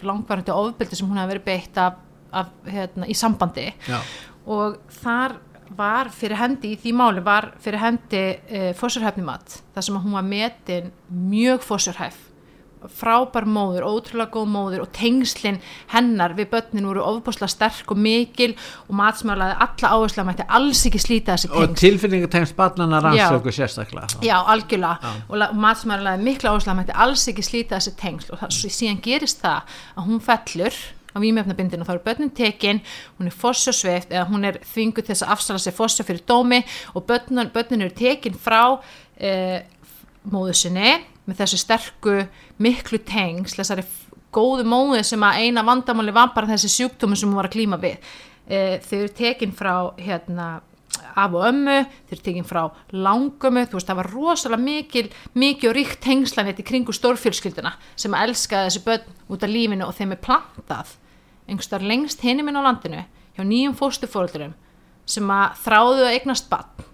langvarandi 0.08 0.54
ofbeldi 0.54 0.98
sem 0.98 1.08
hún 1.08 1.20
hafi 1.20 1.34
verið 1.34 1.46
beitt 1.46 1.80
af, 1.80 2.00
af 2.32 2.52
hérna, 2.66 3.08
í 3.08 3.16
sambandi 3.16 3.68
Já. 3.88 4.00
og 4.46 4.78
þar 5.02 5.38
var 5.76 6.10
fyrir 6.12 6.36
hendi 6.40 6.74
í 6.74 6.80
því 6.80 6.92
máli 6.96 7.22
var 7.24 7.52
fyrir 7.62 7.80
hendi 7.80 8.20
e, 8.20 8.72
fóssurhæfnimat 8.76 9.60
þar 9.74 9.86
sem 9.86 9.96
hún 10.02 10.16
var 10.18 10.26
metin 10.26 10.90
mjög 11.08 11.64
fóssurhæf 11.64 12.18
frábær 12.90 13.44
móður, 13.46 13.84
ótrúlega 13.86 14.30
góð 14.34 14.48
móður 14.52 14.84
og 14.86 14.90
tengslinn 14.96 15.60
hennar 15.92 16.34
við 16.38 16.48
börnin 16.54 16.86
voru 16.88 17.02
ofbúslega 17.06 17.50
sterk 17.52 17.90
og 17.94 18.00
mikil 18.02 18.54
og 18.88 18.94
matsmælaði 18.98 19.58
alla 19.66 19.92
áherslu 19.96 20.22
að 20.24 20.28
mætti 20.30 20.46
alls 20.48 20.82
ekki 20.90 21.02
slíta 21.02 21.36
þessi 21.36 21.50
og 21.52 21.58
tengsl. 21.68 21.80
tilfinningatengsl 21.86 22.56
barnana 22.58 23.02
rannsöku 23.04 23.52
sérstaklega. 23.52 24.06
Já, 24.22 24.36
algjörlega. 24.42 25.12
Og, 25.28 25.36
la- 25.36 25.50
og 25.52 25.60
matsmælaði 25.66 26.22
mikla 26.26 26.50
áherslu 26.54 26.72
að 26.72 26.80
mætti 26.82 26.98
alls 27.06 27.28
ekki 27.28 27.42
slíta 27.46 27.78
þessi 27.78 27.94
tengsl. 28.00 28.32
Og 28.32 28.42
það, 28.42 28.58
síðan 28.78 29.00
gerist 29.04 29.40
það 29.44 29.62
að 29.96 30.08
hún 30.10 30.20
fellur 30.20 30.74
á 31.12 31.20
vímefnabindinu 31.20 31.84
og 31.84 31.88
þá 31.90 31.92
eru 31.92 32.04
börnin 32.06 32.30
tekin 32.32 32.78
hún 33.18 33.26
er 33.28 33.34
fossjásveift 33.36 34.14
eða 34.14 34.30
hún 34.30 34.46
er 34.48 34.56
þvingu 34.64 35.02
til 35.02 35.10
þess 35.12 35.26
að 35.26 35.32
afsala 35.34 35.60
sér 35.60 35.74
fossjá 35.76 36.06
fyrir 36.08 36.22
dómi 36.24 36.62
og 36.96 37.04
börnin, 37.04 37.50
börnin 37.52 37.82
eru 37.84 37.92
tekin 37.92 38.32
frá 38.32 38.80
eh, 39.20 39.60
móðu 40.24 40.54
sinni 40.56 40.94
með 41.28 41.42
þessu 41.42 41.60
sterku 41.62 42.16
miklu 42.62 42.98
tengsl 43.06 43.60
þessari 43.60 43.84
góðu 44.32 44.64
móðu 44.66 45.02
sem 45.04 45.22
að 45.22 45.44
eina 45.44 45.62
vandamáli 45.66 46.14
var 46.14 46.32
bara 46.34 46.48
þessi 46.50 46.70
sjúkdómi 46.72 47.18
sem 47.18 47.28
hún 47.28 47.38
var 47.38 47.50
að 47.50 47.56
klíma 47.58 47.78
við. 47.82 47.98
E, 48.48 48.80
þau 48.82 48.96
eru 48.98 49.12
tekin 49.16 49.52
frá 49.54 49.74
hérna 50.00 50.46
af 51.16 51.34
og 51.36 51.44
ömmu, 51.48 51.76
þeir 52.08 52.16
eru 52.16 52.24
tekin 52.24 52.46
frá 52.48 52.62
langömmu, 52.92 53.66
þú 53.68 53.76
veist 53.78 53.88
það 53.90 53.98
var 54.00 54.10
rosalega 54.12 54.62
mikil, 54.64 55.04
mikið 55.36 55.70
og 55.70 55.76
ríkt 55.76 56.00
tengslanett 56.04 56.60
í 56.60 56.66
kringu 56.66 56.94
stórfjölskylduna 56.96 57.74
sem 57.96 58.12
að 58.16 58.28
elska 58.28 58.64
þessi 58.66 58.82
börn 58.86 59.14
út 59.32 59.44
af 59.44 59.52
lífinu 59.52 59.86
og 59.86 59.94
þeim 59.96 60.14
er 60.16 60.22
plantað 60.24 60.94
einhverstaðar 61.48 61.88
lengst 61.90 62.24
hinni 62.24 62.44
minn 62.46 62.56
á 62.60 62.64
landinu 62.64 63.04
hjá 63.36 63.44
nýjum 63.44 63.76
fóstufóröldurum 63.76 64.52
sem 65.08 65.30
að 65.32 65.56
þráðu 65.64 66.04
að 66.06 66.12
eignast 66.16 66.48
barn. 66.52 66.84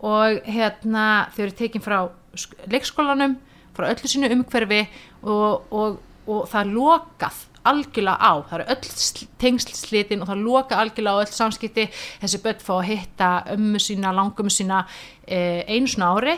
Og 0.00 0.40
hérna 0.48 1.04
þau 1.34 1.42
eru 1.46 1.56
tekin 1.56 1.84
frá 1.84 1.98
sk- 2.36 2.58
leikskólanum 2.70 3.38
frá 3.76 3.90
öllu 3.90 4.10
sínu 4.10 4.30
umhverfi 4.34 4.82
og, 5.22 5.70
og, 5.70 6.00
og 6.26 6.44
það 6.50 6.60
er 6.62 6.74
lokað 6.74 7.46
algjörlega 7.68 8.16
á, 8.16 8.32
það 8.48 8.56
eru 8.56 8.68
öll 8.72 8.92
sl- 8.94 9.26
tengsl 9.40 9.74
slitin 9.76 10.22
og 10.22 10.30
það 10.30 10.44
lokað 10.46 10.82
algjörlega 10.84 11.20
á 11.20 11.22
öll 11.24 11.34
samskipti. 11.34 11.88
Þessi 12.22 12.40
börn 12.44 12.62
fá 12.64 12.72
að 12.78 12.88
hitta 12.88 13.28
ömmu 13.54 13.82
sína, 13.82 14.14
langömmu 14.16 14.52
sína 14.52 14.84
eh, 15.26 15.60
einu 15.68 15.90
svona 15.90 16.12
ári 16.16 16.36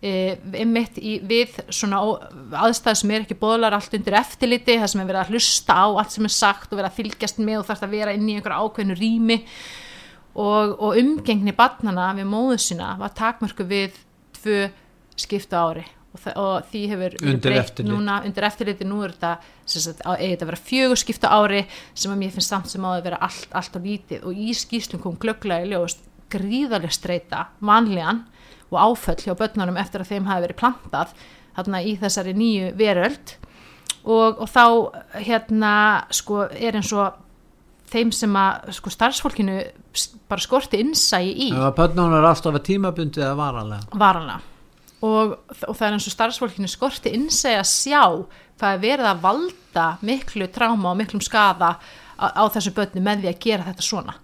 eh, 0.00 0.38
einmitt 0.54 1.00
í, 1.00 1.18
við 1.28 1.58
svona 1.74 2.00
aðstæður 2.62 3.00
sem 3.02 3.12
er 3.12 3.26
ekki 3.26 3.38
bóðlar 3.40 3.76
allt 3.76 3.98
undir 3.98 4.16
eftirliti, 4.20 4.78
það 4.78 4.92
sem 4.94 5.04
er 5.04 5.10
verið 5.10 5.24
að 5.24 5.34
hlusta 5.34 5.76
á 5.76 5.86
allt 5.90 6.16
sem 6.16 6.30
er 6.30 6.36
sagt 6.38 6.72
og 6.72 6.80
verið 6.80 6.90
að 6.90 6.98
fylgjast 7.02 7.42
með 7.42 7.60
og 7.60 7.68
þarf 7.68 7.84
að 7.84 7.94
vera 7.98 8.16
inn 8.16 8.28
í 8.28 8.38
einhverja 8.38 8.64
ákveðnu 8.64 8.98
rými. 8.98 9.38
Og, 10.38 10.74
og 10.78 10.98
umgengni 11.00 11.52
barnana 11.56 12.12
við 12.14 12.28
móðu 12.30 12.60
sína 12.62 12.92
var 13.00 13.14
takmörku 13.16 13.66
við 13.68 13.96
tvö 14.38 14.68
skipta 15.18 15.64
ári 15.66 15.88
og, 16.14 16.26
og 16.34 16.68
því 16.70 16.82
hefur 16.92 17.16
Undir 17.20 17.52
breytt 17.52 17.62
eftirlit. 17.64 17.92
núna 17.92 18.18
undir 18.26 18.46
eftirliti, 18.48 18.86
nú 18.88 19.00
er 19.04 19.14
þetta 19.14 19.32
eigi 20.14 20.30
þetta 20.32 20.46
að 20.46 20.50
vera 20.50 20.60
fjögur 20.70 21.00
skipta 21.00 21.32
ári 21.34 21.64
sem 21.94 22.12
að 22.12 22.20
mér 22.22 22.34
finnst 22.34 22.54
samt 22.54 22.72
sem 22.72 22.84
á 22.84 22.90
að 22.94 23.04
vera 23.08 23.20
allt, 23.28 23.48
allt 23.52 23.76
á 23.76 23.80
lítið. 23.82 24.24
Og 24.28 24.32
í 24.36 24.54
skýslum 24.56 25.02
kom 25.04 25.18
glögglega 25.20 25.66
í 25.66 25.72
ljós 25.72 25.98
gríðarlega 26.32 26.92
streyta 26.92 27.46
vanlíðan 27.64 28.24
og 28.68 28.80
áföll 28.80 29.20
hjá 29.22 29.36
börnunum 29.36 29.78
eftir 29.80 30.04
að 30.04 30.12
þeim 30.12 30.28
hafi 30.28 30.46
verið 30.46 30.60
plantað 30.60 31.14
þarna 31.56 31.84
í 31.84 31.94
þessari 32.00 32.34
nýju 32.36 32.74
veröld. 32.78 33.38
Og, 34.08 34.38
og 34.40 34.48
þá 34.48 34.64
hérna 35.24 35.72
sko 36.14 36.46
er 36.52 36.78
eins 36.78 36.92
og 36.96 37.16
þeim 37.88 38.12
sem 38.12 38.36
að 38.36 38.70
sko 38.76 38.92
starfsfólkinu 38.92 39.56
bara 40.28 40.44
skorti 40.44 40.80
innsægi 40.84 41.32
í. 41.48 41.50
Ef 41.56 41.64
að 41.70 41.74
börnunum 41.80 42.20
er 42.20 42.28
afstofa 42.28 42.60
tímabundið 42.64 43.24
eða 43.24 43.40
varanlega. 43.40 43.98
Varanlega 43.98 44.56
og, 45.04 45.34
og 45.68 45.74
það 45.74 45.86
er 45.88 45.96
eins 45.96 46.08
og 46.10 46.14
starfsfólkinu 46.14 46.70
skorti 46.70 47.12
innsægi 47.14 47.58
að 47.60 47.68
sjá 47.70 48.04
hvað 48.58 48.72
er 48.72 48.84
verið 48.84 49.10
að 49.10 49.26
valda 49.26 49.88
miklu 50.02 50.48
tráma 50.54 50.92
og 50.92 50.98
miklum 50.98 51.22
skada 51.22 51.76
á, 52.18 52.26
á 52.34 52.42
þessu 52.50 52.74
börnu 52.74 53.02
með 53.04 53.22
því 53.22 53.30
að 53.32 53.44
gera 53.44 53.68
þetta 53.68 53.86
svona 53.86 54.16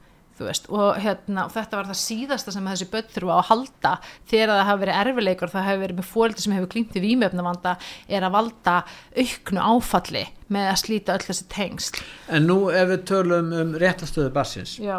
veist, 0.42 0.66
og, 0.72 0.96
hérna, 0.98 1.46
og 1.46 1.52
þetta 1.54 1.78
var 1.78 1.88
það 1.90 1.98
síðasta 2.00 2.54
sem 2.54 2.64
þessi 2.66 2.88
börn 2.90 3.10
þurfa 3.14 3.34
á 3.34 3.38
að 3.38 3.50
halda 3.50 3.92
þegar 4.30 4.52
það 4.52 4.64
hafi 4.68 4.82
verið 4.82 4.98
erfileikur, 5.02 5.52
það 5.52 5.68
hafi 5.68 5.82
verið 5.84 6.00
með 6.00 6.08
fóldi 6.10 6.44
sem 6.44 6.56
hefur 6.56 6.72
klímt 6.72 6.96
í 6.98 7.02
vímöfnavanda 7.04 7.74
er 8.08 8.26
að 8.26 8.34
valda 8.34 8.74
auknu 9.14 9.68
áfalli 9.68 10.24
með 10.54 10.70
að 10.72 10.80
slíta 10.82 11.14
öll 11.14 11.28
þessi 11.28 11.46
tengsl. 11.54 12.02
En 12.34 12.48
nú 12.50 12.58
ef 12.74 12.90
við 12.90 13.06
tölum 13.12 13.54
um 13.60 13.76
réttastöðu 13.78 14.34
barsins 14.34 14.74
Já, 14.82 14.98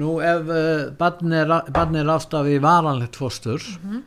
nú 0.00 0.16
ef 0.24 0.48
uh, 0.48 0.88
barn 0.96 1.36
er, 1.36 1.52
er 1.52 2.14
afstofa 2.16 2.52
í 2.52 2.62
varanlegt 2.62 3.20
fóstur 3.20 3.60
uh, 3.60 4.00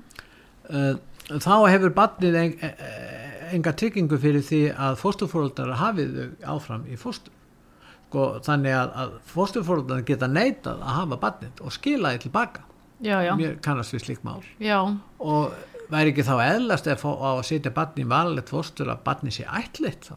þá 1.29 1.55
hefur 1.71 1.95
barnið 1.95 2.37
en, 2.41 2.53
eh, 2.69 3.55
enga 3.55 3.73
tryggingu 3.77 4.19
fyrir 4.21 4.45
því 4.45 4.61
að 4.73 4.99
fósturfóröldar 5.01 5.73
hafið 5.79 6.19
þau 6.19 6.55
áfram 6.55 6.85
í 6.89 6.97
fóstur. 6.99 7.33
Sko, 8.05 8.25
þannig 8.45 8.75
að, 8.77 8.91
að 9.01 9.15
fósturfóröldar 9.27 10.03
geta 10.07 10.27
neitað 10.31 10.81
að 10.81 10.97
hafa 10.99 11.21
barnið 11.25 11.63
og 11.65 11.73
skila 11.75 12.13
því 12.15 12.25
tilbaka. 12.27 12.65
Já, 13.03 13.17
já, 13.25 13.33
mér 13.35 13.57
kannast 13.61 13.91
við 13.91 14.05
slík 14.05 14.21
mál. 14.23 14.39
Já, 14.63 14.79
og 15.19 15.55
væri 15.91 16.13
ekki 16.13 16.23
þá 16.25 16.35
eðlast 16.45 16.87
á 16.87 16.95
að 16.95 17.41
setja 17.49 17.73
barni 17.75 18.05
í 18.05 18.09
varanlegt 18.09 18.53
fóstur 18.53 18.89
að 18.93 19.03
barni 19.05 19.33
sé 19.35 19.45
ætlitt 19.45 20.07
þá 20.07 20.15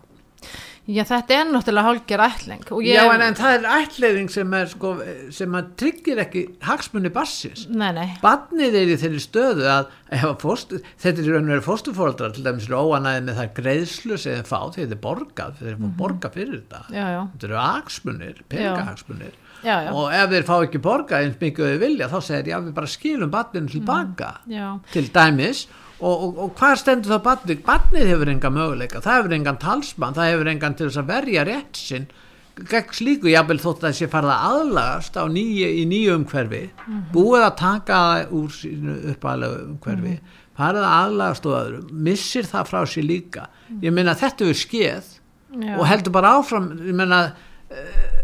já, 0.88 1.02
þetta 1.08 1.36
er 1.36 1.48
náttúrulega 1.52 1.88
hálfgerð 1.88 2.26
ætling 2.26 2.70
ég, 2.86 2.96
Já, 2.96 3.02
en, 3.12 3.24
en 3.26 3.38
það 3.38 3.54
er 3.56 3.66
ætliðing 3.76 4.32
sem 4.32 4.54
er 4.58 4.70
sko, 4.72 4.92
sem 5.36 5.56
að 5.58 5.72
tryggir 5.82 6.22
ekki 6.24 6.44
hagsmunni 6.64 7.12
nei, 7.96 8.06
Barnið 8.24 8.78
er 8.80 8.92
í 8.94 8.98
þeirri 9.00 9.22
stöðu 9.22 9.66
að 9.68 9.90
ef 10.08 10.24
að 10.30 10.38
fóstu, 10.44 10.80
þetta 10.96 11.22
er 11.22 11.28
í 11.28 11.34
raun 11.34 11.50
og 11.50 11.54
veru 11.54 11.66
fóstufóldrar 11.66 12.36
til 12.36 12.46
dæmis 12.46 12.68
eru 12.70 12.80
óanæðið 12.88 13.26
með 13.28 13.42
það 13.42 13.52
greiðslu 13.58 14.20
sem 14.22 14.38
þeir 14.38 14.48
fá 14.48 14.60
þetta 14.76 14.96
er 14.96 15.02
borgað, 15.04 15.58
þeir 15.58 15.70
eru 15.72 15.82
mm 15.82 15.98
borga 15.98 16.30
fyrir 16.32 16.56
þetta. 16.62 16.80
Já, 16.94 17.04
já, 17.12 17.20
þetta 17.34 17.48
eru 17.48 17.60
hagsmunir, 17.60 18.40
peningahagsmunir. 18.48 19.36
Já, 19.64 19.74
já, 19.82 19.90
og 19.90 20.12
ef 20.14 20.30
þeir 20.30 20.46
fá 20.46 20.54
ekki 20.62 20.80
borgað 20.82 21.24
eins 21.26 21.38
mikið 21.40 21.72
þeir 21.72 21.80
vilja 21.82 22.08
þá 22.12 22.18
segir 22.22 22.52
já 22.52 22.58
við 22.62 22.74
bara 22.76 22.90
skilum 22.92 23.32
barninu 23.32 23.72
tilbaka 23.72 24.28
já, 24.46 24.66
til 24.94 25.08
dæmis 25.14 25.64
og, 25.98 26.14
og, 26.14 26.38
og 26.44 26.54
hvað 26.58 26.78
stendur 26.82 27.16
þá 27.16 27.24
barnið? 27.26 27.60
Barnið 27.66 28.08
hefur 28.12 28.32
enga 28.32 28.54
möguleika, 28.54 29.02
það 29.04 29.20
hefur 29.20 29.36
engan 29.38 29.60
talsmann, 29.62 30.16
það 30.16 30.32
hefur 30.32 30.50
engan 30.54 30.78
til 30.78 30.88
þess 30.88 31.02
að 31.02 31.12
verja 31.12 31.44
rétt 31.48 31.80
sinn 31.80 32.08
gegn 32.66 32.94
slíku, 32.94 33.28
jábel 33.30 33.60
þótt 33.62 33.84
að 33.86 34.00
farið 34.10 34.32
að 34.34 34.46
aðlagast 34.48 35.14
á 35.14 35.24
nýju, 35.30 35.68
í 35.78 35.84
nýju 35.86 36.16
umhverfi. 36.18 36.62
Búið 37.14 37.44
að 37.44 37.54
taka 37.60 37.98
það 38.02 38.32
úr 38.38 38.56
sínu 38.56 38.96
uppalegu 39.12 39.60
umhverfi. 39.68 40.14
Farið 40.58 40.86
að 40.88 40.96
aðlagast 40.96 41.46
og 41.46 41.54
öðru. 41.54 41.82
Missir 42.08 42.48
það 42.50 42.72
frá 42.72 42.80
sér 42.90 43.06
líka. 43.06 43.44
Ég 43.84 43.94
meina 43.94 44.16
þetta 44.18 44.48
er 44.48 44.58
skeð. 44.58 45.14
Já. 45.48 45.78
og 45.80 45.86
heldur 45.88 46.12
bara 46.12 46.34
áfram 46.36 46.66
ég 46.84 46.92
meina 46.92 47.18
uh, 47.72 48.16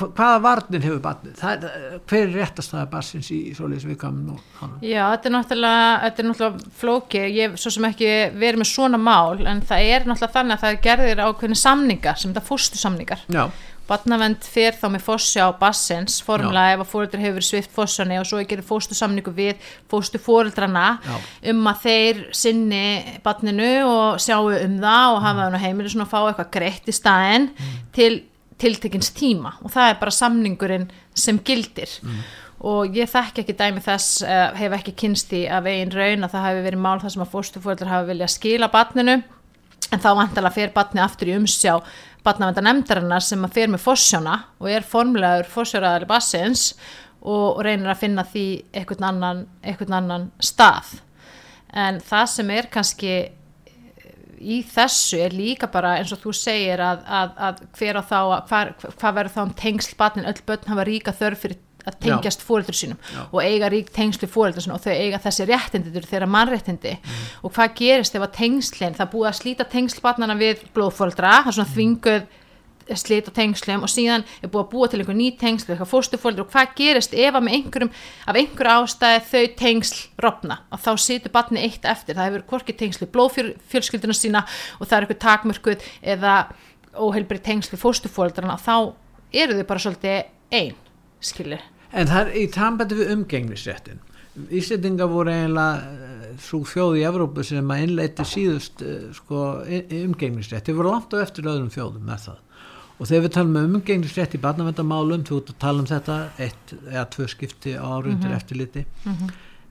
hvaða 0.00 0.42
varnir 0.44 0.84
hefur 0.86 1.00
barnið 1.04 1.38
það 1.40 1.52
er, 1.52 1.78
eh, 1.78 1.96
hver 2.10 2.22
er 2.22 2.34
réttastæða 2.38 2.84
barsins 2.90 3.30
í, 3.34 3.40
svoleiðis 3.56 3.88
við 3.88 3.98
komum 4.00 4.30
nú? 4.30 4.38
Já, 4.82 5.04
þetta 5.14 5.30
er 5.30 5.34
náttúrulega, 5.36 5.88
þetta 6.04 6.22
er 6.22 6.28
náttúrulega 6.30 6.76
flóki, 6.82 7.24
ég 7.24 7.50
hef 7.50 7.60
svo 7.60 7.74
sem 7.76 7.88
ekki 7.90 8.12
verið 8.36 8.62
með 8.62 8.70
svona 8.72 9.00
mál, 9.00 9.40
en 9.46 9.64
það 9.66 9.90
er 9.94 10.06
náttúrulega 10.08 10.36
þannig 10.38 10.56
að 10.56 10.64
það 10.64 10.76
er 10.76 10.84
gerðir 10.88 11.24
ákveðni 11.26 11.60
samningar, 11.60 12.20
sem 12.20 12.32
þetta 12.32 12.46
fórstu 12.46 12.80
samningar. 12.80 13.26
Já, 13.28 13.44
Barnavend 13.90 14.44
fer 14.46 14.76
þá 14.78 14.86
með 14.94 15.02
fórsjá 15.02 15.46
bassins, 15.58 16.20
formulega 16.22 16.76
ef 16.76 16.84
að 16.84 16.90
fóreldri 16.92 17.22
hefur 17.24 17.42
svift 17.42 17.72
fórsjáni 17.74 18.20
og 18.20 18.28
svo 18.28 18.38
er 18.38 18.46
gerðið 18.50 18.68
fórstu 18.68 18.94
samningu 18.94 19.32
við 19.34 19.70
fórstu 19.90 20.20
fóreldrana 20.22 20.84
Já. 21.02 21.16
um 21.50 21.66
að 21.66 21.82
þeir 21.88 22.20
sinni 22.38 22.84
barninu 23.24 23.70
og 23.88 24.20
sjáu 24.22 24.52
um 24.52 24.78
það 24.84 25.16
og 25.16 25.22
hafa 25.26 25.46
hann 25.48 25.58
á 25.58 25.64
heimilu 25.64 25.90
svona 25.90 26.06
að 26.06 26.12
fá 26.12 26.20
eitthvað 26.20 26.52
greitt 26.54 26.90
í 26.90 26.94
staðinn 26.94 27.50
til 27.96 28.12
tiltekins 28.60 29.10
tíma 29.16 29.56
og 29.64 29.72
það 29.74 29.90
er 29.90 29.98
bara 30.02 30.14
samningurinn 30.14 30.86
sem 31.16 31.40
gildir. 31.44 31.90
Og 32.60 32.92
ég 32.92 33.08
þekki 33.08 33.40
ekki 33.40 33.56
dæmi 33.56 33.80
þess 33.80 34.20
uh, 34.20 34.50
hef 34.56 34.74
ekki 34.76 34.92
kynst 35.02 35.30
í 35.32 35.46
að 35.48 35.70
veginn 35.70 35.94
raun 35.96 36.26
að 36.26 36.34
það 36.34 36.46
hefur 36.46 36.66
verið 36.68 36.82
mál 36.84 36.98
þar 37.00 37.14
sem 37.14 37.24
að 37.24 37.30
fórstufóreldrar 37.34 37.92
hafa 37.94 38.08
viljað 38.10 38.34
skila 38.34 38.68
barninu. 38.72 39.20
En 39.90 40.02
þá 40.02 40.10
vantalega 40.14 40.54
fer 40.54 40.72
barni 40.74 41.00
aftur 41.02 41.30
í 41.32 41.36
umsjá 41.38 41.78
barnavenda 42.24 42.62
nefndarinnar 42.64 43.24
sem 43.24 43.44
að 43.46 43.54
fer 43.56 43.70
með 43.72 43.84
fórsjána 43.86 44.34
og 44.60 44.68
er 44.68 44.84
formulegur 44.86 45.48
fórsjáraðali 45.50 46.08
bassins 46.10 46.74
og 47.20 47.60
reynir 47.64 47.90
að 47.92 48.02
finna 48.02 48.24
því 48.28 48.46
einhvern 48.76 49.06
annan, 49.08 49.42
einhvern 49.64 49.96
annan 49.96 50.28
stað. 50.40 50.98
En 51.72 52.00
það 52.04 52.26
sem 52.34 52.52
er 52.52 52.68
kannski 52.72 53.14
í 54.40 54.60
þessu 54.66 55.20
er 55.20 55.34
líka 55.36 55.68
bara 55.70 55.96
eins 56.00 56.12
og 56.14 56.22
þú 56.22 56.34
segir 56.36 56.80
að, 56.84 57.02
að, 57.06 57.34
að 57.48 57.64
hver 57.78 58.00
á 58.00 58.02
þá 58.02 58.18
að 58.20 58.38
hvar, 58.50 58.70
hvað 59.00 59.18
verður 59.18 59.34
þá 59.34 59.42
um 59.42 59.56
tengsl 59.60 59.98
batnin, 59.98 60.30
öll 60.30 60.46
börn 60.46 60.70
hafa 60.72 60.86
ríka 60.88 61.16
þörf 61.16 61.44
fyrir 61.44 61.60
að 61.88 61.96
tengjast 62.04 62.42
fóreldur 62.44 62.76
sínum 62.76 62.98
Já. 63.08 63.22
og 63.30 63.38
eiga 63.40 63.70
rík 63.72 63.88
tengsl 63.94 64.24
við 64.24 64.32
fóreldur 64.34 64.64
sínum 64.64 64.76
og 64.76 64.82
þau 64.84 64.92
eiga 64.92 65.20
þessi 65.24 65.46
réttindir 65.48 66.08
þeirra 66.08 66.28
mannréttindi. 66.28 66.92
Og 67.40 67.54
hvað 67.56 67.76
gerist 67.78 68.16
ef 68.16 68.26
að 68.26 68.34
tengslinn, 68.36 68.96
það 68.98 69.12
búið 69.14 69.30
að 69.30 69.38
slíta 69.38 69.68
tengsl 69.70 70.02
batnana 70.04 70.36
við 70.40 70.66
blóðfóreldra, 70.76 71.38
það 71.40 71.52
er 71.52 71.58
svona 71.58 71.74
þvinguð 71.74 72.28
slit 72.98 73.30
á 73.30 73.32
tengslum 73.36 73.84
og 73.86 73.92
síðan 73.92 74.24
er 74.40 74.50
búið 74.50 74.64
að 74.64 74.70
búa 74.72 74.90
til 74.90 75.00
einhver 75.00 75.18
ný 75.18 75.28
tengsl, 75.38 75.70
eitthvað 75.70 75.92
fóstufóldur 75.92 76.46
og 76.46 76.52
hvað 76.54 76.74
gerist 76.80 77.14
ef 77.14 77.38
að 77.38 77.46
með 77.46 77.56
einhverjum 77.58 77.92
af 78.26 78.40
einhverju 78.42 78.76
ástæði 78.76 79.24
þau 79.30 79.44
tengsl 79.62 80.00
rofna 80.24 80.60
og 80.70 80.84
þá 80.84 80.90
situr 81.06 81.34
batni 81.34 81.64
eitt 81.66 81.88
eftir 81.88 82.18
það 82.18 82.30
hefur 82.30 82.46
hvorki 82.54 82.76
tengsl 82.76 83.04
við 83.04 83.12
blóðfjölskylduna 83.16 84.16
sína 84.16 84.46
og 84.78 84.86
það 84.86 84.96
er 84.96 85.06
eitthvað 85.06 85.24
takmörkuð 85.26 85.90
eða 86.16 86.36
óheilbri 86.96 87.42
tengsl 87.44 87.76
við 87.76 87.84
fóstufóldrana 87.84 88.58
þá 88.58 88.74
eru 89.30 89.60
þau 89.60 89.66
bara 89.68 89.84
svolítið 89.84 90.24
ein 90.50 90.80
skilur 91.22 91.62
En 91.90 92.10
það 92.10 92.28
er 92.28 92.38
í 92.38 92.46
tambandi 92.54 92.98
við 92.98 93.12
umgengnisréttin. 93.16 94.02
Íslendinga 94.54 95.08
voru 95.10 95.32
eiginlega 95.32 96.36
svo 96.40 96.60
þjóð 96.68 97.00
í 97.00 97.06
Evrópu 97.08 97.44
sem 97.44 97.72
að 97.74 97.82
innleiti 97.86 98.26
síðust 98.28 98.84
eh, 98.86 99.08
sko, 99.16 99.40
umgengnisrétt. 100.04 100.68
Þeir 100.68 100.78
voru 100.78 100.92
langt 100.94 101.16
á 101.18 101.22
eftir 101.24 101.50
öðrum 101.50 101.72
þjóðum 101.74 102.06
með 102.06 102.28
það. 102.28 102.38
Og 103.00 103.08
þegar 103.08 103.22
við 103.24 103.32
talum 103.32 103.56
um 103.56 103.76
umgengnisrétt 103.80 104.34
í 104.36 104.40
barnavendamálum, 104.42 105.22
þú 105.24 105.38
ert 105.40 105.52
að 105.54 105.60
tala 105.64 105.80
um 105.80 105.86
þetta 105.88 106.16
eitt 106.44 106.74
eða 106.90 107.04
tvö 107.14 107.28
skipti 107.32 107.72
á 107.72 107.84
ári 107.96 108.12
undir 108.12 108.34
eftirliti, 108.36 108.82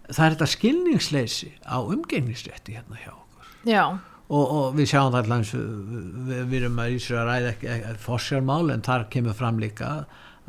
það 0.10 0.24
er 0.26 0.34
þetta 0.36 0.48
skilningsleysi 0.56 1.52
á 1.70 1.78
umgengnisrétti 1.78 2.74
hérna 2.80 2.98
hjá 3.04 3.12
okkur. 3.14 3.52
já, 3.70 3.84
Og, 4.30 4.46
og 4.54 4.76
við 4.78 4.92
sjáum 4.92 5.08
það 5.10 5.24
allans, 5.24 5.52
við, 5.54 6.42
við 6.52 6.58
erum 6.60 6.76
að 6.84 6.92
ísra 6.94 7.22
að 7.24 7.30
ræða 7.32 7.48
ekki, 7.50 7.68
ekki 7.76 7.94
fórsjármál 8.04 8.74
en 8.76 8.84
þar 8.86 9.06
kemur 9.10 9.34
fram 9.34 9.58
líka 9.58 9.88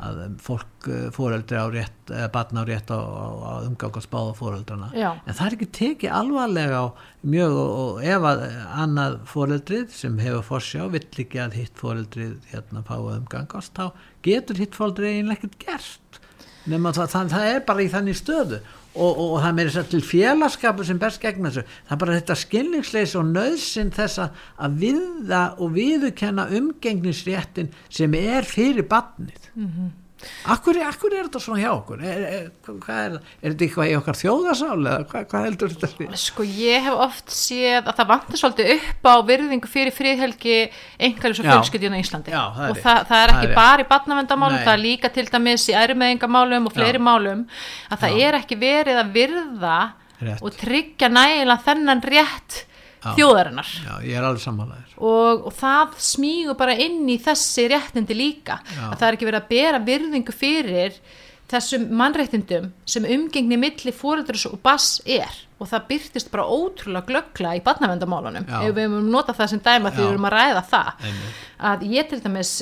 að 0.01 0.21
fólk, 0.41 0.87
fóreldri 1.15 1.59
á 1.61 1.65
rétt, 1.71 1.99
eða 2.09 2.29
batna 2.33 2.63
á 2.63 2.69
rétt 2.69 2.89
á, 2.89 2.97
á, 2.97 3.53
umgangast 3.67 4.09
báða 4.11 4.33
fóreldrana. 4.39 4.89
En 4.97 5.37
það 5.37 5.45
er 5.45 5.55
ekki 5.57 5.69
tekið 5.77 6.15
alvarlega 6.17 6.81
á 6.81 6.85
mjög 7.21 7.57
og, 7.61 7.71
og 7.83 8.03
ef 8.15 8.27
að 8.31 8.43
annað 8.83 9.17
fóreldrið 9.31 9.95
sem 9.95 10.19
hefur 10.23 10.47
fórsjá 10.49 10.87
vill 10.93 11.05
ekki 11.25 11.43
að 11.43 11.57
hitt 11.61 11.81
fóreldrið 11.81 12.35
hérna 12.51 12.83
fá 12.87 12.95
umgangast, 12.97 13.77
þá 13.77 13.93
getur 14.25 14.61
hitt 14.61 14.77
fóreldrið 14.77 15.15
eiginlega 15.15 15.39
ekkert 15.39 15.59
gert. 15.65 16.21
Nefna 16.69 16.93
það, 16.93 17.13
það, 17.15 17.33
það 17.35 17.51
er 17.55 17.63
bara 17.65 17.81
í 17.85 17.91
þannig 17.91 18.17
stöðu 18.19 18.61
og, 18.95 19.11
og, 19.15 19.37
það 19.43 19.55
meiri 19.57 19.73
sér 19.75 19.87
til 19.91 20.03
félagskapu 20.03 20.85
sem 20.87 20.99
best 20.99 21.21
gegn 21.23 21.47
þessu 21.47 21.63
það 21.63 21.95
er 21.95 22.01
bara 22.03 22.17
þetta 22.19 22.37
skilningsleis 22.41 23.15
og 23.19 23.29
nöðsinn 23.31 23.93
þess 23.95 24.25
að 24.25 24.77
viða 24.83 25.43
og 25.57 25.73
viðukenna 25.77 26.49
umgengnisréttin 26.59 27.71
sem 27.89 28.13
er 28.19 28.47
fyrir 28.47 28.87
badnið 28.91 29.51
mm 29.55 29.67
-hmm. 29.67 29.89
Akkur, 30.51 30.77
akkur 30.85 31.13
er 31.15 31.27
þetta 31.27 31.41
svona 31.41 31.61
hjá 31.61 31.69
okkur? 31.73 32.01
Er, 32.01 32.21
er, 32.25 32.47
er, 32.51 33.15
er 33.41 33.53
þetta 33.53 33.65
eitthvað 33.67 33.91
í 33.91 33.95
okkar 33.97 34.17
þjóðasál 34.19 34.77
eða 34.79 35.05
hvað, 35.11 35.25
hvað 35.31 35.45
heldur 35.47 35.73
þetta 35.73 35.89
fyrir? 35.97 36.19
Sko 36.21 36.45
ég 36.47 36.85
hef 36.87 37.03
oft 37.05 37.33
séð 37.35 37.79
að 37.81 37.99
það 37.99 38.11
vantar 38.13 38.41
svolítið 38.41 38.71
upp 38.75 39.09
á 39.09 39.15
virðingu 39.31 39.71
fyrir 39.71 39.95
fríðhelgi 39.95 40.57
einhverjum 40.97 41.39
svo 41.39 41.47
fjölskyldjuna 41.47 42.01
í 42.01 42.05
Íslandi 42.05 42.35
já, 42.35 42.41
það 42.57 42.73
og 42.73 42.81
það, 42.81 43.01
það 43.11 43.23
er 43.23 43.35
ekki 43.35 43.47
það 43.51 43.55
bara 43.61 43.85
í 43.85 43.89
badnavendamálum, 43.91 44.63
það 44.65 44.73
er 44.75 44.83
líka 44.85 45.13
til 45.13 45.27
dæmis 45.29 45.69
í 45.69 45.77
ærmeðingamálum 45.81 46.69
og 46.69 46.75
fleiri 46.75 47.01
já. 47.01 47.05
málum 47.05 47.45
að 47.89 48.03
það 48.05 48.17
já. 48.17 48.27
er 48.27 48.39
ekki 48.41 48.59
verið 48.61 49.01
að 49.01 49.15
virða 49.15 49.77
rétt. 50.21 50.41
og 50.41 50.59
tryggja 50.59 51.11
nægilega 51.11 51.65
þennan 51.67 52.05
rétt 52.05 52.65
þjóðarinnar. 53.01 53.71
Já, 53.85 53.93
ég 54.05 54.17
er 54.19 54.27
alveg 54.27 54.43
sammálaður 54.43 54.95
og, 55.01 55.47
og 55.49 55.55
það 55.57 55.97
smígur 56.05 56.57
bara 56.59 56.75
inn 56.77 57.09
í 57.09 57.17
þessi 57.21 57.65
réttindi 57.71 58.17
líka. 58.17 58.59
Já. 58.69 58.83
að 58.91 58.97
það 58.99 59.07
er 59.07 59.17
ekki 59.17 59.29
verið 59.29 59.41
að 59.41 59.51
bera 59.55 59.83
virðingu 59.87 60.35
fyrir 60.35 60.99
þessum 61.51 61.87
mannréttindum 61.99 62.71
sem 62.89 63.07
umgengni 63.07 63.59
milli 63.59 63.93
fóröldurins 63.95 64.47
og 64.49 64.59
bass 64.63 64.99
er. 65.05 65.31
Og 65.61 65.69
það 65.69 65.87
byrtist 65.91 66.31
bara 66.33 66.47
ótrúlega 66.49 67.05
glöggla 67.09 67.53
í 67.59 67.61
barnavendamálunum 67.65 68.47
ef 68.47 68.71
við 68.73 68.87
höfum 68.87 69.11
notað 69.13 69.43
það 69.43 69.51
sem 69.51 69.61
dæma 69.67 69.91
því 69.91 70.01
við 70.01 70.09
höfum 70.09 70.29
að 70.31 70.35
ræða 70.37 70.63
það. 70.71 71.05
Einnig. 71.05 71.35
að 71.71 71.85
ég 71.91 72.09
til 72.09 72.21
dæmis 72.23 72.53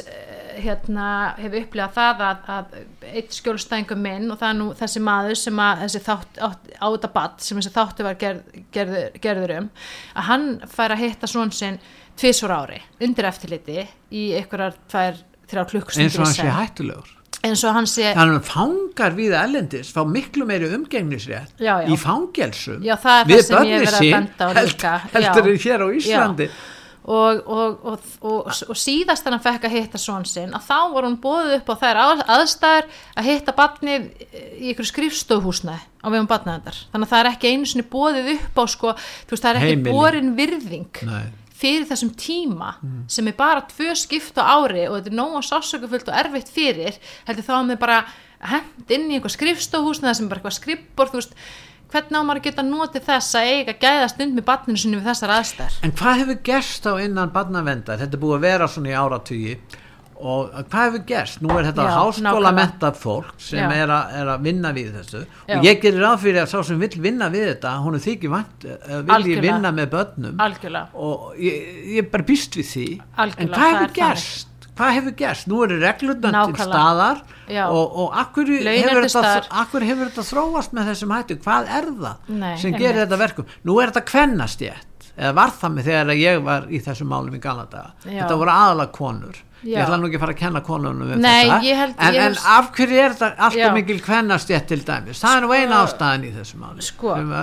hérna, 0.59 1.05
hef 1.39 1.55
upplegað 1.61 1.93
það 1.95 2.23
að, 2.25 2.49
að 2.55 3.13
eitt 3.13 3.37
skjólstæðingum 3.37 4.01
minn 4.03 4.27
og 4.33 4.39
það 4.41 4.49
er 4.49 4.57
nú 4.59 4.67
þessi 4.79 5.03
maður 5.03 5.39
sem 5.39 5.61
að 5.63 5.83
þessi 5.85 6.01
þátt, 6.07 6.41
á 6.43 6.87
þetta 6.87 7.11
badd 7.15 7.45
sem 7.45 7.59
þessi 7.59 7.73
þáttu 7.75 8.07
var 8.07 8.19
gerð, 8.23 8.57
gerður, 8.75 9.05
gerður 9.23 9.55
um 9.59 9.69
að 10.15 10.27
hann 10.29 10.49
fær 10.73 10.95
að 10.95 11.03
hitta 11.05 11.29
svon 11.31 11.53
sinn 11.55 11.79
tvísor 12.19 12.53
ári 12.53 12.81
undir 13.05 13.29
eftirliti 13.29 13.85
í 14.11 14.25
einhverjar 14.39 14.75
þrjá 14.91 15.63
klukkstundir 15.71 16.09
eins 16.09 16.19
og 16.19 16.27
hann 16.27 16.37
sé 16.37 16.51
hættulegur 16.59 17.15
eins 17.43 17.63
og 17.63 17.77
hann 17.77 17.87
sé 17.87 18.09
þannig 18.17 18.41
að 18.41 18.49
fangar 18.49 19.15
við 19.17 19.37
ellendis 19.39 19.93
fá 19.95 20.01
miklu 20.07 20.47
meiri 20.49 20.71
umgengnisrétt 20.75 21.61
í 21.61 21.99
fangelsum. 21.99 22.81
Já, 22.83 22.97
við 23.29 23.53
börnir 23.53 23.93
sín 23.95 24.27
heldur 24.39 25.47
þið 25.47 25.63
hér 25.67 25.85
á 25.85 25.87
Íslandi. 25.99 26.49
Já 26.51 26.75
og, 27.09 27.41
og, 27.47 27.85
og, 28.21 28.49
og 28.69 28.77
síðast 28.77 29.25
þannig 29.25 29.39
að 29.39 29.47
fekk 29.47 29.67
að 29.67 29.75
hitta 29.77 30.01
svon 30.01 30.25
sinn 30.29 30.53
að 30.55 30.67
þá 30.67 30.77
voru 30.93 31.09
hún 31.09 31.19
bóðið 31.23 31.55
upp 31.57 31.71
á 31.71 31.75
þær 31.81 31.99
aðstæður 32.35 32.89
að 33.15 33.29
hitta 33.29 33.55
barni 33.57 33.95
í 34.59 34.73
ykkur 34.73 34.89
skrifstöðhúsnaði 34.91 35.81
á 36.03 36.07
vegum 36.07 36.29
barnaðandar 36.29 36.81
þannig 36.91 37.07
að 37.07 37.13
það 37.13 37.21
er 37.23 37.31
ekki 37.31 37.53
einu 37.53 37.69
sinni 37.71 37.87
bóðið 37.89 38.31
upp 38.35 38.61
á 38.61 38.63
sko, 38.75 38.95
veist 39.31 39.45
það 39.45 39.51
er 39.51 39.61
ekki 39.61 39.73
Heimili. 39.73 39.95
borin 39.95 40.33
virðing. 40.37 41.03
Nei. 41.09 41.25
Fyrir 41.59 41.87
þessum 41.89 42.11
tíma 42.19 42.73
mm. 42.79 43.05
sem 43.11 43.27
er 43.29 43.37
bara 43.37 43.65
tvö 43.67 43.93
skipt 43.99 44.39
á 44.39 44.43
ári 44.47 44.85
og 44.87 44.99
þetta 44.99 45.11
er 45.11 45.17
nóg 45.19 45.39
og 45.39 45.47
sásökufullt 45.47 46.11
og 46.11 46.19
erfitt 46.21 46.51
fyrir 46.53 46.99
heldur 47.27 47.47
þá 47.47 47.55
að 47.57 47.73
við 47.73 47.81
bara 47.81 48.03
hend 48.53 48.93
inn 48.95 49.09
í 49.09 49.17
einhver 49.17 49.33
skrifstöðhúsnaði 49.33 50.19
sem 50.19 50.29
bara 50.31 50.39
eitthvað 50.39 50.59
skrippbor 50.59 51.11
þú 51.11 51.19
veist 51.19 51.35
hvernig 51.89 52.21
á 52.21 52.23
maður 52.23 52.39
að 52.39 52.47
geta 52.47 52.65
notið 52.65 53.05
þess 53.09 53.35
að 53.35 53.51
eiga 53.51 53.75
gæða 53.81 54.07
stund 54.13 54.37
með 54.37 54.47
barninu 54.47 54.79
sinni 54.79 54.99
við 54.99 55.09
þessar 55.09 55.35
aðstæðar 55.35 55.77
En 55.87 55.95
hvað 55.99 56.19
hefur 56.21 56.41
gerst 56.51 56.87
á 56.87 56.93
innan 57.01 57.33
barnavendar 57.35 57.99
þetta 57.99 58.17
er 58.17 58.23
búið 58.23 58.37
að 58.37 58.45
vera 58.45 58.69
svona 58.69 58.91
í 58.91 58.97
áratugi 58.99 59.55
og 60.19 60.57
hvað 60.71 60.85
hefur 60.85 61.03
gerst? 61.07 61.39
Nú 61.43 61.53
er 61.55 61.69
þetta 61.69 61.85
háskóla 61.95 62.51
mentað 62.55 62.99
fólk 62.99 63.31
sem 63.41 63.71
er, 63.71 63.91
a, 63.93 63.99
er 64.19 64.31
að 64.35 64.43
vinna 64.49 64.73
við 64.75 64.91
þessu. 64.97 65.23
Já. 65.47 65.55
og 65.57 65.67
ég 65.69 65.81
gerir 65.83 66.05
áfyrir 66.09 66.41
að 66.43 66.51
sá 66.51 66.59
sem 66.67 66.83
vil 66.83 66.91
vinna 67.03 67.29
við 67.33 67.47
þetta 67.53 67.73
hún 67.85 67.95
er 67.97 68.03
þykir 68.03 68.33
vant 68.33 68.67
vil 69.09 69.31
ég 69.31 69.41
vinna 69.47 69.71
með 69.75 69.89
börnum. 69.95 70.35
Algjörlega. 70.43 70.91
og 70.93 71.39
ég, 71.39 71.71
ég 71.95 72.03
er 72.03 72.11
bara 72.11 72.27
býst 72.27 72.59
við 72.59 72.69
því. 72.73 72.87
Algjörlega, 73.15 73.47
en 73.47 73.55
hvað 73.55 73.75
hefur 73.77 73.95
gerst? 73.99 74.45
Hvað 74.79 74.93
hefur 74.95 75.15
gerst? 75.19 75.47
Nú 75.51 75.63
eru 75.65 75.79
reglurna 75.81 76.45
til 76.47 76.67
staðar. 76.67 77.23
Já. 77.49 77.63
og, 77.65 77.95
og 78.03 78.19
akkur 78.19 78.51
hefur, 78.51 79.07
þetta, 79.09 79.47
akkur 79.63 79.83
hefur 79.87 80.11
þetta 80.11 80.27
þróast 80.27 80.75
með 80.77 80.91
þessum 80.91 81.15
hættu, 81.15 81.39
hvað 81.41 81.71
er 81.79 81.87
það 81.97 82.29
Nei, 82.37 82.51
sem 82.61 82.75
gerir 82.77 83.01
þetta 83.01 83.17
verkum? 83.23 83.47
Nú 83.65 83.79
er 83.81 83.89
þetta 83.89 84.05
kvennast 84.05 84.61
ég 84.67 84.85
eða 85.19 85.35
var 85.35 85.53
það 85.57 85.75
með 85.75 85.89
þegar 85.89 86.19
ég 86.19 86.41
var 86.45 86.67
í 86.69 86.79
þessum 86.83 87.09
málum 87.11 87.35
í 87.35 87.41
Galanda 87.43 87.85
þetta 88.05 88.37
voru 88.39 88.53
aðalega 88.53 88.93
konur 88.95 89.39
Já. 89.59 89.75
ég 89.75 89.83
ætla 89.83 89.97
nú 89.99 90.07
ekki 90.07 90.15
að 90.15 90.23
fara 90.23 90.33
að 90.33 90.39
kenna 90.39 90.61
konunum 90.63 91.01
um 91.11 91.19
Nei, 91.19 91.49
þetta 91.49 91.75
held, 91.79 91.95
en, 91.99 92.15
en 92.23 92.35
af 92.55 92.69
hverju 92.77 92.99
er 93.03 93.15
þetta 93.17 93.45
alltaf 93.47 93.73
mikil 93.75 93.99
kvennastjætt 94.05 94.67
til 94.71 94.79
dæmis? 94.87 95.19
Það 95.19 95.35
er 95.35 95.43
nú 95.43 95.51
eina 95.51 95.75
sko- 95.75 95.83
ástæðin 95.89 96.23
í 96.23 96.31
þessu 96.37 96.59
máli. 96.61 96.85
sko, 96.87 97.15
sem 97.19 97.33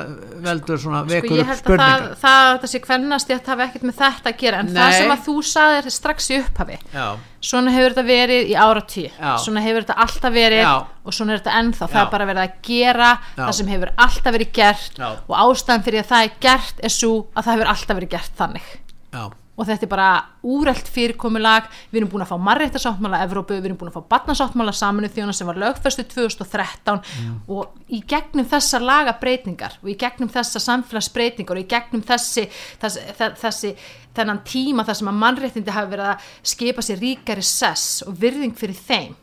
veldur 0.47 0.81
svona 0.81 1.03
sko, 1.05 1.13
vekur 1.13 1.43
upp 1.45 1.55
spurningar. 1.61 2.01
það, 2.01 2.17
það, 2.25 2.59
þessi 2.65 2.81
kvennastjætt 2.87 3.51
hafi 3.53 3.67
ekkert 3.67 3.87
með 3.91 3.99
þetta 4.01 4.33
að 4.33 4.37
gera 4.45 4.63
en 4.65 4.73
Nei. 4.73 4.81
það 4.81 4.99
sem 4.99 5.15
að 5.17 5.25
þú 5.29 5.37
saðir 5.53 5.91
strax 5.99 6.31
í 6.33 6.41
upphafi 6.41 6.79
Já. 6.97 7.07
svona 7.47 7.77
hefur 7.77 7.95
þetta 7.95 8.07
verið 8.09 8.51
í 8.51 8.57
áratí 8.57 9.07
svona 9.45 9.65
hefur 9.69 9.85
þetta 9.87 10.01
alltaf 10.07 10.33
verið 10.41 10.63
Já. 10.65 10.75
og 11.07 11.13
svona 11.15 11.37
er 11.37 11.39
þetta 11.45 11.59
ennþá. 11.61 11.87
Það 11.93 12.01
er 12.03 12.11
bara 12.17 12.27
verið 12.33 12.43
að 12.47 12.55
gera 12.67 13.11
það 13.37 13.53
sem 13.61 13.67
hefur 13.77 13.93
alltaf 13.97 14.33
verið 14.35 14.53
gert 14.57 15.01
og 15.05 15.35
ástæðan 15.45 15.85
fyrir 15.87 16.01
að 16.03 16.11
það 16.15 16.25
er 16.25 16.39
gert 16.41 16.81
er 16.83 16.89
svo 16.97 17.13
að 17.37 17.45
það 17.45 17.53
hefur 17.59 17.75
alltaf 17.77 18.01
verið 18.01 18.15
gert 18.17 18.33
þannig 18.41 19.43
og 19.57 19.67
þetta 19.69 19.87
er 19.87 19.91
bara 19.91 20.09
úrelt 20.47 20.89
fyrirkomulag 20.93 21.69
við 21.91 22.01
erum 22.01 22.13
búin 22.13 22.25
að 22.25 22.33
fá 22.33 22.37
marréttasáttmála 22.49 23.23
Evrópu, 23.25 23.57
við 23.57 23.71
erum 23.71 23.81
búin 23.81 23.91
að 23.91 23.99
fá 23.99 24.11
batnasáttmála 24.15 24.75
saminu 24.77 25.11
þjóna 25.13 25.35
sem 25.37 25.49
var 25.49 25.61
lögfæstu 25.61 26.05
2013 26.13 27.01
mm. 27.01 27.37
og 27.57 27.77
í 27.89 28.03
gegnum 28.09 28.49
þessa 28.49 28.81
lagabreitingar 28.85 29.79
og 29.83 29.93
í 29.93 29.99
gegnum 30.01 30.33
þessa 30.33 30.63
samfélagsbreitingar 30.63 31.57
og 31.57 31.65
í 31.65 31.69
gegnum 31.71 32.05
þessi, 32.07 32.49
þessi, 32.83 33.07
þessi 33.43 33.77
þennan 34.17 34.43
tíma 34.49 34.87
þar 34.87 35.01
sem 35.01 35.13
að 35.13 35.23
mannréttindi 35.23 35.77
hafi 35.77 35.93
verið 35.95 36.11
að 36.13 36.35
skipa 36.55 36.85
sér 36.85 37.01
ríkari 37.03 37.45
sess 37.45 38.03
og 38.07 38.19
virðing 38.21 38.57
fyrir 38.57 38.77
þeim 38.87 39.15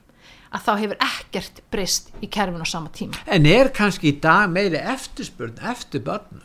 að 0.54 0.66
þá 0.68 0.74
hefur 0.84 1.06
ekkert 1.08 1.62
breyst 1.74 2.10
í 2.22 2.30
kerfin 2.30 2.62
á 2.62 2.68
sama 2.70 2.92
tíma. 2.94 3.18
En 3.26 3.48
er 3.50 3.72
kannski 3.74 4.12
í 4.12 4.18
dag 4.22 4.52
meiri 4.54 4.82
eftirspurn 4.82 5.58
eftir 5.72 6.04
börnum? 6.06 6.44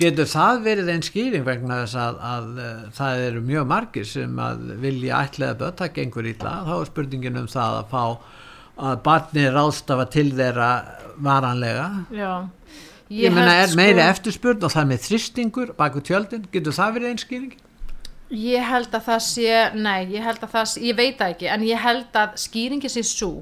Getur 0.00 0.28
það 0.30 0.62
verið 0.64 0.86
einn 0.94 1.02
skýring 1.04 1.42
vegna 1.44 1.82
þess 1.82 1.96
að, 2.00 2.20
að, 2.24 2.46
eh, 2.64 2.84
það 2.96 3.24
eru 3.26 3.40
mjög 3.44 3.66
margir 3.68 4.06
sem 4.08 4.38
að 4.40 4.62
vilja 4.80 5.18
ætlaða 5.26 5.58
börn, 5.60 5.74
það 5.76 5.90
gengur 5.98 6.28
ítla, 6.30 6.52
þá 6.64 6.72
er 6.76 6.88
spurningin 6.88 7.40
um 7.42 7.48
það 7.50 7.76
að 7.80 7.90
fá 7.90 8.04
að 8.80 9.02
barnið 9.04 9.48
ráðstafa 9.56 10.06
til 10.14 10.30
þeirra 10.38 10.70
varanlega. 11.20 11.88
Já. 12.16 12.32
Ég, 13.10 13.26
ég 13.26 13.34
menna 13.34 13.58
er 13.58 13.68
sko, 13.68 13.80
meiri 13.82 14.02
eftirspurn 14.06 14.64
og 14.64 14.72
það 14.72 14.88
með 14.92 15.04
þristingur 15.08 15.74
baku 15.76 16.00
tjöldin, 16.06 16.48
getur 16.54 16.76
það 16.78 16.96
verið 16.96 17.10
einn 17.10 17.22
skýring? 17.24 17.54
Ég 18.30 18.68
held 18.70 18.92
að 18.94 19.06
það 19.10 19.22
sé, 19.26 19.54
nei, 19.74 20.04
ég 20.14 20.24
held 20.24 20.44
að 20.46 20.52
það 20.54 20.68
sé, 20.72 20.82
ég 20.86 20.96
veit 20.96 21.16
það 21.18 21.34
ekki, 21.34 21.50
en 21.50 21.64
ég 21.66 21.84
held 21.84 22.20
að 22.22 22.36
skýringi 22.40 22.92
sé 22.92 23.02
svo 23.04 23.32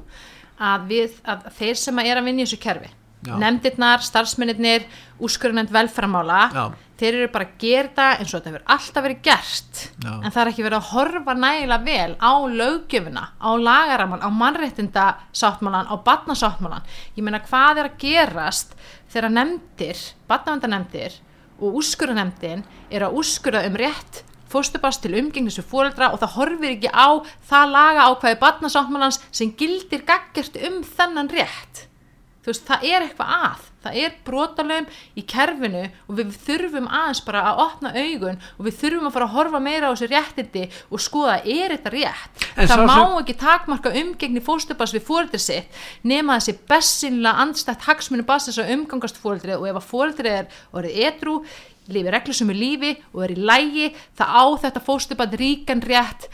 að, 0.59 0.89
við, 0.89 1.19
að 1.29 1.51
þeir 1.61 1.83
sem 1.87 2.01
er 2.03 2.19
að 2.19 2.31
vinna 2.31 2.43
í 2.43 2.49
þessu 2.49 2.63
kerfi 2.67 2.97
nefndirnar, 3.27 4.05
starfsmennir 4.05 4.87
úrskurunend 5.19 5.73
velframála 5.75 6.75
þeir 6.99 7.15
eru 7.15 7.29
bara 7.33 7.47
að 7.47 7.63
gera 7.63 7.91
það 7.95 8.13
eins 8.21 8.33
og 8.33 8.39
þetta 8.39 8.51
hefur 8.51 8.65
alltaf 8.75 9.05
verið 9.07 9.21
gert. 9.29 9.83
Já. 10.03 10.13
en 10.19 10.33
það 10.33 10.41
er 10.43 10.51
ekki 10.53 10.67
verið 10.67 10.79
að 10.79 10.91
horfa 10.93 11.35
nægilega 11.39 11.87
vel 11.87 12.17
á 12.19 12.33
lögjöfuna, 12.61 13.25
á 13.39 13.51
lagaraman 13.55 14.25
á 14.25 14.29
mannréttinda 14.35 15.07
sáttmálan 15.33 15.91
á 15.91 15.95
batnasáttmálan, 16.03 16.87
ég 17.15 17.27
meina 17.27 17.43
hvað 17.43 17.83
er 17.83 17.91
að 17.91 17.99
gerast 18.03 18.75
þegar 19.13 19.35
nefndir 19.35 20.03
batnavendanemndir 20.31 21.21
og 21.59 21.79
úrskurunemndin 21.81 22.65
er 22.91 23.07
að 23.07 23.19
úrskura 23.19 23.65
um 23.67 23.79
rétt 23.79 24.25
fóstubast 24.49 25.03
til 25.05 25.17
umgengnis 25.19 25.59
við 25.61 25.69
fóreldra 25.69 26.13
og 26.15 26.23
það 26.23 26.35
horfir 26.39 26.75
ekki 26.77 26.91
á 26.93 27.21
það 27.51 27.75
laga 27.75 28.07
ákvæði 28.09 28.41
batnasáttmálans 28.45 29.21
sem 29.31 29.53
gildir 29.59 30.07
gaggert 30.09 30.57
um 30.69 30.81
þennan 30.87 31.31
rétt 31.33 31.88
þú 32.49 32.55
veist, 32.55 32.69
það 32.69 32.87
er 32.89 33.05
eitthvað 33.05 33.35
að. 33.37 33.65
Það 33.79 33.99
er 34.03 34.15
brotalöfum 34.27 34.87
í 35.15 35.23
kerfinu 35.31 35.83
og 36.09 36.17
við 36.19 36.33
þurfum 36.45 36.89
aðeins 36.99 37.21
bara 37.23 37.45
að 37.47 37.61
opna 37.63 37.93
augun 37.95 38.41
og 38.57 38.67
við 38.67 38.77
þurfum 38.81 39.07
að 39.07 39.15
fara 39.15 39.29
að 39.29 39.37
horfa 39.37 39.61
meira 39.63 39.91
á 39.91 39.93
þessi 39.93 40.09
réttindi 40.11 40.65
og 40.91 41.05
skoða, 41.05 41.37
er 41.45 41.75
þetta 41.77 41.93
rétt? 41.95 42.43
En 42.57 42.71
það 42.73 42.83
má 42.89 42.97
sem... 42.97 43.15
ekki 43.21 43.37
takmarka 43.45 43.95
umgengni 44.03 44.43
fórstöpas 44.45 44.97
við 44.97 45.07
fóreldri 45.07 45.41
sitt 45.45 45.79
nema 46.03 46.41
þessi 46.41 46.57
bessinlega 46.75 47.47
andstætt 47.47 47.87
hagsmunni 47.87 48.27
basis 48.27 48.59
að 48.59 48.75
umgangast 48.75 49.23
fóreldri 49.23 49.55
og 49.55 49.71
ef 49.71 49.79
að 49.79 49.89
fóreldri 49.93 50.35
er 50.41 50.61
orðið 50.75 51.01
edru, 51.13 51.39
lifi 51.95 52.13
reglusum 52.19 52.53
í 52.53 52.59
lífi 52.59 52.95
og 53.15 53.25
er 53.29 53.37
í 53.37 53.41
lægi, 53.41 53.91
það 54.19 54.39
á 54.43 54.45
þetta 54.67 54.87
fórstöpat 54.91 55.39
ríkan 55.39 55.87
rétt 55.87 56.27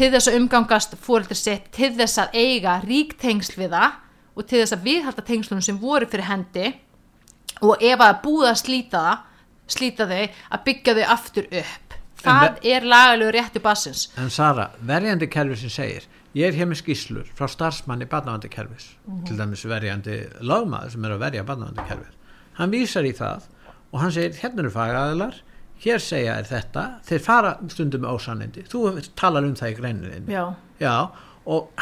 til 0.00 0.08
þess 0.14 0.30
að 0.30 0.40
umgangast 0.40 0.96
fóreldri 1.04 1.36
sitt, 1.36 1.68
til 1.76 1.92
þess 1.98 2.24
að 2.24 2.40
eiga 2.40 2.80
ríktengsl 2.86 3.60
við 3.60 3.76
það 3.76 4.06
og 4.40 4.46
til 4.48 4.62
þess 4.62 4.76
að 4.76 4.86
viðhalda 4.88 5.26
tengslunum 5.28 5.64
sem 5.64 5.78
voru 5.80 6.08
fyrir 6.10 6.28
hendi 6.30 6.70
og 7.60 7.82
ef 7.84 8.00
að 8.00 8.22
búða 8.24 8.54
að 8.54 8.62
slíta 8.64 9.04
það 9.04 9.26
slíta 9.70 10.06
þau, 10.10 10.24
að 10.50 10.62
byggja 10.66 10.94
þau 10.96 11.04
aftur 11.14 11.44
upp. 11.60 11.94
Það 12.20 12.56
er 12.68 12.84
lagalegu 12.90 13.30
réttu 13.36 13.60
bassins 13.64 14.08
En 14.20 14.32
Sara, 14.32 14.66
verjandi 14.84 15.28
kerfi 15.30 15.56
sem 15.62 15.72
segir 15.72 16.08
ég 16.36 16.50
er 16.50 16.58
hér 16.58 16.68
með 16.70 16.82
skýslur 16.82 17.30
frá 17.38 17.48
starfsmanni 17.50 18.06
barnavandakerfis 18.10 18.90
til 19.26 19.38
dæmis 19.38 19.64
verjandi 19.66 20.18
lögmaður 20.44 20.92
sem 20.94 21.06
er 21.08 21.14
að 21.16 21.22
verja 21.24 21.46
barnavandakerfis 21.48 22.18
hann 22.58 22.74
vísar 22.74 23.08
í 23.08 23.14
það 23.16 23.48
og 23.90 24.02
hann 24.02 24.12
segir 24.14 24.36
hérna 24.42 24.62
eru 24.64 24.74
fagaðilar 24.74 25.40
hér 25.80 26.04
segja 26.04 26.36
er 26.36 26.46
þetta, 26.50 26.84
þeir 27.08 27.24
fara 27.24 27.54
stundum 27.72 28.04
með 28.04 28.18
ósannindi, 28.18 28.66
þú 28.68 28.84
talar 29.16 29.46
um 29.48 29.56
það 29.56 29.72
í 29.72 29.76
greinin 29.80 30.28
já, 30.28 30.44
Já, 30.80 30.94
og 31.08 31.29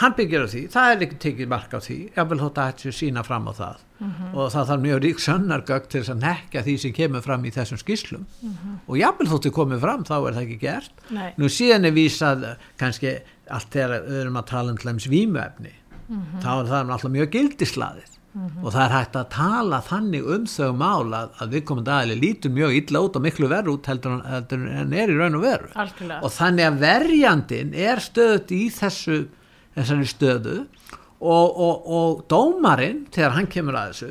hann 0.00 0.14
byggir 0.16 0.44
á 0.44 0.48
því, 0.48 0.62
það 0.72 0.92
er 0.92 1.04
ekki 1.06 1.18
tekið 1.24 1.50
mark 1.52 1.74
á 1.76 1.80
því, 1.84 1.96
ég 2.16 2.28
vil 2.30 2.38
þótt 2.40 2.60
að 2.62 2.82
sé 2.84 2.92
sína 2.98 3.24
fram 3.26 3.48
á 3.50 3.52
það. 3.58 3.82
Og 4.32 4.52
það 4.54 4.68
þarf 4.70 4.84
mjög 4.84 5.00
rík 5.04 5.22
sönnargögg 5.24 5.88
til 5.92 6.02
að 6.04 6.20
nekka 6.22 6.62
því 6.66 6.76
sem 6.84 6.94
kemur 6.94 7.24
fram 7.24 7.44
í 7.44 7.50
þessum 7.54 7.80
skýslum 7.82 8.28
og 8.86 8.94
jafnvel 9.00 9.28
þóttu 9.32 9.52
komið 9.56 9.82
fram 9.82 10.04
þá 10.06 10.14
er 10.18 10.36
það 10.36 10.44
ekki 10.44 10.60
gert. 10.62 11.02
Nei. 11.10 11.32
nú 11.36 11.50
síðan 11.50 11.88
er 11.88 11.96
vísað 11.96 12.46
eh, 12.46 12.68
kannski 12.78 13.16
allt 13.50 13.74
þegar 13.74 14.06
við 14.06 14.20
erum 14.22 14.38
að 14.38 14.48
tala 14.52 14.70
um 14.72 14.78
til 14.78 14.90
dæmis 14.92 15.10
vímuefni 15.10 15.74
þá 16.40 16.52
er 16.52 16.70
það 16.70 16.92
alltaf 16.94 17.12
mjög 17.12 17.34
gildislaðið 17.34 18.14
og 18.62 18.70
það 18.70 18.82
er 18.84 18.92
hægt 18.92 19.16
að 19.18 19.30
tala 19.34 19.78
þannig 19.82 20.26
um 20.34 20.44
þau 20.46 20.72
mál 20.76 21.14
að, 21.16 21.30
að 21.42 21.54
við 21.56 21.64
komum 21.68 21.88
aðeins 21.88 22.20
lítur 22.22 22.52
mjög 22.54 22.76
illa 22.78 23.00
út 23.02 23.16
og 23.18 23.24
miklu 23.24 23.48
verð 23.50 23.72
út 23.72 23.88
heldur 23.90 24.20
en, 24.20 24.92
er 24.94 25.10
í 25.10 25.16
raun 25.16 25.38
og 25.38 25.42
veru. 25.42 25.70
Algjörlega. 25.74 26.20
Og 26.22 26.34
þannig 26.36 26.68
að 26.68 26.78
verjandin 26.84 27.72
er 27.88 28.02
stöðut 28.04 28.52
í 28.54 28.60
þessu 28.76 29.18
þessari 29.82 30.08
stöðu. 30.10 30.56
Og, 31.18 31.46
og, 31.58 31.86
og 31.98 32.20
dómarinn 32.30 33.06
þegar 33.14 33.32
hann 33.34 33.48
kemur 33.50 33.74
að 33.74 33.88
þessu 33.92 34.10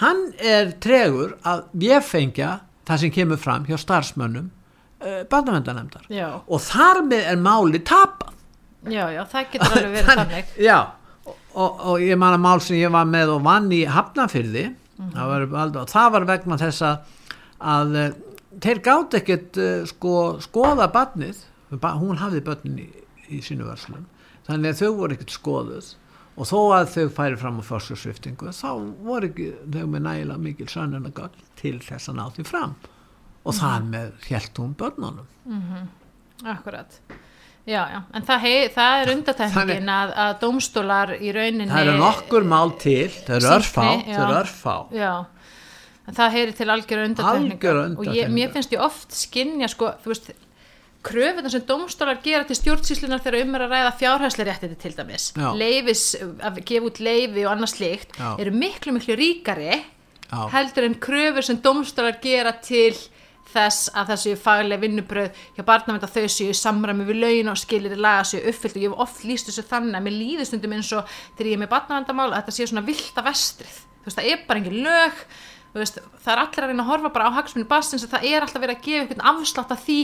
hann 0.00 0.22
er 0.42 0.72
tregur 0.82 1.36
að 1.46 1.64
véfengja 1.78 2.48
það 2.88 3.00
sem 3.02 3.12
kemur 3.14 3.38
fram 3.40 3.66
hjá 3.68 3.76
starfsmönnum 3.78 4.48
uh, 5.02 5.22
barnavendanemdar 5.30 6.06
já, 6.10 6.28
og 6.46 6.62
þar 6.64 7.00
með 7.06 7.30
er 7.32 7.40
máli 7.42 7.80
tapað. 7.86 8.34
Já, 8.88 9.04
já, 9.14 9.22
það 9.30 9.48
getur 9.54 9.74
alveg 9.78 9.94
verið 9.96 10.10
þannig 10.20 10.52
já. 10.66 10.78
Og, 11.28 11.80
og, 11.80 11.94
ég 12.02 12.18
man 12.20 12.36
að 12.36 12.44
mál 12.44 12.60
sem 12.62 12.78
ég 12.78 12.92
var 12.94 13.08
með 13.10 13.32
og 13.34 13.42
vann 13.46 13.70
í 13.74 13.80
Hafnafyrði 13.90 14.66
það, 14.98 15.24
var, 15.32 15.46
alveg- 15.64 15.90
það 15.94 16.12
var 16.14 16.28
vegna 16.28 16.58
þess 16.60 16.84
að, 16.86 17.96
eh, 18.02 18.12
þeir 18.66 18.82
gátt 18.86 19.16
ekkert 19.18 19.58
uh, 19.62 19.72
sko, 19.90 20.14
skoða 20.44 20.86
barnið. 20.94 21.42
Ba 21.82 21.94
hún 21.98 22.18
hafði 22.22 22.42
börnin 22.46 22.78
í, 22.82 22.88
í 23.34 23.42
sínu 23.44 23.66
verslum 23.68 24.06
þannig 24.48 24.74
að 24.74 24.82
þau 24.82 24.92
voru 24.98 25.16
ekkert 25.16 25.34
skoðuð. 25.36 25.94
Og 26.38 26.46
þó 26.46 26.58
að 26.76 26.90
þau 26.92 27.06
færi 27.16 27.38
fram 27.38 27.56
á 27.58 27.62
fórskursviftingu 27.66 28.52
þá 28.54 28.68
voru 29.06 29.30
ekki 29.30 29.48
þau 29.74 29.86
með 29.90 30.04
nægilega 30.06 30.42
mikil 30.44 30.68
sönnunagögn 30.70 31.46
til 31.58 31.78
þess 31.82 32.12
að 32.12 32.18
ná 32.20 32.26
því 32.36 32.44
fram. 32.46 32.76
Og 33.42 33.56
þar 33.58 33.88
með 33.88 34.28
hjælt 34.28 34.60
hún 34.60 34.76
börnunum. 34.78 35.26
Akkurat. 36.46 37.00
Já, 37.68 37.82
já, 37.92 37.98
en 38.16 38.24
það, 38.24 38.38
hei, 38.46 38.68
það 38.72 38.98
er 38.98 39.10
undatækningin 39.12 39.90
að, 39.92 40.12
að 40.24 40.30
dómstólar 40.40 41.10
í 41.18 41.32
rauninni 41.36 41.66
það 41.68 41.82
eru 41.82 41.96
nokkur 42.00 42.46
mál 42.48 42.70
til. 42.80 43.10
Þau 43.26 43.34
eru 43.36 43.50
örfá, 43.58 43.82
þau 44.06 44.14
eru 44.14 44.36
örfá. 44.38 44.76
Já. 44.96 45.10
En 46.08 46.16
það 46.16 46.36
heyri 46.38 46.54
til 46.56 46.68
algjör 46.72 47.02
undatækninga 47.04 47.58
Algjöra 47.58 47.82
og 48.00 48.08
ég, 48.16 48.30
mér 48.32 48.54
finnst 48.54 48.72
ég 48.72 48.80
oft 48.80 49.12
skinja 49.12 49.68
sko, 49.68 49.90
þú 50.00 50.14
veist 50.14 50.30
kröfunar 51.06 51.52
sem 51.52 51.62
dómstólar 51.68 52.18
gera 52.24 52.44
til 52.48 52.56
stjórnsýslunar 52.58 53.22
þegar 53.22 53.44
um 53.44 53.54
er 53.54 53.66
að 53.66 53.74
ræða 53.74 53.92
fjárhæslega 54.00 54.48
réttindi 54.50 54.78
til 54.82 54.96
dæmis 54.96 55.28
leifis, 55.58 56.16
að 56.42 56.62
gefa 56.66 56.88
út 56.90 56.98
leifi 57.00 57.44
og 57.46 57.52
annað 57.52 57.74
slíkt 57.76 58.18
Já. 58.18 58.32
eru 58.38 58.54
miklu 58.56 58.96
miklu 58.96 59.16
ríkari 59.18 59.78
Já. 59.78 60.40
heldur 60.52 60.88
en 60.88 60.98
kröfur 60.98 61.46
sem 61.46 61.60
dómstólar 61.62 62.18
gera 62.22 62.52
til 62.62 62.96
þess 63.48 63.88
að 63.96 64.10
það 64.10 64.20
séu 64.22 64.38
faglega 64.42 64.82
vinnubröð 64.82 65.38
hjá 65.56 65.64
barnavend 65.64 66.04
að 66.04 66.16
þau 66.18 66.32
séu 66.34 66.56
samræmi 66.56 67.06
við 67.08 67.20
laun 67.22 67.52
og 67.54 67.60
skilir 67.60 67.94
í 67.96 68.00
laga 68.00 68.26
séu 68.28 68.42
uppfyllt 68.50 68.76
og 68.76 68.82
ég 68.82 68.90
hef 68.90 69.04
oft 69.06 69.22
líst 69.24 69.48
þessu 69.48 69.64
þannig 69.70 69.96
að 69.96 70.04
mér 70.04 70.16
líður 70.18 70.48
stundum 70.50 70.74
eins 70.76 70.90
og 70.92 71.14
þegar 71.38 71.48
ég 71.48 71.56
er 71.56 71.62
með 71.62 71.72
barnavendamál 71.72 72.28
að 72.32 72.42
þetta 72.42 72.56
séu 72.58 72.68
svona 72.68 72.84
vilda 72.84 73.24
vestrið 73.24 73.78
þú 73.78 74.10
veist 74.10 74.20
það 74.20 74.28
er 74.34 74.44
bara 74.50 74.62
engin 74.62 74.82
lög 74.84 75.22
veist, 75.76 75.98
það 76.24 76.32
er 76.32 76.42
allir 76.42 76.64
að 76.64 76.72
reyna 76.72 76.84
að 76.84 76.90
horfa 76.90 77.10
bara 77.14 77.28
á 77.28 77.36
hagsmunni 77.38 77.68
bassins 77.68 78.04
að 78.06 78.14
það 78.16 78.26
er 78.30 78.44
alltaf 78.46 78.62
verið 78.64 78.76
að 78.76 78.84
gefa 78.86 79.02
einhvern 79.04 79.26
afslátt 79.30 79.74
af 79.74 79.82
því 79.84 79.98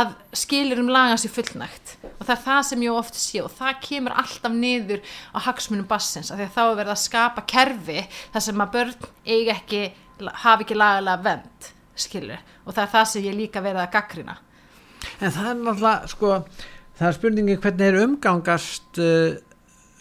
að 0.00 0.12
skilir 0.42 0.82
um 0.82 0.92
lagan 0.94 1.20
sér 1.20 1.34
fullnægt. 1.34 1.94
Og 2.14 2.24
það 2.24 2.34
er 2.36 2.42
það 2.46 2.60
sem 2.70 2.84
ég 2.86 2.98
oft 3.02 3.18
sé 3.18 3.42
og 3.44 3.54
það 3.58 3.80
kemur 3.88 4.18
alltaf 4.22 4.54
niður 4.54 5.02
á 5.34 5.38
hagsmunum 5.48 5.88
bassins 5.90 6.30
af 6.30 6.38
því 6.38 6.48
að 6.48 6.56
þá 6.56 6.62
er 6.64 6.78
verið 6.82 6.94
að 6.94 7.02
skapa 7.04 7.46
kerfi 7.50 8.04
þar 8.34 8.46
sem 8.48 8.64
að 8.64 8.74
börn 8.78 9.08
eiga 9.26 9.56
ekki 9.58 9.82
hafi 10.42 10.66
ekki 10.66 10.78
lagalega 10.78 11.22
vend 11.26 11.72
skilur 11.98 12.42
og 12.64 12.74
það 12.74 12.84
er 12.84 12.92
það 12.94 13.08
sem 13.12 13.26
ég 13.26 13.38
líka 13.38 13.62
verið 13.62 13.84
að 13.84 13.94
gaggrina 13.94 14.38
En 15.22 15.34
það 15.34 15.50
er 15.50 15.60
náttúrulega, 15.62 16.10
sko, 16.12 16.32
það 16.98 17.08
er 17.08 17.16
spurningi 17.16 17.58
hvernig 17.62 17.88
er 17.88 18.00
umgangast 18.04 19.00
uh, 19.02 19.36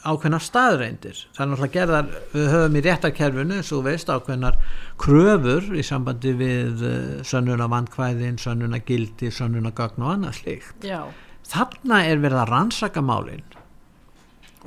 ákveðnar 0.05 0.43
staðreindir. 0.43 1.19
Það 1.35 1.43
er 1.43 1.49
náttúrulega 1.51 1.73
gerðar, 1.73 2.09
við 2.33 2.49
höfum 2.53 2.77
í 2.77 2.81
réttarkerfinu, 2.85 3.57
eins 3.57 3.71
og 3.75 3.83
veist, 3.87 4.11
ákveðnar 4.11 4.57
kröfur 5.01 5.69
í 5.73 5.83
sambandi 5.85 6.33
við 6.37 6.83
uh, 6.85 6.97
sönnuna 7.27 7.69
vandkvæðin, 7.71 8.39
sönnuna 8.41 8.81
gildi, 8.85 9.31
sönnuna 9.33 9.73
gagn 9.77 10.05
og 10.05 10.13
annað 10.15 10.41
slíkt. 10.41 10.85
já, 10.85 11.01
Þarna 11.47 12.01
er 12.03 12.19
verið 12.19 12.41
að 12.43 12.49
rannsaka 12.51 13.01
málin 13.01 13.45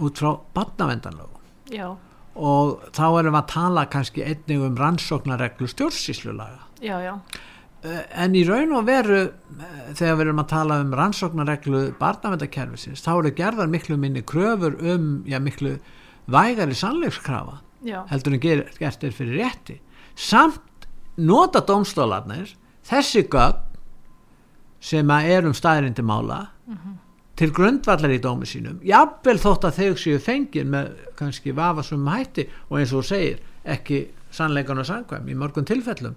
út 0.01 0.17
frá 0.17 0.31
barnavendanlögu 0.57 1.91
og 2.41 2.87
þá 2.97 3.05
erum 3.21 3.35
við 3.35 3.41
að 3.43 3.51
tala 3.53 3.85
kannski 3.93 4.25
einnig 4.25 4.63
um 4.65 4.79
rannsóknarreglu 4.81 5.69
stjórnsýslulaga. 5.69 6.65
já, 6.81 6.97
já 7.05 7.15
Eh, 7.21 7.60
En 7.81 8.35
í 8.37 8.43
raun 8.45 8.75
og 8.77 8.85
veru 8.89 9.21
eh, 9.23 9.93
þegar 9.97 10.19
við 10.19 10.25
erum 10.27 10.43
að 10.43 10.51
tala 10.51 10.81
um 10.83 10.91
rannsóknarreglu 10.99 11.83
barnavendakerfisins 12.01 13.01
þá 13.01 13.13
eru 13.15 13.33
gerðar 13.39 13.71
miklu 13.73 13.97
minni 13.97 14.21
kröfur 14.21 14.77
um 14.85 15.23
já, 15.25 15.39
miklu 15.41 15.79
vægari 16.31 16.77
sannleikskrafa 16.77 17.61
já, 17.87 18.03
heldur 18.11 18.37
en 18.37 18.43
ger, 18.45 18.65
gert 18.77 19.05
er 19.05 19.17
fyrir 19.17 19.41
rétti. 19.41 19.79
Samt 20.13 20.89
nota 21.17 21.65
dómstólarnir 21.65 22.53
þessi 22.87 23.25
gögn 23.33 23.67
sem 24.81 25.13
að 25.13 25.33
er 25.35 25.49
um 25.49 25.57
staðrindi 25.57 26.05
mála 26.05 26.47
til 27.41 27.51
grundvallar 27.57 28.13
í 28.13 28.21
dómi 28.21 28.49
sínum 28.49 28.81
jafnvel 28.85 29.39
þótt 29.41 29.67
að 29.69 29.79
þau 29.81 30.01
séu 30.01 30.21
fengin 30.21 30.71
með 30.73 30.93
kannski 31.17 31.53
vafasum 31.57 32.09
hætti 32.09 32.47
og 32.69 32.81
eins 32.81 32.93
og 32.93 33.05
segir 33.09 33.41
ekki 33.65 34.11
sannleikan 34.31 34.81
og 34.81 34.89
sangvæm 34.89 35.29
í 35.29 35.37
mörgum 35.37 35.65
tilfellum 35.69 36.17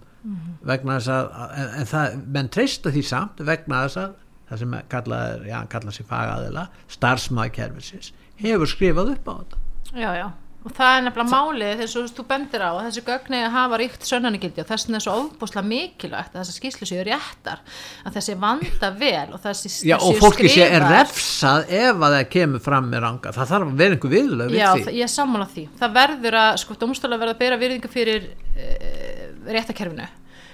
vegna 0.63 0.99
þess 0.99 1.09
að 1.13 1.57
en, 1.61 1.71
en 1.81 1.89
það, 1.93 2.19
menn 2.37 2.51
treysta 2.53 2.93
því 2.95 3.03
samt 3.09 3.43
vegna 3.47 3.81
þess 3.87 3.97
að 4.03 4.13
það 4.49 4.61
sem 4.63 4.77
kallað 4.91 5.25
er, 5.33 5.43
já, 5.49 5.57
kallað 5.71 5.97
sér 5.97 6.07
fagaðila 6.13 6.67
starfsmaður 6.95 7.55
kerfisins 7.57 8.13
hefur 8.43 8.69
skrifað 8.69 9.13
upp 9.17 9.27
á 9.29 9.33
þetta. 9.41 9.61
Já, 9.93 10.09
já. 10.19 10.29
Og 10.63 10.71
það 10.71 10.93
er 10.95 11.01
nefnilega 11.03 11.27
málið 11.43 11.79
þess 11.81 11.95
að 11.99 12.11
þú 12.15 12.23
bendir 12.29 12.61
á 12.63 12.71
að 12.71 12.85
þessi 12.85 13.01
gögni 13.03 13.39
hafa 13.51 13.79
ríkt 13.81 14.05
sönnanigildi 14.07 14.61
og 14.63 14.67
þess 14.69 14.85
vegna 14.87 14.99
er 15.01 15.03
svo 15.03 15.15
ofbúslega 15.25 15.63
mikilvægt 15.67 16.31
að 16.31 16.37
þessar 16.39 16.55
skýslu 16.55 16.87
séu 16.87 17.01
réttar 17.03 17.59
að 18.07 18.15
þessi 18.15 18.35
vanda 18.39 18.91
vel 19.01 19.25
og 19.35 19.41
þessi 19.43 19.71
Já, 19.89 19.97
það 19.97 20.05
og 20.07 20.13
séu 20.15 20.21
fólki 20.23 20.51
sé 20.53 20.69
er 20.69 20.85
refsað 20.87 21.67
ef 21.81 21.99
að 22.07 22.15
það 22.15 22.29
kemur 22.37 22.63
fram 22.63 22.87
með 22.93 23.03
ranga. 23.03 23.33
Það 23.35 23.51
þarf 23.51 23.67
að 23.73 23.81
vera 23.83 23.97
einhver 23.97 24.13
viðlög 24.15 24.53
við 24.53 24.61
Já, 24.61 24.69
það- 24.71 24.95
ég 25.01 25.11
sammála 25.17 25.49
því. 25.51 25.65
Það 25.83 25.97
verður 25.99 26.39
að, 26.45 26.51
sko, 26.63 26.79
dómstóla 26.85 27.19
verður 27.19 27.35
að 27.35 27.43
bera 27.43 27.59
virðingu 27.65 27.91
fyrir 27.97 28.29
uh, 28.31 29.02
réttakerfinu 29.47 30.09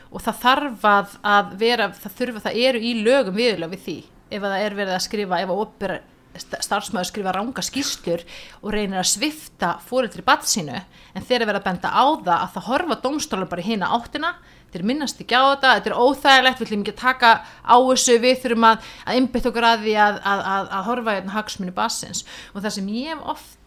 og 0.09 0.23
það 0.25 0.39
þarf 0.43 0.85
að, 0.89 1.17
að 1.33 1.51
vera, 1.61 1.89
það 1.93 2.15
þurfa, 2.19 2.45
það 2.47 2.61
eru 2.67 2.79
í 2.81 2.93
lögum 3.05 3.35
viðlög 3.37 3.75
við 3.75 3.83
því. 3.83 3.97
Ef 4.29 4.39
að 4.41 4.53
það 4.53 4.63
er 4.65 4.77
verið 4.79 4.95
að 4.95 5.03
skrifa, 5.05 5.41
ef 5.43 5.51
að 5.53 5.61
opera 5.63 5.99
starfsmæður 6.39 7.09
skrifa 7.09 7.33
ranga 7.35 7.63
skýrslur 7.65 8.23
og 8.61 8.71
reynir 8.73 9.01
að 9.01 9.09
svifta 9.11 9.73
fóreldri 9.85 10.23
batt 10.25 10.47
sínu 10.47 10.77
en 10.77 11.25
þeir 11.25 11.39
eru 11.39 11.49
verið 11.49 11.61
að 11.61 11.67
benda 11.67 11.91
á 11.91 12.05
það 12.05 12.35
að 12.35 12.51
það 12.55 12.67
horfa 12.69 12.97
dómstóla 13.03 13.49
bara 13.49 13.65
hina 13.65 13.89
áttina 13.97 14.33
þeir 14.69 14.85
minnast 14.85 15.21
ekki 15.23 15.35
á 15.35 15.43
þetta, 15.49 15.73
þetta 15.79 15.89
er 15.89 15.97
óþægilegt 15.97 16.61
við 16.61 16.67
ætlum 16.67 16.83
ekki 16.85 16.93
að 16.93 17.01
taka 17.01 17.31
á 17.65 17.75
þessu 17.89 18.17
við 18.21 18.43
þurfum 18.43 18.67
að, 18.69 18.91
að 19.05 19.19
einbytt 19.19 19.49
okkur 19.49 19.67
að 19.69 19.85
því 19.87 19.95
að, 20.05 20.19
að, 20.31 20.43
að, 20.61 20.83
horfa 20.89 21.15
hérna 21.17 21.35
hagsmunni 21.35 21.75
bassins 21.75 22.21
og 22.53 22.61
það 22.61 22.75
sem 22.77 22.91
ég 22.93 23.09
hef 23.15 23.25
oft 23.33 23.57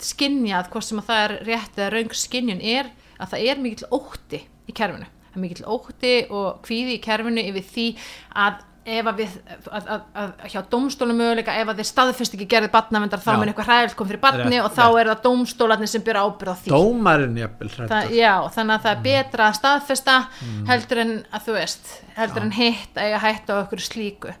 skinjað, 0.00 0.70
hvort 0.72 0.88
sem 0.88 1.02
að 1.02 1.10
það 1.10 1.26
er 1.26 1.36
rétt 1.50 1.76
eða 1.76 1.92
raung 1.92 2.16
skinjun 2.16 2.64
er 2.64 2.88
að 3.20 3.34
það 3.34 3.46
er 3.52 3.60
mikill 3.60 3.90
ótti 3.92 4.40
í 4.68 4.72
kerfinu. 4.76 5.06
Það 5.30 5.38
er 5.38 5.44
mikill 5.44 5.68
ótti 5.70 6.16
og 6.34 6.58
kvíði 6.66 6.96
í 6.98 7.04
kerfinu 7.04 7.46
yfir 7.52 7.64
því 7.70 7.86
að 8.34 8.66
ef 8.90 9.06
að 9.10 9.18
við, 9.20 9.32
að, 9.70 9.88
að, 9.92 10.04
að 10.22 10.30
hjá 10.54 10.60
dómstólum 10.72 11.18
möguleika, 11.20 11.52
ef 11.60 11.68
að 11.68 11.80
þeir 11.82 11.88
staðfest 11.90 12.34
ekki 12.34 12.46
gerði 12.50 12.70
batnavendar 12.72 13.20
þá 13.22 13.28
Já. 13.28 13.36
mun 13.38 13.50
eitthvað 13.52 13.68
hræðilt 13.68 13.96
kom 13.98 14.08
fyrir 14.08 14.22
batni 14.24 14.56
Rétt, 14.56 14.64
og 14.64 14.72
þá 14.74 14.86
er 15.02 15.10
það 15.10 15.20
dómstólarnir 15.26 15.90
sem 15.92 16.04
byrja 16.06 16.22
ábyrð 16.24 16.50
á 16.50 16.56
því. 16.62 16.72
Dómarinn 16.72 17.36
jafnvel 17.42 17.68
það, 17.76 18.14
já, 18.16 18.32
þannig 18.56 18.74
að 18.78 18.86
það 18.86 18.94
er 18.96 19.02
betra 19.04 19.50
að 19.50 19.58
staðfesta 19.60 20.16
Mm. 20.40 20.64
heldur 20.72 21.02
en 21.04 21.12
að 21.30 21.44
þú 21.46 21.56
veist 21.60 21.92
heldur 22.16 22.46
en 22.48 22.54
hitt 22.56 22.96
að 22.96 23.04
eiga 23.04 23.20
hætt 23.28 23.52
á 23.52 23.54
okkur 23.60 23.84
slíku 23.84 24.34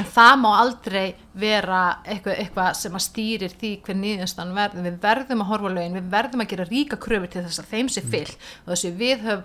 en 0.00 0.06
það 0.14 0.36
má 0.42 0.48
aldrei 0.58 1.04
vera 1.38 1.80
eitthvað, 2.04 2.38
eitthvað 2.42 2.70
sem 2.80 2.96
að 2.98 3.04
stýrir 3.08 3.52
því 3.60 3.72
hver 3.86 3.98
nýðustan 4.00 4.54
verður. 4.56 4.86
Við 4.88 4.96
verðum 5.04 5.44
að 5.44 5.50
horfa 5.52 5.74
lögin, 5.76 5.98
við 5.98 6.08
verðum 6.14 6.44
að 6.44 6.50
gera 6.54 6.66
ríka 6.70 6.98
kröfur 7.00 7.30
til 7.34 7.44
þess 7.46 7.62
að 7.62 7.70
þeim 7.74 7.92
sé 7.94 8.02
fyll 8.06 8.30
og 8.64 8.72
þessi 8.74 8.94
við 8.98 9.28
höf 9.28 9.44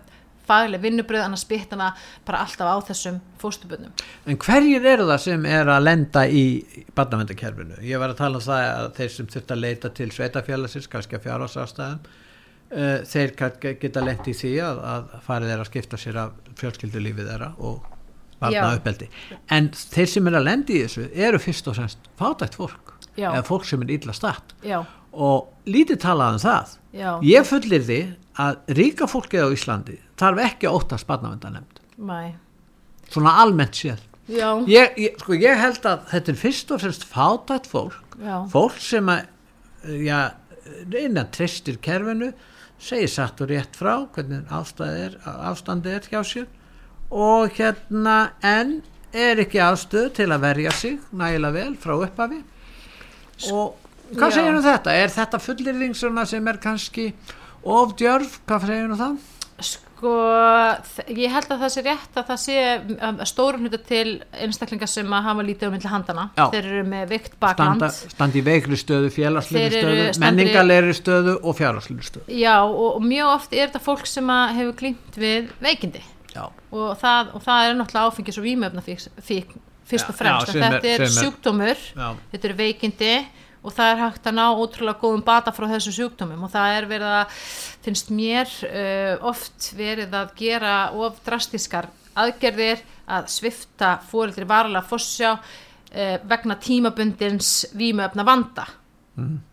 fagleg 0.49 0.81
vinnubröð 0.81 1.21
annars 1.27 1.43
bytt 1.45 1.75
hana 1.75 1.91
bara 2.25 2.39
alltaf 2.41 2.65
á 2.73 2.77
þessum 2.87 3.19
fóstubönnum 3.37 3.91
En 4.25 4.39
hverjir 4.41 4.87
eru 4.95 5.05
það 5.05 5.19
sem 5.27 5.43
er 5.45 5.69
að 5.69 5.83
lenda 5.85 6.23
í 6.25 6.41
barnavendakerfinu? 6.97 7.77
Ég 7.85 8.01
var 8.01 8.15
að 8.15 8.17
tala 8.23 8.41
um 8.41 8.45
það 8.47 8.63
að 8.71 8.87
þeir 8.97 9.11
sem 9.13 9.29
þurft 9.29 9.53
að 9.53 9.61
leita 9.61 9.91
til 9.99 10.09
sveitafélagsins, 10.15 10.89
kannski 10.89 11.19
að 11.19 11.27
fjárhásastæðum, 11.27 12.09
uh, 12.73 12.97
þeir 13.13 13.35
kann- 13.37 13.61
geta 13.83 14.01
lent 14.07 14.25
í 14.25 14.33
því 14.41 14.55
að, 14.65 14.81
að 14.95 15.13
farið 15.29 15.53
er 15.53 15.61
að 15.61 15.69
skipta 15.69 16.01
sér 16.01 16.17
af 16.25 16.33
fjölskyldulífið 16.63 17.29
þeirra 17.29 17.51
og 17.69 17.85
barna 18.39 18.75
uppeldi. 18.77 19.09
En 19.51 19.69
þeir 19.75 20.09
sem 20.13 20.27
er 20.31 20.37
að 20.39 20.47
lenda 20.47 20.73
í 20.73 20.81
þessu 20.85 21.07
eru 21.27 21.39
fyrst 21.43 21.67
og 21.71 21.75
semst 21.79 22.09
fátækt 22.19 22.55
fólk, 22.59 22.93
Já. 23.17 23.29
eða 23.33 23.43
fólk 23.47 23.65
sem 23.69 23.81
er 23.85 23.93
illa 23.97 24.13
statt. 24.15 24.53
Já, 24.63 24.81
og 25.13 25.49
lítið 25.65 25.99
talað 26.05 26.37
um 26.37 26.43
það. 26.43 26.75
já, 26.93 27.09
Ég 27.25 27.47
fullir 27.49 27.81
því 27.87 27.99
að 28.39 28.75
ríka 28.77 29.07
fólkið 29.09 29.45
á 29.45 29.49
Íslandi 29.55 29.97
þarf 30.19 30.43
ekki 30.45 30.67
að 30.69 30.77
óttast 30.79 31.07
barnavendanemnd, 31.09 31.81
svona 33.09 33.33
almennt 33.41 33.75
séð. 33.75 34.05
Ég, 34.69 34.93
ég, 35.01 35.15
sko, 35.17 35.33
ég 35.33 35.57
held 35.57 35.85
að 35.89 36.03
þetta 36.11 36.31
er 36.31 36.37
fyrst 36.37 36.71
og 36.71 36.81
fremst 36.83 37.03
fátætt 37.09 37.65
fólk. 37.67 38.17
Já, 38.21 38.35
fólk 38.51 38.77
sem 38.83 39.09
að 39.09 39.25
já, 40.05 40.19
reyna 40.91 41.23
tristir 41.33 41.79
kerfinu 41.81 42.31
segir 42.79 43.09
satt 43.11 43.41
og 43.41 43.49
rétt 43.49 43.75
frá 43.75 43.95
hvernig 44.13 44.45
ástandi 44.53 45.05
er, 45.07 45.15
ástandi 45.25 45.89
er 45.95 46.05
hjá 46.07 46.21
sér 46.23 46.45
og 47.11 47.49
hérna 47.57 48.17
en 48.45 48.79
er 49.13 49.41
ekki 49.41 49.61
ástöð 49.63 50.11
til 50.19 50.29
að 50.29 50.43
verja 50.45 50.71
sig 50.71 50.99
nægilega 51.11 51.55
vel 51.55 51.75
frá 51.81 51.95
upphafi 51.97 52.43
og 53.51 53.75
hvað 54.13 54.35
segir 54.35 54.55
um 54.57 54.63
þetta? 54.65 54.93
Er 54.93 55.11
þetta 55.13 55.41
fullirðing 55.41 55.97
svona 55.97 56.25
sem 56.29 56.47
er 56.49 56.57
kannski 56.61 57.11
ofdjörf, 57.63 58.39
hvað 58.47 58.69
segir 58.69 58.89
um 58.89 58.97
það? 58.99 59.19
sko 59.59 60.11
ég 61.11 61.33
held 61.33 61.49
að 61.51 61.63
það 61.65 61.71
sé 61.73 61.81
rétt 61.83 62.19
að 62.19 62.27
það 62.29 62.37
sé 62.39 62.53
um, 63.03 63.17
stórum 63.27 63.65
hluta 63.65 63.79
til 63.83 64.13
einstaklingar 64.31 64.87
sem 64.87 65.09
að 65.11 65.25
hafa 65.27 65.43
lítið 65.43 65.67
á 65.67 65.71
milli 65.73 65.91
handana 65.91 66.25
Já. 66.37 66.45
þeir 66.53 66.69
eru 66.69 66.83
með 66.87 67.09
vikt 67.11 67.35
bakland 67.41 67.83
Standa, 67.83 68.13
standi 68.15 68.39
í 68.39 68.45
veikri 68.45 68.79
stöðu, 68.79 69.09
eru 69.11 69.41
stöðu, 69.43 69.73
standi- 69.75 70.23
menningalegri 70.23 70.95
stöðu 70.95 71.35
og 71.43 71.57
fjárhagslegri 71.59 72.07
stöðu. 72.07 72.39
já 72.39 72.55
og, 72.63 72.95
og 72.95 73.03
mjög 73.03 73.33
oft 73.33 73.57
er 73.57 73.67
þetta 73.67 73.83
fólk 73.89 74.07
sem 74.07 74.31
hefur 74.55 74.79
klímt 74.79 75.19
við 75.19 75.51
veikindi. 75.59 76.03
Og 76.71 76.97
það, 77.01 77.33
og 77.35 77.41
það 77.43 77.65
er 77.69 77.75
náttúrulega 77.79 78.09
áfengis 78.11 78.37
og 78.37 78.45
vímöfna 78.45 78.83
fyrst 78.85 80.09
og 80.09 80.15
fremst. 80.15 80.53
já, 80.53 80.55
er- 80.55 80.81
þetta 80.81 80.89
er, 80.93 81.01
er- 81.01 81.13
sjúkdómur 81.17 81.77
Já. 81.95 82.09
þetta 82.31 82.49
eru 82.49 82.57
veikindi 82.59 83.13
og 83.63 83.73
það 83.75 83.89
er 83.91 83.97
hægt 84.05 84.27
að 84.29 84.35
ná 84.37 84.45
ótrúlega 84.55 84.99
góðum 85.01 85.23
bata 85.25 85.51
frá 85.51 85.65
þessum 85.67 85.95
sjúkdómum. 85.97 86.43
Og 86.45 86.51
það 86.53 86.75
er 86.77 86.85
verið 86.87 87.15
að 87.17 87.33
finnst 87.83 88.09
mér 88.15 88.47
uh, 88.69 89.27
oft 89.27 89.71
verið 89.75 90.13
að 90.15 90.29
gera 90.39 90.75
of 90.95 91.17
drastískar 91.25 91.89
aðgerðir 92.15 92.79
að 93.09 93.27
svifta 93.33 93.97
fóreldri 94.11 94.45
varlega 94.47 94.85
fossjá 94.87 95.33
uh, 95.35 96.17
vegna 96.29 96.55
tímabundins 96.55 97.65
vímöfna 97.75 98.23
vanda 98.25 98.67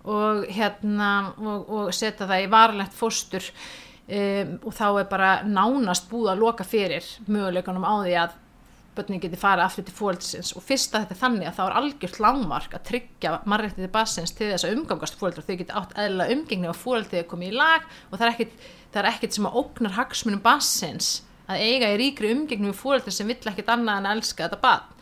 og 0.06 0.44
hérna 0.46 1.32
og, 1.42 1.64
og 1.74 1.88
setja 1.94 2.28
það 2.28 2.44
í 2.44 2.50
varalegt 2.52 2.94
fóstur 2.94 3.42
um, 4.06 4.56
og 4.62 4.74
þá 4.74 4.86
er 4.88 5.06
bara 5.10 5.30
nánast 5.46 6.10
búið 6.10 6.32
að 6.32 6.42
loka 6.42 6.66
fyrir 6.66 7.06
möguleikunum 7.26 7.86
á 7.86 7.94
því 8.02 8.18
að 8.24 8.42
börnin 8.96 9.20
geti 9.20 9.38
farið 9.38 9.66
aftur 9.66 9.86
til 9.86 9.94
fólksins 9.96 10.54
og 10.56 10.64
fyrst 10.64 10.94
að 10.94 11.04
þetta 11.04 11.14
er 11.16 11.20
þannig 11.20 11.48
að 11.50 11.58
þá 11.58 11.62
er 11.66 11.76
algjört 11.80 12.20
langmark 12.24 12.76
að 12.76 12.86
tryggja 12.90 13.32
mannréttið 13.44 13.92
bassins 13.92 14.32
til 14.36 14.48
þess 14.52 14.66
að 14.66 14.76
umgangast 14.78 15.18
fóreldrar 15.20 15.46
þau 15.46 15.58
geti 15.60 15.76
átt 15.80 15.94
eðla 16.00 16.28
umgengni 16.32 16.70
og 16.70 16.78
fóreldrið 16.80 17.20
er 17.20 17.30
komið 17.30 17.52
í 17.52 17.58
lag 17.58 17.86
og 18.10 18.16
það 18.16 18.26
er 18.26 18.32
ekkit, 18.32 18.66
það 18.94 19.02
er 19.02 19.10
ekkit 19.12 19.36
sem 19.36 19.48
að 19.50 19.58
ógnar 19.60 19.96
hagsmunum 19.98 20.44
bassins 20.44 21.10
að 21.46 21.64
eiga 21.68 21.92
í 21.92 22.00
ríkri 22.00 22.32
umgengni 22.34 22.72
við 22.72 22.80
fóreldrar 22.80 23.14
sem 23.14 23.28
vill 23.30 23.52
ekkit 23.52 23.72
annað 23.74 24.00
en 24.00 24.08
að 24.08 24.18
elska 24.18 24.46
þetta 24.46 24.62
barn 24.64 24.94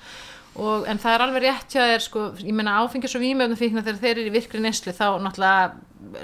og, 0.55 0.85
en 0.91 1.01
það 1.03 1.17
er 1.17 1.25
alveg 1.25 1.47
rétt 1.49 1.75
hjá 1.75 1.83
þér 1.83 2.05
sko, 2.05 2.29
ég 2.43 2.55
meina 2.55 2.79
áfengis 2.83 3.17
og 3.19 3.25
vímöfnum 3.25 3.59
fíkna 3.59 3.83
þegar 3.83 4.03
þeir 4.05 4.15
eru 4.19 4.31
í 4.31 4.35
virkri 4.35 4.63
neslu 4.63 4.95
þá 4.95 5.07
náttúrulega 5.23 5.73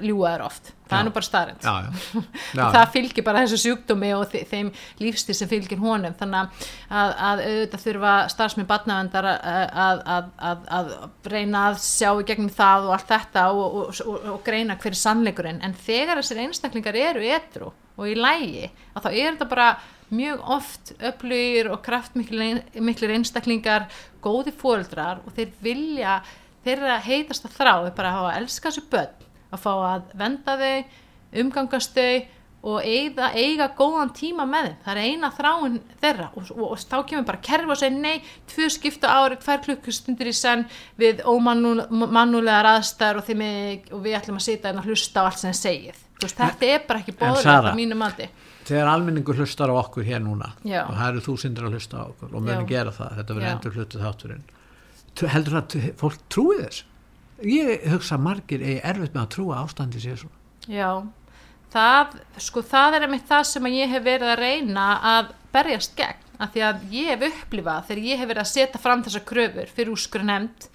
ljúa 0.04 0.34
þeir 0.34 0.42
oft. 0.44 0.70
Það 0.90 0.92
Já. 0.92 1.00
er 1.00 1.06
nú 1.06 1.12
bara 1.14 1.26
starrend 1.26 1.66
og 2.60 2.74
það 2.74 2.90
fylgir 2.94 3.24
bara 3.26 3.42
þessu 3.44 3.58
sjúkdómi 3.62 4.10
og 4.16 4.24
þe- 4.32 4.42
þeim 4.50 4.70
lífstíl 5.00 5.36
sem 5.38 5.50
fylgir 5.50 5.80
honum. 5.80 6.14
Þannig 6.18 6.64
að, 6.90 7.14
að 7.30 7.42
auðvitað 7.46 7.84
þurfa 7.86 8.14
starfsmenn 8.34 8.68
barnavendar 8.70 9.28
að, 9.30 10.02
að, 10.10 10.32
að, 10.78 10.92
reyna 11.32 11.64
að 11.70 11.78
sjá 11.84 12.10
í 12.12 12.26
gegnum 12.28 12.50
það 12.54 12.88
og 12.88 12.96
allt 12.98 13.14
þetta 13.14 13.46
og, 13.54 13.78
og, 13.82 14.02
og, 14.34 14.42
greina 14.46 14.76
hver 14.80 14.92
er 14.92 15.00
sannleikurinn. 15.00 15.62
En 15.64 15.78
þegar 15.86 16.20
þessir 16.20 16.42
einstaklingar 16.44 16.98
eru 17.00 17.24
etru 17.38 17.70
og 17.70 18.10
í 18.10 18.18
lægi 18.18 18.68
að 18.94 19.06
þá 19.06 19.10
er 19.10 19.32
þetta 19.32 19.50
bara 19.50 19.70
mjög 20.14 20.42
oft 20.56 20.92
öflugir 20.98 21.70
og 21.70 21.82
kraftmiklir 21.86 23.14
einstaklingar 23.14 23.88
góði 24.24 24.52
fóreldrar 24.56 25.22
og 25.24 25.34
þeir 25.36 25.54
vilja 25.62 26.18
þeirra 26.64 26.98
heitast 27.04 27.46
að 27.48 27.56
þrá 27.60 27.72
er 27.76 27.94
bara 27.96 28.10
að 28.10 28.18
hafa 28.18 28.32
að 28.32 28.42
elska 28.42 28.68
þessu 28.68 28.90
börn 28.90 29.30
að 29.50 29.64
fá 29.64 29.72
að 29.76 30.12
venda 30.18 30.58
þau 30.60 31.40
umgangast 31.40 31.96
þau 31.96 32.26
og 32.60 32.84
eiga, 32.84 33.30
eiga 33.32 33.70
góðan 33.72 34.10
tíma 34.12 34.44
með 34.44 34.66
þeim. 34.66 34.74
Það 34.84 34.90
er 34.92 35.06
eina 35.08 35.30
þráin 35.32 35.78
þeirra 36.02 36.26
og, 36.36 36.50
og, 36.52 36.66
og 36.66 36.82
þá 36.82 36.96
kemur 37.08 37.26
bara 37.30 37.40
kerfi 37.46 37.72
og 37.72 37.80
segir 37.80 37.96
nei 37.96 38.26
tvö 38.52 38.68
skipta 38.74 39.14
ári, 39.16 39.38
tvær 39.40 39.62
klukkustundir 39.64 40.28
í 40.28 40.34
senn 40.36 40.66
við 41.00 41.22
ómannulegar 41.24 42.68
aðstæður 42.74 43.22
og, 43.22 43.32
og 43.96 44.04
við 44.04 44.18
ætlum 44.18 44.40
að 44.42 44.46
sita 44.50 44.74
inn 44.74 44.82
að 44.82 44.90
hlusta 44.90 45.24
á 45.24 45.26
allt 45.30 45.40
sem 45.40 45.54
þið 45.54 45.62
segið. 45.62 46.04
Veist, 46.20 46.36
þetta 46.36 46.68
er 46.68 46.84
bara 46.84 47.00
ekki 47.00 47.16
En 47.16 47.40
Sara, 47.40 47.72
á 47.72 47.78
mínu 47.78 47.96
mati 47.96 48.28
þegar 48.70 48.92
almenningur 48.94 49.40
hlustar 49.40 49.72
á 49.72 49.74
okkur 49.76 50.06
hér 50.06 50.22
núna 50.24 50.52
Já. 50.62 50.84
og 50.86 50.94
það 50.94 51.08
eru 51.10 51.24
þúsindir 51.26 51.66
að 51.66 51.76
hlusta 51.76 52.00
á 52.00 52.04
okkur 52.06 52.36
og 52.38 52.48
Já. 52.48 52.60
gera 52.70 52.94
það, 52.94 53.16
þetta 53.18 53.36
verður 53.36 53.50
endur 53.50 53.76
hlutuð 53.76 54.06
þátturinn. 54.06 54.46
Heldur 55.20 55.56
það 55.58 55.76
að 55.76 55.90
fólk 56.00 56.22
trúi 56.30 56.60
þess 56.62 56.84
ég 57.46 57.86
hugsa 57.90 58.18
margir 58.20 58.62
eigi 58.62 58.80
erfitt 58.84 59.14
með 59.14 59.22
að 59.22 59.32
trúa 59.34 59.60
ástandi 59.64 60.02
sér 60.02 60.18
svo 60.20 60.30
Já, 60.68 61.00
það, 61.72 62.18
sko, 62.44 62.62
það 62.66 62.96
er 62.98 63.06
einmitt 63.06 63.28
það 63.28 63.46
sem 63.48 63.68
ég 63.72 63.94
hef 63.94 64.04
verið 64.04 64.32
að 64.34 64.42
reyna 64.42 64.86
að 65.16 65.30
berjast 65.54 65.96
gegn, 65.98 66.26
af 66.40 66.52
því 66.52 66.64
að 66.66 66.82
ég 66.94 67.10
hef 67.14 67.24
upplifað 67.30 67.86
þegar 67.88 68.08
ég 68.10 68.20
hef 68.20 68.30
verið 68.30 68.42
að 68.44 68.50
setja 68.52 68.82
fram 68.82 69.04
þessar 69.06 69.24
kröfur 69.30 69.72
fyrir 69.72 69.92
úrskur 69.94 70.26
nefnd, 70.28 70.68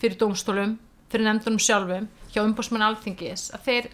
fyrir 0.00 0.18
dómstólum, 0.22 0.74
fyrir 1.12 1.28
nefndunum 1.28 1.62
sjálfum, 1.62 2.08
hjá 2.32 2.40
umbúsmann 2.42 2.86
alþingis, 2.88 3.50
að 3.54 3.68
þeir 3.68 3.90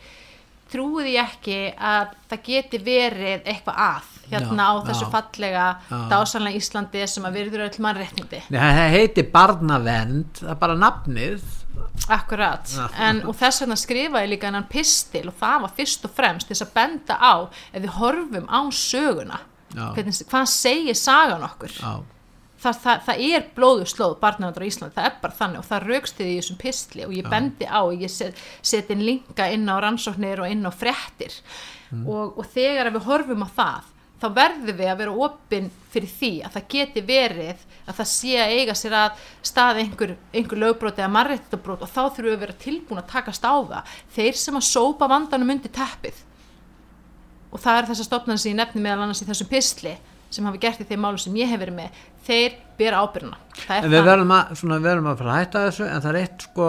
trúið 0.73 1.09
ég 1.13 1.31
ekki 1.33 1.59
að 1.77 2.15
það 2.33 2.43
geti 2.49 2.81
verið 2.87 3.47
eitthvað 3.53 3.81
að 3.87 4.11
hérna 4.33 4.67
Já, 4.67 4.71
á 4.73 4.73
þessu 4.89 5.07
já. 5.07 5.11
fallega 5.13 5.65
dásanlega 6.11 6.61
Íslandi 6.61 7.03
sem 7.11 7.27
að 7.29 7.37
virður 7.41 7.65
öll 7.67 7.83
mannréttindi. 7.85 8.41
Nei, 8.49 8.61
það 8.61 8.95
heiti 8.97 9.25
barnavend 9.35 10.41
það 10.41 10.55
er 10.55 10.63
bara 10.63 10.79
nafnið 10.81 11.43
Akkurat, 12.13 12.69
en 12.99 13.21
og 13.29 13.37
þess 13.39 13.63
vegna 13.63 13.77
skrifaði 13.79 14.31
líka 14.33 14.49
hennan 14.49 14.67
pistil 14.71 15.29
og 15.31 15.37
það 15.39 15.63
var 15.65 15.73
fyrst 15.77 16.07
og 16.09 16.13
fremst 16.17 16.49
þess 16.51 16.65
að 16.65 16.73
benda 16.75 17.17
á 17.21 17.35
ef 17.73 17.79
við 17.85 17.93
horfum 17.99 18.49
á 18.51 18.61
söguna 18.75 19.39
hvernig, 19.73 20.19
hvað 20.29 20.49
segir 20.51 20.99
sagan 20.99 21.45
okkur 21.47 21.77
Já. 21.79 21.93
Það, 22.63 22.81
það, 22.85 23.05
það 23.07 23.23
er 23.29 23.47
blóðu 23.57 23.87
slóð 23.91 24.17
barnavandar 24.23 24.65
á 24.65 24.71
Íslandi, 24.71 24.97
það 24.97 25.09
er 25.09 25.17
bara 25.23 25.39
þannig 25.39 25.63
og 25.63 25.69
það 25.69 25.87
raukst 25.89 26.21
í 26.23 26.29
þessum 26.31 26.61
pistli 26.61 27.07
og 27.07 27.15
ég 27.17 27.31
bendi 27.33 27.69
á 27.69 27.83
ég 27.91 28.13
set, 28.13 28.43
set 28.63 28.93
inn 28.95 29.05
linka 29.07 29.49
inn 29.53 29.67
á 29.69 29.77
rannsóknir 29.83 30.45
og 30.45 30.53
inn 30.53 30.67
á 30.67 30.73
fréttir. 30.73 31.41
Og, 31.93 32.39
og 32.41 32.47
þegar 32.55 32.89
við 32.95 33.05
horfum 33.05 33.45
á 33.45 33.49
það 33.53 33.91
þá 34.23 34.29
verðum 34.37 34.79
við 34.79 34.89
að 34.89 35.01
vera 35.01 35.15
opinn 35.27 35.69
fyrir 35.93 36.11
því 36.13 36.31
að 36.47 36.55
það 36.57 36.67
geti 36.75 37.03
verið 37.07 37.63
að 37.83 37.97
það 37.99 38.09
sé 38.13 38.35
að 38.39 38.53
eiga 38.55 38.77
sér 38.79 38.95
að 38.97 39.25
staði 39.51 39.83
einhver, 39.83 40.13
einhver 40.31 40.61
lögbrót 40.63 41.01
eða 41.01 41.11
marréttabrót 41.17 41.83
og 41.83 41.91
þá 41.91 42.03
þurfum 42.05 42.29
við 42.29 42.37
að 42.37 42.45
vera 42.45 42.61
tilbúin 42.63 43.03
að 43.03 43.11
takast 43.11 43.43
á 43.43 43.55
það. 43.73 43.97
Þeir 44.15 44.39
sem 44.39 44.61
að 44.61 44.69
sópa 44.69 45.11
vandanum 45.11 45.53
undir 45.57 45.75
teppið. 45.75 46.23
Og 47.53 47.61
það 47.61 47.81
er 47.81 47.91
þess 47.91 48.05
að 48.05 48.09
stopna 48.09 48.39
sem 48.39 48.53
ég 48.53 48.61
nefni 48.61 48.85
meðal 48.85 49.03
annars 49.09 49.25
í 49.25 49.29
þessum 49.29 49.51
pistli 49.51 49.97
sem 50.33 50.47
hafi 50.49 50.63
gert 50.63 50.81
í 50.81 50.87
þeim 50.89 51.03
málum 51.05 51.21
sem 51.21 51.35
ég 51.37 51.51
hef 51.51 51.61
verið 51.61 51.77
með 51.83 51.99
þeir 52.27 52.59
bera 52.79 53.03
er 53.05 53.29
en 53.69 53.93
við 53.93 54.09
verðum 54.09 54.35
að, 54.35 54.57
svona, 54.59 54.81
verðum 54.83 55.11
að 55.13 55.23
fara 55.23 55.35
að 55.35 55.41
hætta 55.43 55.63
þessu 55.67 55.87
en 55.89 56.03
það 56.05 56.11
er 56.13 56.19
eitt 56.23 56.47
sko 56.47 56.69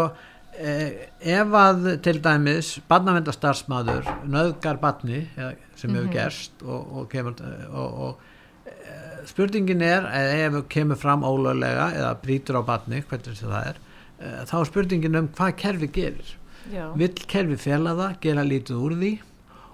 eh, 0.58 0.92
ef 1.38 1.56
að 1.60 1.88
til 2.06 2.16
dæmis 2.24 2.74
barnavendastarsmaður 2.92 4.12
nöðgar 4.34 4.82
barni 4.84 5.24
eða, 5.38 5.56
sem 5.80 5.96
hefur 5.96 6.14
gerst 6.14 6.64
og, 6.66 6.94
og 7.00 7.10
kemur 7.12 7.40
og, 7.72 7.98
og 8.08 8.70
eh, 8.70 9.18
spurningin 9.30 9.84
er 9.86 10.08
eh, 10.12 10.46
ef 10.48 10.62
kemur 10.74 11.00
fram 11.00 11.26
ólöglega 11.28 11.92
eða 11.98 12.14
brýtur 12.24 12.62
á 12.62 12.64
barni, 12.68 13.04
hvernig 13.10 13.42
það 13.42 13.60
er 13.74 13.84
eh, 14.20 14.40
þá 14.50 14.56
er 14.62 14.72
spurningin 14.72 15.22
um 15.24 15.30
hvað 15.36 15.60
kerfi 15.66 15.92
gerir. 16.00 16.40
Já. 16.72 16.86
vill 16.96 17.26
kerfi 17.28 17.58
fela 17.60 17.92
það, 17.98 18.20
gera 18.24 18.44
lítið 18.48 18.78
úr 18.80 18.94
því 18.96 19.10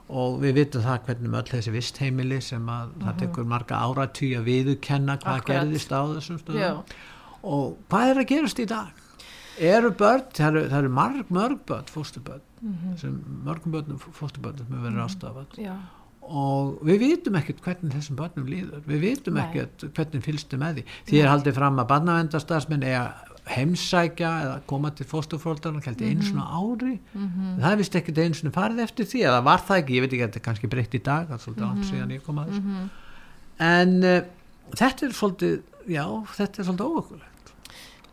og 0.10 0.40
við 0.42 0.54
vitum 0.58 0.82
það 0.82 1.04
hvernig 1.06 1.30
með 1.30 1.40
öll 1.44 1.52
þessi 1.54 1.72
vistheimili 1.76 2.40
sem 2.42 2.66
að 2.74 2.96
það 3.04 3.20
tekur 3.24 3.46
marga 3.46 3.76
áratí 3.86 4.32
að 4.38 4.48
viðurkenna 4.50 5.18
hvað 5.20 5.36
Mhm. 5.36 5.42
Akkurat. 5.42 5.60
gerðist 5.60 5.92
á 5.94 6.02
þessum 6.16 6.40
stöðum 6.42 6.60
Já. 6.60 6.84
og 7.44 7.78
hvað 7.90 8.10
er 8.10 8.16
að 8.24 8.28
gerast 8.34 8.60
í 8.60 8.66
dag 8.66 8.88
eru 9.60 9.92
börn, 9.92 10.24
það 10.34 10.48
eru, 10.48 10.64
það 10.70 10.78
eru 10.80 10.90
marg, 10.90 11.30
mörg 11.30 11.60
börn 11.68 11.86
fóstubörn 11.86 12.42
Mhm. 12.62 12.98
sem 12.98 13.24
mörgum 13.46 13.72
börnum 13.72 14.00
fóstubörnum 14.00 14.66
sem 14.66 14.76
hefur 14.76 14.90
verið 14.90 15.06
ástafað 15.06 15.46
Já. 15.58 15.76
og 16.22 16.80
við 16.84 17.00
vitum 17.00 17.36
ekkert 17.40 17.62
hvernig 17.62 17.92
þessum 17.94 18.16
börnum 18.16 18.48
líður 18.48 18.82
við 18.88 19.00
vitum 19.02 19.34
Nei. 19.36 19.44
ekkert 19.46 19.94
hvernig 19.94 20.24
fylgstu 20.24 20.58
með 20.58 20.76
því 20.76 20.84
því 21.08 21.22
er 21.24 21.28
haldið 21.30 21.54
fram 21.56 21.78
að 21.80 21.88
barnavendastarsmenn 21.88 22.84
eða 22.84 23.14
heimsækja 23.50 24.32
eða 24.44 24.58
koma 24.70 24.92
til 24.96 25.08
fóstufóldarinn 25.10 25.84
held 25.86 26.02
ég 26.04 26.14
einu 26.14 26.26
svona 26.28 26.46
ári. 26.54 26.96
Það 27.62 27.72
er 27.72 27.80
vist 27.82 27.96
ekkert 28.00 28.22
einu 28.22 28.38
svona 28.38 28.56
farið 28.56 28.84
eftir 28.86 29.10
því 29.10 29.24
eða 29.30 29.40
var 29.48 29.64
það 29.68 29.82
ekki, 29.84 29.96
ég 29.98 30.06
veit 30.06 30.14
ekki 30.14 30.24
að 30.24 30.30
þetta 30.30 30.42
er 30.42 30.48
kannski 30.50 30.72
breytt 30.74 30.94
í 31.00 31.02
dag 31.06 31.28
það 31.30 31.38
er 31.38 31.44
svolítið 31.46 31.66
langt 31.66 31.90
síðan 31.90 32.14
ég 32.14 32.24
kom 32.26 32.42
að 32.44 32.52
þessu. 32.54 32.76
En 33.70 33.96
uh, 34.04 34.20
þetta 34.76 35.08
er 35.08 35.18
svolítið 35.22 35.56
já, 35.90 36.06
þetta 36.38 36.62
er 36.62 36.70
svolítið 36.70 36.94
óökulegt 36.94 37.29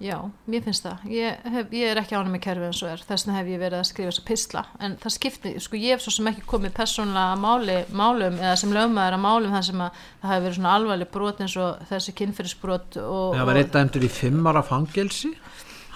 Já, 0.03 0.17
mér 0.51 0.65
finnst 0.67 0.85
það. 0.85 1.05
Ég, 1.09 1.45
hef, 1.55 1.71
ég 1.73 1.91
er 1.93 2.01
ekki 2.03 2.17
ánum 2.19 2.35
með 2.37 2.43
kerfið 2.45 2.67
eins 2.69 2.83
og 2.85 2.91
er. 2.93 3.05
Þess 3.09 3.27
vegna 3.27 3.37
hef 3.39 3.51
ég 3.53 3.63
verið 3.63 3.79
að 3.81 3.87
skrifa 3.89 4.11
þessa 4.11 4.25
pisla. 4.29 4.65
En 4.85 4.97
það 5.01 5.15
skipti, 5.17 5.53
sko 5.65 5.81
ég 5.81 5.97
hef 5.97 6.05
svo 6.05 6.13
sem 6.17 6.31
ekki 6.33 6.45
komið 6.51 6.75
persónlega 6.77 7.33
að 7.33 7.45
máli, 7.47 7.77
málum 7.97 8.41
eða 8.43 8.57
sem 8.61 8.75
lögmaður 8.77 9.17
að 9.17 9.25
málum 9.25 9.57
þar 9.57 9.69
sem 9.71 9.85
að 9.87 10.03
það 10.03 10.35
hefur 10.35 10.47
verið 10.47 10.59
svona 10.59 10.75
alvarleg 10.77 11.13
brot 11.17 11.41
eins 11.47 11.57
og 11.63 11.87
þessi 11.89 12.17
kynfyrirsbrot 12.21 12.99
og... 13.05 13.39
það 13.39 13.49
var 13.51 13.61
eitt 13.63 13.73
dæmdur 13.79 14.05
í 14.07 14.13
fimm 14.19 14.51
ára 14.53 14.65
fangelsi 14.67 15.33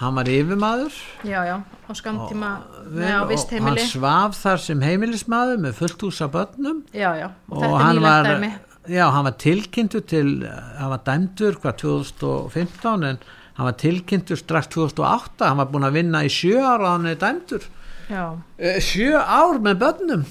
hann 0.01 0.17
var 0.17 0.29
yfirmaður 0.31 0.95
Já, 1.27 1.39
já, 1.45 1.55
á 1.61 1.91
skamtíma, 1.97 2.49
á 2.89 3.21
vist 3.29 3.51
og 3.51 3.59
hann 3.59 3.75
heimili. 3.75 3.85
svaf 3.91 4.39
þar 4.39 4.63
sem 4.63 4.81
heimilismadur 4.81 5.61
með 5.61 5.77
fullt 5.77 6.05
hús 6.07 6.21
af 6.25 6.33
börnum 6.33 6.81
Já, 6.89 7.11
já, 7.19 7.27
og, 7.29 7.53
og 7.53 7.61
þetta 7.61 7.75
er 7.75 7.83
hann 7.85 7.99
nýlegt 7.99 8.07
var, 8.07 8.29
dæmi. 8.31 8.49
já, 8.95 9.03
hann 9.13 9.27
var 9.29 9.37
tilkynntur 9.45 10.05
til, 10.09 10.31
hann 10.79 10.93
var 10.95 11.03
dæmdur 11.05 11.59
hvað 11.61 11.77
2015 11.83 13.07
en 13.11 13.21
hann 13.57 13.65
var 13.67 13.75
tilkynntur 13.77 14.37
strax 14.39 14.67
2008 14.73 15.47
hann 15.49 15.57
var 15.57 15.65
búin 15.73 15.83
að 15.87 15.97
vinna 15.99 16.23
í 16.25 16.29
sjö 16.31 16.57
ára 16.61 16.93
hann 16.95 17.05
er 17.11 17.15
dæmdur. 17.21 17.65
Já, 18.09 18.37
Eh, 18.59 18.79
sjö 18.83 19.15
ár 19.19 19.59
með 19.63 19.77
börnum. 19.79 20.23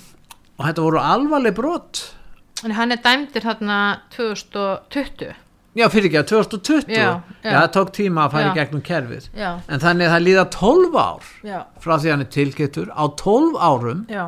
Og 0.59 0.66
þetta 0.66 0.83
voru 0.85 0.99
alvarleg 1.01 1.55
brot. 1.57 2.14
En 2.64 2.71
hann 2.77 2.93
er 2.93 2.99
dæmdur 3.01 3.41
hérna 3.47 4.01
2020. 4.11 5.35
já 5.77 5.87
fyrir 5.89 6.09
ekki 6.11 6.18
að 6.18 6.27
2020 6.29 6.91
Já, 6.91 7.21
já. 7.45 7.51
það 7.55 7.68
tók 7.77 7.91
tíma 7.95 8.25
að 8.27 8.33
fara 8.35 8.45
Já. 8.49 8.51
í 8.51 8.55
gegnum 8.59 8.83
kerfið. 8.83 9.29
Já, 9.39 9.51
en 9.68 9.81
þannig 9.81 10.09
að 10.09 10.14
það 10.14 10.25
líða 10.27 10.45
12 10.51 10.97
ár 10.99 11.29
já, 11.47 11.59
frá 11.81 11.95
því 12.03 12.11
hann 12.11 12.21
er 12.25 12.31
tilkynntur. 12.35 12.89
Á 12.91 13.05
12 13.16 13.55
árum 13.57 14.01
já, 14.11 14.25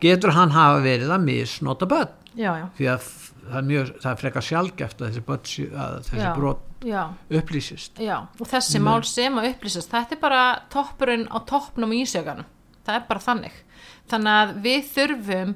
getur 0.00 0.32
hann 0.32 0.50
hafa 0.56 0.80
verið 0.82 1.12
að 1.14 1.22
misnota 1.28 1.86
börn. 1.86 2.08
Já, 2.34 2.50
já, 2.58 2.66
því 2.78 2.88
að 2.94 3.10
það 3.44 3.58
er, 3.60 3.66
mjög, 3.68 3.92
það 4.00 4.10
er 4.10 4.20
frekar 4.24 4.42
sjálfgeft 4.48 5.02
að 5.04 5.10
þessi, 5.12 5.24
börn, 5.28 5.44
að 5.84 5.98
þessi 6.08 6.24
Já. 6.24 6.34
brot 6.34 6.64
já. 6.84 7.02
upplýsist 7.30 8.00
Já, 8.02 8.16
og 8.38 8.48
þessi 8.50 8.80
mál 8.82 9.04
sem 9.08 9.38
að 9.40 9.50
upplýsast, 9.52 9.90
þetta 9.92 10.16
er 10.16 10.22
bara 10.22 10.42
toppurinn 10.72 11.28
á 11.32 11.38
toppnum 11.48 11.94
í 11.96 12.02
ísjöganum. 12.04 12.48
Það 12.84 12.98
er 12.98 13.06
bara 13.08 13.24
þannig. 13.24 13.60
Þannig 14.12 14.40
að 14.40 14.56
við 14.64 14.90
þurfum 14.92 15.54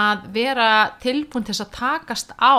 að 0.00 0.22
vera 0.32 0.70
tilbúin 1.02 1.44
til 1.44 1.58
að 1.58 1.74
takast 1.76 2.32
á 2.40 2.56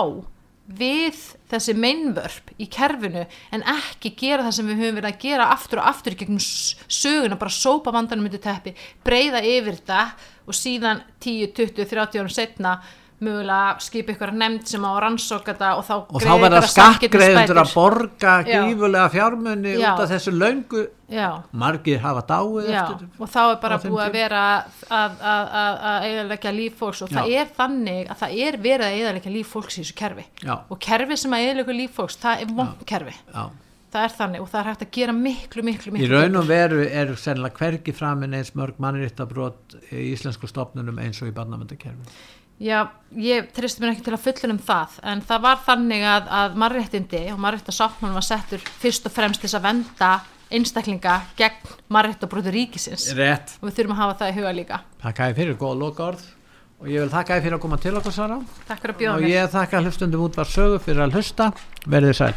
við 0.72 1.18
þessi 1.50 1.74
meinvörp 1.76 2.52
í 2.62 2.68
kerfinu 2.70 3.24
en 3.52 3.64
ekki 3.74 4.12
gera 4.18 4.44
það 4.46 4.54
sem 4.56 4.70
við 4.70 4.82
höfum 4.82 4.98
verið 5.00 5.10
að 5.10 5.24
gera 5.24 5.48
aftur 5.52 5.82
og 5.82 5.88
aftur 5.90 6.16
gegnum 6.16 6.40
söguna, 6.40 7.38
bara 7.40 7.52
sópa 7.52 7.92
vandanum 7.94 8.28
undir 8.28 8.40
teppi, 8.42 8.74
breyða 9.04 9.42
yfir 9.42 9.80
þetta 9.80 10.04
og 10.46 10.56
síðan 10.56 11.02
10, 11.18 11.50
20, 11.58 11.88
30 11.90 12.22
árum 12.22 12.32
setna 12.32 12.76
mögulega 13.22 13.76
skipa 13.82 14.14
ykkur 14.14 14.32
nefnd 14.36 14.66
sem 14.68 14.84
á 14.84 14.90
þetta 14.92 15.70
og 15.78 15.84
þá 15.86 15.94
og 15.94 16.18
þá 16.18 16.32
verða 16.32 16.60
einhverjar 16.62 16.72
skattgreðendur 16.72 17.60
að 17.62 17.72
borga 17.76 18.34
gífulega 18.48 19.06
fjármunni 19.12 19.76
Já. 19.76 19.86
út 19.92 20.02
af 20.04 20.12
þessu 20.12 20.34
löngu. 20.34 20.84
Já, 21.12 21.42
margir 21.52 21.98
hafa 22.00 22.22
dáið 22.24 22.70
og 23.20 23.28
þá 23.28 23.40
er 23.42 23.58
bara 23.60 23.76
búið 23.82 24.04
að 24.06 24.14
vera 24.16 24.44
að, 24.88 25.18
eiginleika 26.06 26.52
líf 26.56 26.78
fólks 26.80 27.02
og 27.04 27.12
það 27.12 27.28
Já. 27.28 27.42
er 27.42 27.50
þannig 27.58 28.06
að 28.06 28.22
það 28.22 28.38
er 28.46 28.60
verið 28.68 28.86
að 28.86 28.94
eiginleika 28.96 29.34
líf 29.34 29.50
fólks 29.52 29.76
í 29.76 29.82
þessu 29.82 29.98
kerfi. 29.98 30.24
Og 30.48 30.80
kerfi 30.80 31.18
sem 31.20 31.36
að 31.36 31.44
eiginleika 31.44 31.76
líf 31.76 31.98
fólks, 32.00 32.16
það 32.22 32.46
er 32.46 32.56
vond 32.56 32.86
kerfi. 32.88 33.18
Já. 33.28 33.44
það 33.92 34.06
er 34.06 34.14
þannig 34.16 34.40
og 34.40 34.48
það 34.48 34.60
er 34.62 34.68
hægt 34.70 34.84
að 34.86 34.92
gera 34.96 35.14
miklu, 35.16 35.62
miklu, 35.68 35.90
í 35.90 35.94
miklu 35.98 36.16
raun 36.16 36.38
og 36.40 36.46
veru 36.48 36.78
eru 36.88 37.16
sennilega 37.20 37.58
hvergi 37.60 37.92
framin 37.92 38.38
eins 38.38 38.54
mörg 38.56 38.78
mannréttabrót 38.80 39.76
í 39.92 40.06
íslensku 40.14 40.48
stofnunum 40.48 40.96
eins 41.02 41.20
og 41.20 41.28
í 41.28 41.34
barnavöndakerfin 41.36 42.08
Já, 42.62 42.84
ég 43.18 43.48
tristi 43.56 43.82
mér 43.82 43.96
ekki 43.96 44.04
til 44.06 44.12
að 44.14 44.22
fullunum 44.22 44.58
það 44.62 44.98
en 45.10 45.22
það 45.26 45.40
var 45.48 45.62
þannig 45.66 46.04
að, 46.06 46.28
að 46.38 46.52
marréttindi 46.62 47.22
og 47.32 47.40
marréttasáttmálum 47.42 48.18
var 48.20 48.26
settur 48.26 48.62
fyrst 48.82 49.08
og 49.08 49.14
fremst 49.16 49.42
þess 49.42 49.58
að 49.58 49.66
venda 49.66 50.10
einstaklinga 50.52 51.16
gegn 51.38 51.72
marréttabrótu 51.90 52.52
ríkisins. 52.54 53.08
Rétt, 53.18 53.56
og 53.58 53.66
við 53.66 53.80
þurfum 53.80 53.96
að 53.96 54.00
hafa 54.04 54.16
það 54.20 54.30
í 54.30 54.38
huga 54.38 54.54
líka. 54.60 54.80
Þakka 55.02 55.28
ég 55.32 55.40
fyrir 55.40 55.58
góða 55.58 55.80
loka 55.82 56.06
orð 56.12 56.24
og 56.78 56.92
ég 56.92 57.02
vil 57.02 57.12
þakka 57.16 57.40
ég 57.40 57.44
fyrir 57.48 57.58
að 57.58 57.64
koma 57.66 57.80
til 57.82 57.96
okkur 57.98 58.16
Sara. 58.20 58.38
Takk 58.70 58.86
fyrir 58.86 58.94
að 58.94 59.02
bjóða 59.02 59.18
og 59.18 59.26
mér. 59.26 59.34
ég 59.34 59.52
þakka 59.58 59.84
hlustundum 59.88 60.24
út 60.28 60.40
var 60.42 60.54
sögu 60.54 60.80
fyrir 60.86 61.06
að 61.08 61.18
hlusta. 61.18 61.50
Verðið 61.88 62.18
sæl 62.20 62.34